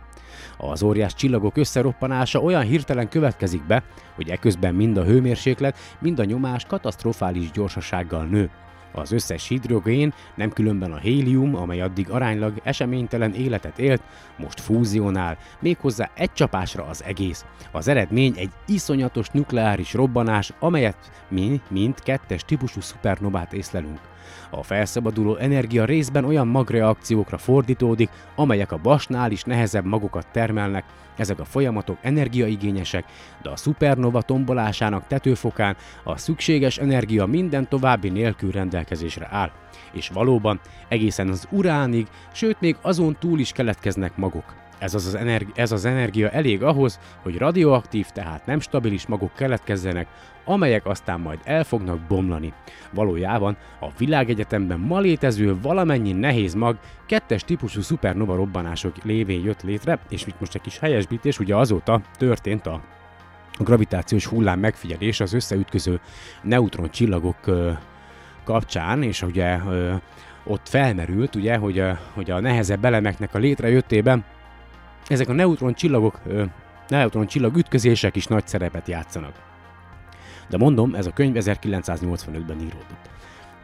Az 0.58 0.82
óriás 0.82 1.14
csillagok 1.14 1.56
összeroppanása 1.56 2.40
olyan 2.40 2.62
hirtelen 2.62 3.08
következik 3.08 3.66
be, 3.66 3.82
hogy 4.14 4.28
eközben 4.28 4.74
mind 4.74 4.96
a 4.96 5.04
hőmérséklet, 5.04 5.76
mind 6.00 6.18
a 6.18 6.24
nyomás 6.24 6.64
katasztrofális 6.64 7.50
gyorsasággal 7.50 8.24
nő. 8.24 8.50
Az 8.92 9.12
összes 9.12 9.48
hidrogén, 9.48 10.14
nem 10.34 10.50
különben 10.50 10.92
a 10.92 10.98
hélium, 10.98 11.56
amely 11.56 11.80
addig 11.80 12.10
aránylag 12.10 12.60
eseménytelen 12.62 13.34
életet 13.34 13.78
élt, 13.78 14.02
most 14.36 14.60
fúzionál, 14.60 15.38
méghozzá 15.60 16.10
egy 16.14 16.32
csapásra 16.32 16.84
az 16.84 17.04
egész. 17.04 17.44
Az 17.72 17.88
eredmény 17.88 18.34
egy 18.36 18.50
iszonyatos 18.66 19.28
nukleáris 19.28 19.94
robbanás, 19.94 20.52
amelyet 20.58 21.10
mi, 21.28 21.60
mint 21.68 22.00
kettes 22.00 22.44
típusú 22.44 22.80
szupernovát 22.80 23.52
észlelünk. 23.52 24.11
A 24.54 24.62
felszabaduló 24.62 25.36
energia 25.36 25.84
részben 25.84 26.24
olyan 26.24 26.46
magreakciókra 26.46 27.38
fordítódik, 27.38 28.10
amelyek 28.34 28.72
a 28.72 28.78
vasnál 28.82 29.30
is 29.30 29.42
nehezebb 29.42 29.84
magokat 29.84 30.26
termelnek, 30.32 30.84
ezek 31.16 31.40
a 31.40 31.44
folyamatok 31.44 31.98
energiaigényesek, 32.00 33.04
de 33.42 33.50
a 33.50 33.56
szupernova 33.56 34.22
tombolásának 34.22 35.06
tetőfokán 35.06 35.76
a 36.04 36.16
szükséges 36.16 36.78
energia 36.78 37.26
minden 37.26 37.68
további 37.68 38.08
nélkül 38.08 38.50
rendelkezésre 38.50 39.28
áll. 39.30 39.50
És 39.92 40.08
valóban 40.08 40.60
egészen 40.88 41.28
az 41.28 41.46
uránig, 41.50 42.06
sőt 42.32 42.60
még 42.60 42.76
azon 42.82 43.16
túl 43.20 43.38
is 43.38 43.52
keletkeznek 43.52 44.16
magok. 44.16 44.61
Ez 44.82 44.94
az, 44.94 45.06
az 45.06 45.14
energi- 45.14 45.52
ez 45.54 45.72
az 45.72 45.84
energia 45.84 46.30
elég 46.30 46.62
ahhoz, 46.62 46.98
hogy 47.22 47.38
radioaktív, 47.38 48.06
tehát 48.06 48.46
nem 48.46 48.60
stabilis 48.60 49.06
magok 49.06 49.34
keletkezzenek, 49.34 50.06
amelyek 50.44 50.86
aztán 50.86 51.20
majd 51.20 51.38
el 51.44 51.64
fognak 51.64 52.00
bomlani. 52.00 52.52
Valójában 52.92 53.56
a 53.80 53.86
világegyetemben 53.98 54.78
ma 54.78 54.98
létező 54.98 55.60
valamennyi 55.60 56.12
nehéz 56.12 56.54
mag 56.54 56.78
kettes 57.06 57.44
típusú 57.44 57.80
szupernova 57.80 58.34
robbanások 58.34 58.96
lévén 59.04 59.44
jött 59.44 59.62
létre, 59.62 59.98
és 60.08 60.26
itt 60.26 60.40
most 60.40 60.54
egy 60.54 60.60
kis 60.60 60.78
helyesbítés, 60.78 61.38
ugye 61.38 61.56
azóta 61.56 62.00
történt 62.18 62.66
a 62.66 62.80
gravitációs 63.58 64.26
hullám 64.26 64.58
megfigyelés 64.58 65.20
az 65.20 65.32
összeütköző 65.32 66.00
neutron 66.42 66.90
csillagok 66.90 67.36
kapcsán, 68.44 69.02
és 69.02 69.22
ugye 69.22 69.58
ott 70.44 70.68
felmerült, 70.68 71.34
ugye, 71.34 71.56
hogy 71.56 71.78
a, 71.78 71.98
hogy 72.14 72.30
a 72.30 72.40
nehezebb 72.40 72.84
elemeknek 72.84 73.34
a 73.34 73.38
létrejöttében 73.38 74.24
ezek 75.06 75.28
a 75.28 75.32
neutron 75.32 75.74
csillagok, 75.74 76.20
neutron 76.88 77.26
csillag 77.26 77.56
ütközések 77.56 78.16
is 78.16 78.26
nagy 78.26 78.46
szerepet 78.46 78.88
játszanak. 78.88 79.34
De 80.48 80.56
mondom, 80.56 80.94
ez 80.94 81.06
a 81.06 81.12
könyv 81.12 81.34
1985-ben 81.38 82.60
íródott. 82.60 83.10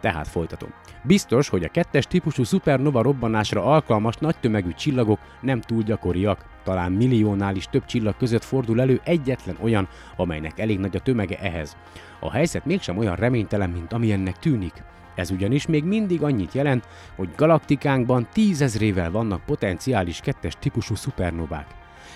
Tehát 0.01 0.29
folytatom. 0.29 0.69
Biztos, 1.03 1.49
hogy 1.49 1.65
a 1.65 1.69
kettes 1.69 2.07
típusú 2.07 2.45
szupernova 2.45 3.03
robbanásra 3.03 3.65
alkalmas 3.65 4.17
nagy 4.17 4.37
tömegű 4.41 4.71
csillagok 4.73 5.19
nem 5.41 5.61
túl 5.61 5.83
gyakoriak, 5.83 6.45
talán 6.65 6.93
milliónál 6.93 7.57
is 7.57 7.67
több 7.67 7.85
csillag 7.85 8.17
között 8.17 8.45
fordul 8.45 8.81
elő 8.81 9.01
egyetlen 9.05 9.57
olyan, 9.61 9.89
amelynek 10.17 10.59
elég 10.59 10.79
nagy 10.79 10.97
a 10.97 11.01
tömege 11.01 11.39
ehhez. 11.39 11.77
A 12.21 12.31
helyzet 12.31 12.65
mégsem 12.65 12.99
olyan 12.99 13.17
reménytelen, 13.17 13.71
mint 13.71 13.93
ami 13.93 14.13
ennek 14.13 14.39
tűnik. 14.39 14.83
Ez 15.19 15.31
ugyanis 15.31 15.67
még 15.67 15.85
mindig 15.85 16.23
annyit 16.23 16.53
jelent, 16.53 16.89
hogy 17.17 17.29
galaktikánkban 17.37 18.29
tízezrével 18.33 19.11
vannak 19.11 19.45
potenciális 19.45 20.21
kettes 20.21 20.55
típusú 20.59 20.95
szupernovák. 20.95 21.67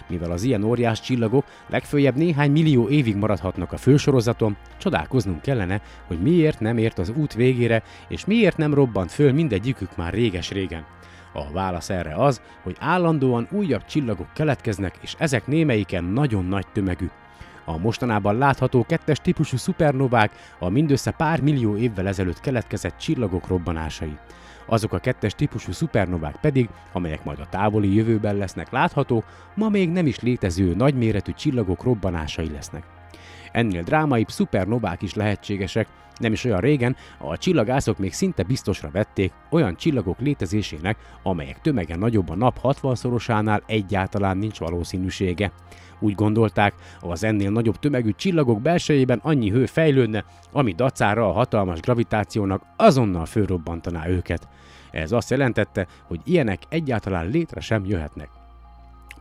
Mivel 0.08 0.30
az 0.30 0.42
ilyen 0.42 0.62
óriás 0.62 1.00
csillagok 1.00 1.44
legfőjebb 1.66 2.16
néhány 2.16 2.50
millió 2.50 2.88
évig 2.88 3.16
maradhatnak 3.16 3.72
a 3.72 3.76
fősorozaton, 3.76 4.56
csodálkoznunk 4.78 5.42
kellene, 5.42 5.80
hogy 6.06 6.20
miért 6.20 6.60
nem 6.60 6.78
ért 6.78 6.98
az 6.98 7.12
út 7.16 7.34
végére, 7.34 7.82
és 8.08 8.24
miért 8.24 8.56
nem 8.56 8.74
robbant 8.74 9.12
föl 9.12 9.32
mindegyikük 9.32 9.96
már 9.96 10.12
réges-régen. 10.12 10.84
A 11.32 11.52
válasz 11.52 11.90
erre 11.90 12.14
az, 12.14 12.40
hogy 12.62 12.76
állandóan 12.80 13.48
újabb 13.50 13.84
csillagok 13.84 14.32
keletkeznek, 14.34 14.98
és 15.00 15.14
ezek 15.18 15.46
némelyiken 15.46 16.04
nagyon 16.04 16.44
nagy 16.44 16.66
tömegű. 16.72 17.10
A 17.64 17.78
mostanában 17.78 18.38
látható 18.38 18.84
kettes 18.88 19.18
típusú 19.18 19.56
szupernovák 19.56 20.32
a 20.58 20.68
mindössze 20.68 21.10
pár 21.10 21.40
millió 21.40 21.76
évvel 21.76 22.06
ezelőtt 22.06 22.40
keletkezett 22.40 22.96
csillagok 22.96 23.46
robbanásai. 23.46 24.18
Azok 24.66 24.92
a 24.92 24.98
kettes 24.98 25.34
típusú 25.34 25.72
szupernovák 25.72 26.36
pedig, 26.40 26.68
amelyek 26.92 27.24
majd 27.24 27.40
a 27.40 27.48
távoli 27.48 27.94
jövőben 27.94 28.36
lesznek 28.36 28.70
látható, 28.70 29.24
ma 29.54 29.68
még 29.68 29.90
nem 29.90 30.06
is 30.06 30.20
létező 30.20 30.74
nagyméretű 30.74 31.32
csillagok 31.32 31.82
robbanásai 31.82 32.50
lesznek. 32.50 33.01
Ennél 33.52 33.82
drámaibb 33.82 34.28
szupernovák 34.28 35.02
is 35.02 35.14
lehetségesek, 35.14 35.88
nem 36.18 36.32
is 36.32 36.44
olyan 36.44 36.60
régen 36.60 36.96
a 37.18 37.36
csillagászok 37.36 37.98
még 37.98 38.12
szinte 38.12 38.42
biztosra 38.42 38.90
vették 38.92 39.32
olyan 39.50 39.76
csillagok 39.76 40.20
létezésének, 40.20 40.96
amelyek 41.22 41.60
tömege 41.60 41.96
nagyobb 41.96 42.28
a 42.28 42.34
nap 42.34 42.58
60-szorosánál 42.62 43.60
egyáltalán 43.66 44.36
nincs 44.36 44.58
valószínűsége. 44.58 45.52
Úgy 45.98 46.14
gondolták, 46.14 46.74
az 47.00 47.24
ennél 47.24 47.50
nagyobb 47.50 47.78
tömegű 47.78 48.10
csillagok 48.16 48.62
belsejében 48.62 49.20
annyi 49.22 49.50
hő 49.50 49.66
fejlődne, 49.66 50.24
ami 50.52 50.72
dacára 50.72 51.28
a 51.28 51.32
hatalmas 51.32 51.80
gravitációnak 51.80 52.62
azonnal 52.76 53.26
fölrobbantaná 53.26 54.08
őket. 54.08 54.48
Ez 54.90 55.12
azt 55.12 55.30
jelentette, 55.30 55.86
hogy 56.06 56.20
ilyenek 56.24 56.62
egyáltalán 56.68 57.28
létre 57.28 57.60
sem 57.60 57.84
jöhetnek. 57.84 58.41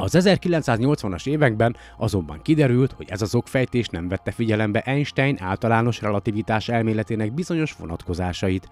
Az 0.02 0.18
1980-as 0.20 1.28
években 1.28 1.76
azonban 1.98 2.42
kiderült, 2.42 2.92
hogy 2.92 3.10
ez 3.10 3.22
az 3.22 3.36
okfejtés 3.36 3.88
nem 3.88 4.08
vette 4.08 4.32
figyelembe 4.32 4.80
Einstein 4.80 5.38
általános 5.40 6.02
relativitás 6.02 6.70
elméletének 6.70 7.34
bizonyos 7.34 7.74
vonatkozásait. 7.74 8.68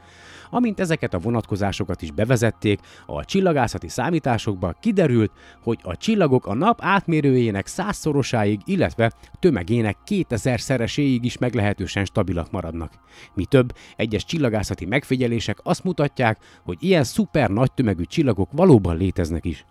Amint 0.49 0.79
ezeket 0.79 1.13
a 1.13 1.19
vonatkozásokat 1.19 2.01
is 2.01 2.11
bevezették, 2.11 2.79
a 3.05 3.25
csillagászati 3.25 3.87
számításokba 3.87 4.75
kiderült, 4.79 5.31
hogy 5.63 5.79
a 5.83 5.97
csillagok 5.97 6.47
a 6.47 6.53
nap 6.53 6.79
átmérőjének 6.81 7.67
százszorosáig, 7.67 8.59
illetve 8.65 9.11
tömegének 9.39 9.97
2000 10.03 10.59
szereséig 10.59 11.25
is 11.25 11.37
meglehetősen 11.37 12.05
stabilak 12.05 12.51
maradnak. 12.51 12.91
Mi 13.33 13.45
több, 13.45 13.73
egyes 13.95 14.25
csillagászati 14.25 14.85
megfigyelések 14.85 15.57
azt 15.63 15.83
mutatják, 15.83 16.37
hogy 16.63 16.77
ilyen 16.79 17.03
szuper 17.03 17.49
nagy 17.49 17.71
tömegű 17.73 18.03
csillagok 18.03 18.49
valóban 18.51 18.97
léteznek 18.97 19.45
is. 19.45 19.65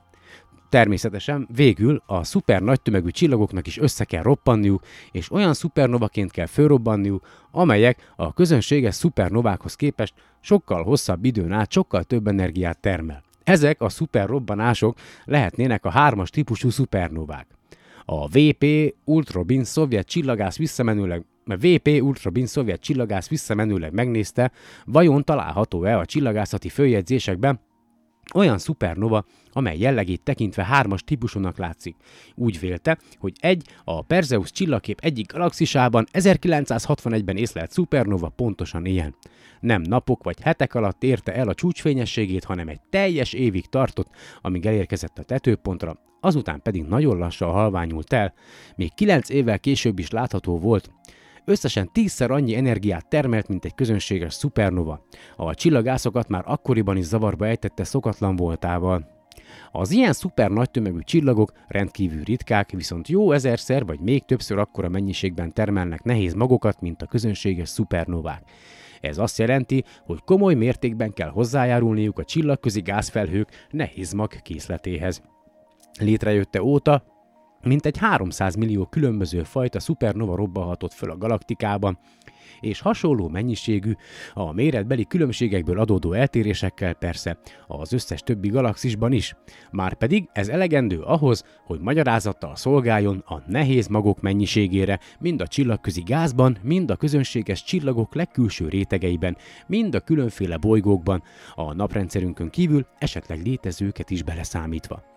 Természetesen 0.68 1.48
végül 1.54 2.02
a 2.06 2.24
szuper 2.24 2.62
nagy 2.62 2.80
tömegű 2.80 3.08
csillagoknak 3.08 3.66
is 3.66 3.78
össze 3.78 4.04
kell 4.04 4.22
roppanniuk, 4.22 4.82
és 5.12 5.30
olyan 5.30 5.54
szupernovaként 5.54 6.30
kell 6.30 6.46
fölrobbanniuk, 6.46 7.26
amelyek 7.50 8.12
a 8.16 8.32
közönséges 8.32 8.94
szupernovákhoz 8.94 9.74
képest 9.74 10.14
sokkal 10.40 10.82
hosszabb 10.82 11.24
időn 11.24 11.52
át 11.52 11.72
sokkal 11.72 12.04
több 12.04 12.26
energiát 12.26 12.78
termel. 12.78 13.22
Ezek 13.44 13.80
a 13.80 13.88
szuperrobbanások 13.88 14.98
lehetnének 15.24 15.84
a 15.84 15.90
hármas 15.90 16.30
típusú 16.30 16.70
szupernovák. 16.70 17.46
A 18.04 18.28
VP 18.28 18.94
Ultrabin 19.04 19.64
szovjet 19.64 20.06
csillagász 20.06 20.56
visszamenőleg 20.56 21.24
VP 21.44 21.88
Ultrabin 22.00 22.46
szovjet 22.46 22.80
csillagász 22.80 23.28
visszamenőleg 23.28 23.92
megnézte, 23.92 24.52
vajon 24.84 25.24
található-e 25.24 25.98
a 25.98 26.04
csillagászati 26.04 26.68
följegyzésekben 26.68 27.60
olyan 28.34 28.58
szupernova, 28.58 29.24
amely 29.52 29.78
jellegét 29.78 30.22
tekintve 30.22 30.64
hármas 30.64 31.02
típusúnak 31.02 31.58
látszik. 31.58 31.96
Úgy 32.34 32.60
vélte, 32.60 32.98
hogy 33.18 33.32
egy 33.40 33.64
a 33.84 34.02
Perseus 34.02 34.50
csillagkép 34.50 35.00
egyik 35.00 35.32
galaxisában 35.32 36.06
1961-ben 36.12 37.36
észlelt 37.36 37.70
szupernova 37.70 38.28
pontosan 38.28 38.84
ilyen. 38.84 39.14
Nem 39.60 39.82
napok 39.82 40.24
vagy 40.24 40.40
hetek 40.40 40.74
alatt 40.74 41.02
érte 41.02 41.34
el 41.34 41.48
a 41.48 41.54
csúcsfényességét, 41.54 42.44
hanem 42.44 42.68
egy 42.68 42.80
teljes 42.90 43.32
évig 43.32 43.66
tartott, 43.66 44.08
amíg 44.40 44.66
elérkezett 44.66 45.18
a 45.18 45.22
tetőpontra, 45.22 45.98
azután 46.20 46.62
pedig 46.62 46.82
nagyon 46.82 47.16
lassan 47.16 47.50
halványult 47.50 48.12
el, 48.12 48.34
még 48.76 48.94
kilenc 48.94 49.28
évvel 49.28 49.58
később 49.58 49.98
is 49.98 50.10
látható 50.10 50.58
volt, 50.58 50.90
összesen 51.48 51.92
tízszer 51.92 52.30
annyi 52.30 52.56
energiát 52.56 53.08
termelt, 53.08 53.48
mint 53.48 53.64
egy 53.64 53.74
közönséges 53.74 54.34
szupernova. 54.34 55.06
A 55.36 55.54
csillagászokat 55.54 56.28
már 56.28 56.42
akkoriban 56.46 56.96
is 56.96 57.04
zavarba 57.04 57.46
ejtette 57.46 57.84
szokatlan 57.84 58.36
voltával. 58.36 59.16
Az 59.72 59.90
ilyen 59.90 60.12
szuper 60.12 60.50
nagy 60.50 60.70
tömegű 60.70 60.98
csillagok 60.98 61.52
rendkívül 61.68 62.22
ritkák, 62.22 62.70
viszont 62.70 63.08
jó 63.08 63.32
ezerszer 63.32 63.84
vagy 63.84 64.00
még 64.00 64.24
többször 64.24 64.58
akkora 64.58 64.88
mennyiségben 64.88 65.52
termelnek 65.52 66.02
nehéz 66.02 66.34
magokat, 66.34 66.80
mint 66.80 67.02
a 67.02 67.06
közönséges 67.06 67.68
szupernovák. 67.68 68.42
Ez 69.00 69.18
azt 69.18 69.38
jelenti, 69.38 69.84
hogy 70.04 70.20
komoly 70.24 70.54
mértékben 70.54 71.12
kell 71.12 71.28
hozzájárulniuk 71.28 72.18
a 72.18 72.24
csillagközi 72.24 72.80
gázfelhők 72.80 73.48
nehéz 73.70 74.12
mag 74.12 74.42
készletéhez. 74.42 75.22
Létrejötte 76.00 76.62
óta 76.62 77.04
Mintegy 77.62 77.98
300 77.98 78.54
millió 78.54 78.86
különböző 78.86 79.42
fajta 79.42 79.80
szupernova 79.80 80.36
robbanhatott 80.36 80.92
föl 80.92 81.10
a 81.10 81.16
galaktikában, 81.16 81.98
és 82.60 82.80
hasonló 82.80 83.28
mennyiségű, 83.28 83.92
a 84.34 84.52
méretbeli 84.52 85.04
különbségekből 85.04 85.78
adódó 85.78 86.12
eltérésekkel 86.12 86.94
persze 86.94 87.38
az 87.66 87.92
összes 87.92 88.20
többi 88.20 88.48
galaxisban 88.48 89.12
is. 89.12 89.36
Márpedig 89.70 90.28
ez 90.32 90.48
elegendő 90.48 91.00
ahhoz, 91.00 91.44
hogy 91.64 91.80
magyarázattal 91.80 92.56
szolgáljon 92.56 93.24
a 93.26 93.42
nehéz 93.46 93.86
magok 93.86 94.20
mennyiségére, 94.20 94.98
mind 95.20 95.40
a 95.40 95.46
csillagközi 95.46 96.02
gázban, 96.02 96.58
mind 96.62 96.90
a 96.90 96.96
közönséges 96.96 97.62
csillagok 97.62 98.14
legkülső 98.14 98.68
rétegeiben, 98.68 99.36
mind 99.66 99.94
a 99.94 100.00
különféle 100.00 100.56
bolygókban, 100.56 101.22
a 101.54 101.72
naprendszerünkön 101.72 102.50
kívül 102.50 102.86
esetleg 102.98 103.42
létezőket 103.42 104.10
is 104.10 104.22
beleszámítva. 104.22 105.16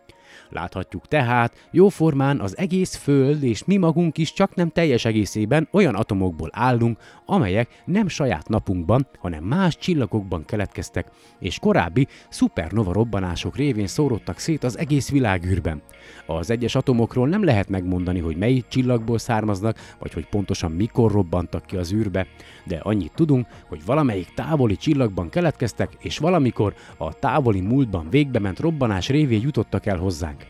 Láthatjuk 0.51 1.07
tehát, 1.07 1.67
jóformán 1.71 2.39
az 2.39 2.57
egész 2.57 2.95
Föld 2.95 3.43
és 3.43 3.63
mi 3.63 3.77
magunk 3.77 4.17
is 4.17 4.33
csak 4.33 4.55
nem 4.55 4.69
teljes 4.69 5.05
egészében 5.05 5.67
olyan 5.71 5.95
atomokból 5.95 6.49
állunk, 6.51 6.97
amelyek 7.25 7.83
nem 7.85 8.07
saját 8.07 8.49
napunkban, 8.49 9.07
hanem 9.19 9.43
más 9.43 9.77
csillagokban 9.77 10.45
keletkeztek, 10.45 11.11
és 11.39 11.59
korábbi 11.59 12.07
szupernova 12.29 12.93
robbanások 12.93 13.55
révén 13.55 13.87
szórodtak 13.87 14.37
szét 14.37 14.63
az 14.63 14.77
egész 14.77 15.09
világűrben. 15.09 15.81
Az 16.25 16.49
egyes 16.49 16.75
atomokról 16.75 17.27
nem 17.27 17.43
lehet 17.43 17.69
megmondani, 17.69 18.19
hogy 18.19 18.37
melyik 18.37 18.67
csillagból 18.67 19.17
származnak, 19.17 19.77
vagy 19.99 20.13
hogy 20.13 20.27
pontosan 20.27 20.71
mikor 20.71 21.11
robbantak 21.11 21.65
ki 21.65 21.77
az 21.77 21.93
űrbe, 21.93 22.27
de 22.63 22.79
annyit 22.83 23.13
tudunk, 23.15 23.47
hogy 23.67 23.85
valamelyik 23.85 24.33
távoli 24.33 24.75
csillagban 24.75 25.29
keletkeztek, 25.29 25.91
és 25.99 26.17
valamikor 26.17 26.73
a 26.97 27.13
távoli 27.13 27.61
múltban 27.61 28.09
végbe 28.09 28.39
ment 28.39 28.59
robbanás 28.59 29.09
révén 29.09 29.41
jutottak 29.41 29.85
el 29.85 29.97
hozzánk. 29.97 30.40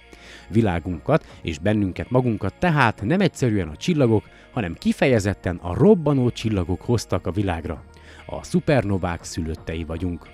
Világunkat 0.51 1.25
és 1.41 1.59
bennünket 1.59 2.09
magunkat 2.09 2.53
tehát 2.59 3.01
nem 3.01 3.21
egyszerűen 3.21 3.67
a 3.67 3.75
csillagok, 3.75 4.23
hanem 4.51 4.73
kifejezetten 4.73 5.55
a 5.55 5.73
robbanó 5.73 6.29
csillagok 6.29 6.81
hoztak 6.81 7.27
a 7.27 7.31
világra. 7.31 7.83
A 8.25 8.43
szupernovák 8.43 9.23
szülöttei 9.23 9.83
vagyunk. 9.83 10.27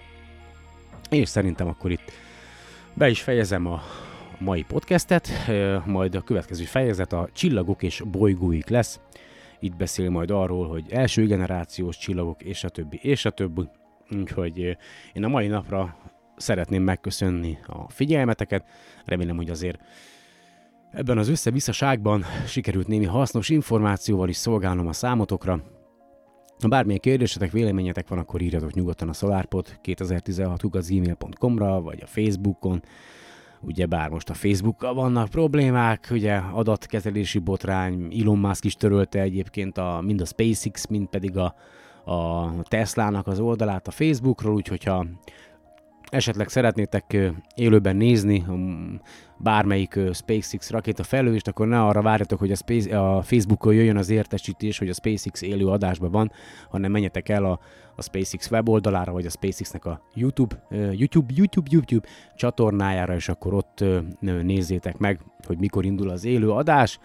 És 1.10 1.30
szerintem 1.30 1.68
akkor 1.68 1.92
itt 1.92 2.12
be 2.94 3.10
is 3.10 3.22
fejezem 3.22 3.66
a 3.66 3.82
mai 4.40 4.64
podcastet, 4.64 5.30
majd 5.86 6.16
a 6.16 6.22
következő 6.22 6.64
fejezet 6.64 7.14
a 7.14 7.30
csillagok 7.34 7.84
és 7.84 8.04
bolygóik 8.12 8.68
lesz. 8.68 9.00
Itt 9.60 9.76
beszél 9.76 10.10
majd 10.10 10.32
arról, 10.32 10.68
hogy 10.68 10.86
első 10.90 11.26
generációs 11.26 11.98
csillagok, 11.98 12.44
és 12.44 12.64
a 12.64 12.70
többi, 12.70 13.00
és 13.02 13.26
a 13.26 13.30
többi. 13.30 13.70
Úgyhogy 14.12 14.78
én 15.14 15.24
a 15.24 15.28
mai 15.28 15.48
napra 15.48 15.98
szeretném 16.38 16.84
megköszönni 16.84 17.58
a 17.66 17.90
figyelmeteket. 17.90 18.66
Remélem, 19.06 19.36
hogy 19.36 19.50
azért 19.50 19.80
ebben 20.92 21.18
az 21.18 21.28
összevisszaságban 21.28 22.26
sikerült 22.48 22.88
némi 22.88 23.06
hasznos 23.06 23.50
információval 23.50 24.30
is 24.30 24.36
szolgálnom 24.36 24.88
a 24.88 24.94
számotokra. 24.94 25.62
Ha 26.62 26.68
bármilyen 26.68 27.00
kérdésetek, 27.00 27.52
véleményetek 27.52 28.08
van, 28.08 28.20
akkor 28.20 28.42
írjatok 28.42 28.74
nyugodtan 28.74 29.10
a 29.10 29.14
SolarPod 29.14 29.78
2016 29.82 30.88
gmail.com-ra, 30.88 31.82
vagy 31.82 32.00
a 32.02 32.08
Facebookon. 32.08 32.84
Ugye 33.62 33.86
bár 33.86 34.10
most 34.10 34.30
a 34.30 34.34
Facebookkal 34.34 34.94
vannak 34.94 35.30
problémák, 35.30 36.08
ugye 36.12 36.36
adatkezelési 36.36 37.40
botrány, 37.40 38.14
Elon 38.22 38.38
Musk 38.38 38.66
is 38.66 38.76
törölte 38.76 39.22
egyébként 39.22 39.78
a, 39.78 40.02
mind 40.02 40.22
a 40.22 40.26
SpaceX, 40.26 40.88
mind 40.88 41.08
pedig 41.08 41.38
a, 41.38 41.56
a 42.12 42.52
Tesla-nak 42.64 43.28
az 43.28 43.40
oldalát 43.40 43.88
a 43.88 43.92
Facebookról, 43.92 44.54
úgyhogy 44.54 44.84
ha 44.84 45.06
esetleg 46.10 46.50
szeretnétek 46.50 47.18
élőben 47.56 47.96
nézni 47.96 48.46
bármelyik 49.38 50.00
SpaceX 50.14 50.70
rakéta 50.70 51.04
felülést, 51.04 51.48
akkor 51.48 51.68
ne 51.68 51.82
arra 51.82 52.02
várjatok, 52.02 52.40
hogy 52.40 52.52
a, 52.52 52.56
Space, 52.56 53.00
a 53.00 53.22
Facebookon 53.22 53.74
jöjjön 53.74 53.98
az 53.98 54.10
értesítés, 54.10 54.78
hogy 54.78 54.90
a 54.90 54.94
SpaceX 54.94 55.42
élő 55.42 55.68
adásban 55.68 56.12
van, 56.12 56.32
hanem 56.70 56.92
menjetek 56.92 57.30
el 57.30 57.46
a, 57.46 57.60
a 57.96 58.02
SpaceX 58.02 58.52
weboldalára, 58.52 59.12
vagy 59.12 59.26
a 59.26 59.30
SpaceX-nek 59.30 59.86
a 59.86 60.02
YouTube, 60.14 60.64
YouTube, 60.92 61.34
YouTube, 61.36 61.70
YouTube 61.72 62.08
csatornájára, 62.36 63.16
és 63.16 63.30
akkor 63.30 63.54
ott 63.54 63.84
nézzétek 64.20 64.98
meg, 64.98 65.20
hogy 65.48 65.58
mikor 65.58 65.86
indul 65.86 66.10
az 66.10 66.26
élő 66.26 66.50
adás. 66.50 67.00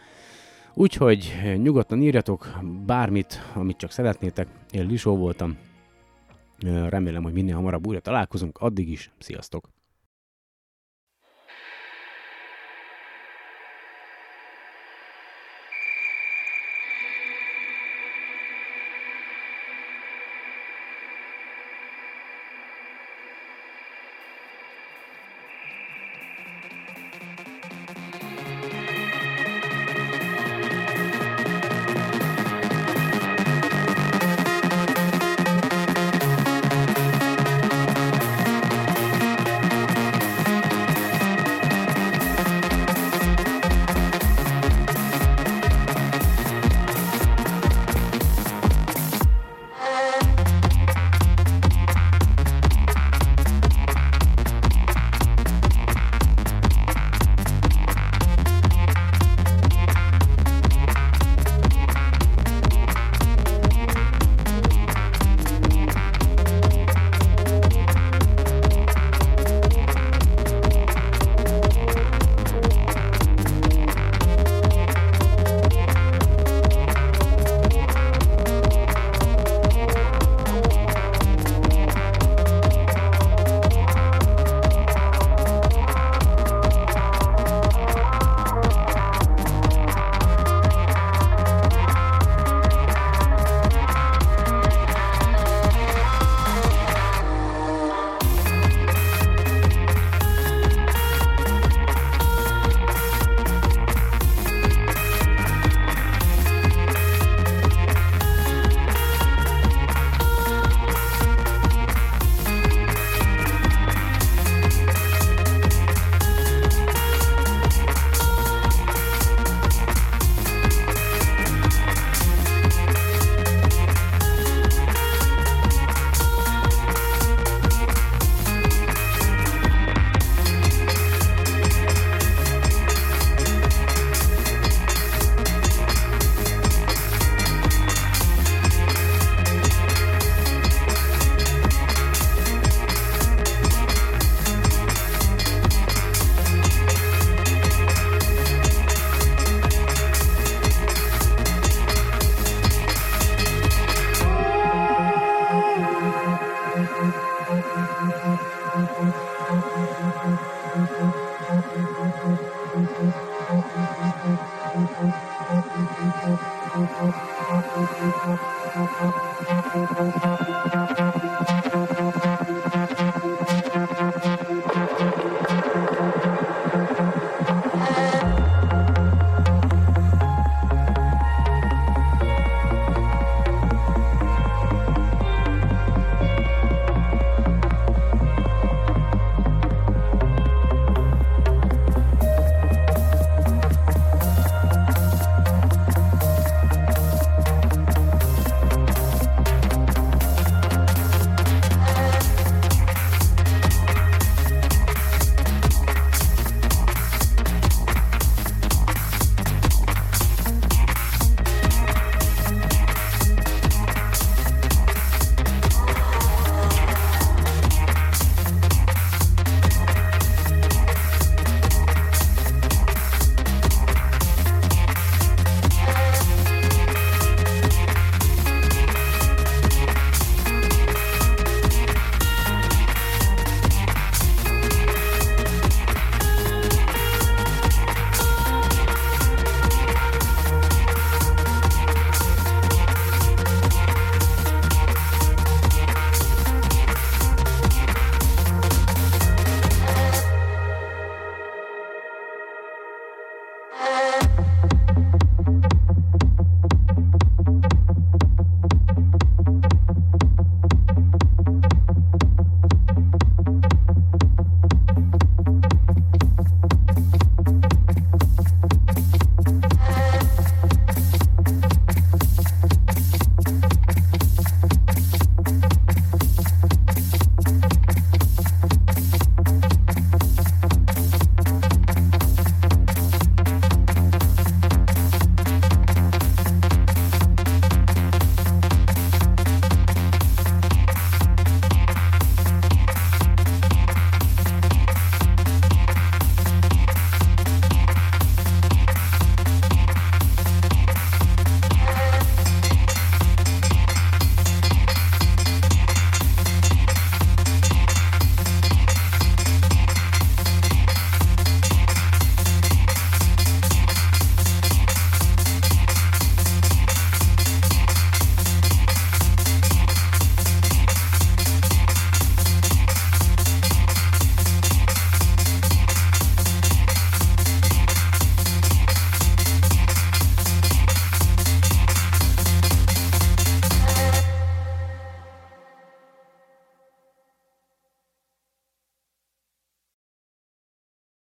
Úgyhogy 0.75 1.33
nyugodtan 1.57 2.03
írjatok 2.03 2.59
bármit, 2.87 3.41
amit 3.55 3.77
csak 3.77 3.91
szeretnétek. 3.91 4.47
Én 4.71 4.87
Lisó 4.87 5.17
voltam. 5.17 5.72
Remélem, 6.63 7.23
hogy 7.23 7.33
minél 7.33 7.55
hamarabb 7.55 7.87
újra 7.87 8.01
találkozunk. 8.01 8.59
Addig 8.59 8.89
is, 8.89 9.11
sziasztok! 9.19 9.69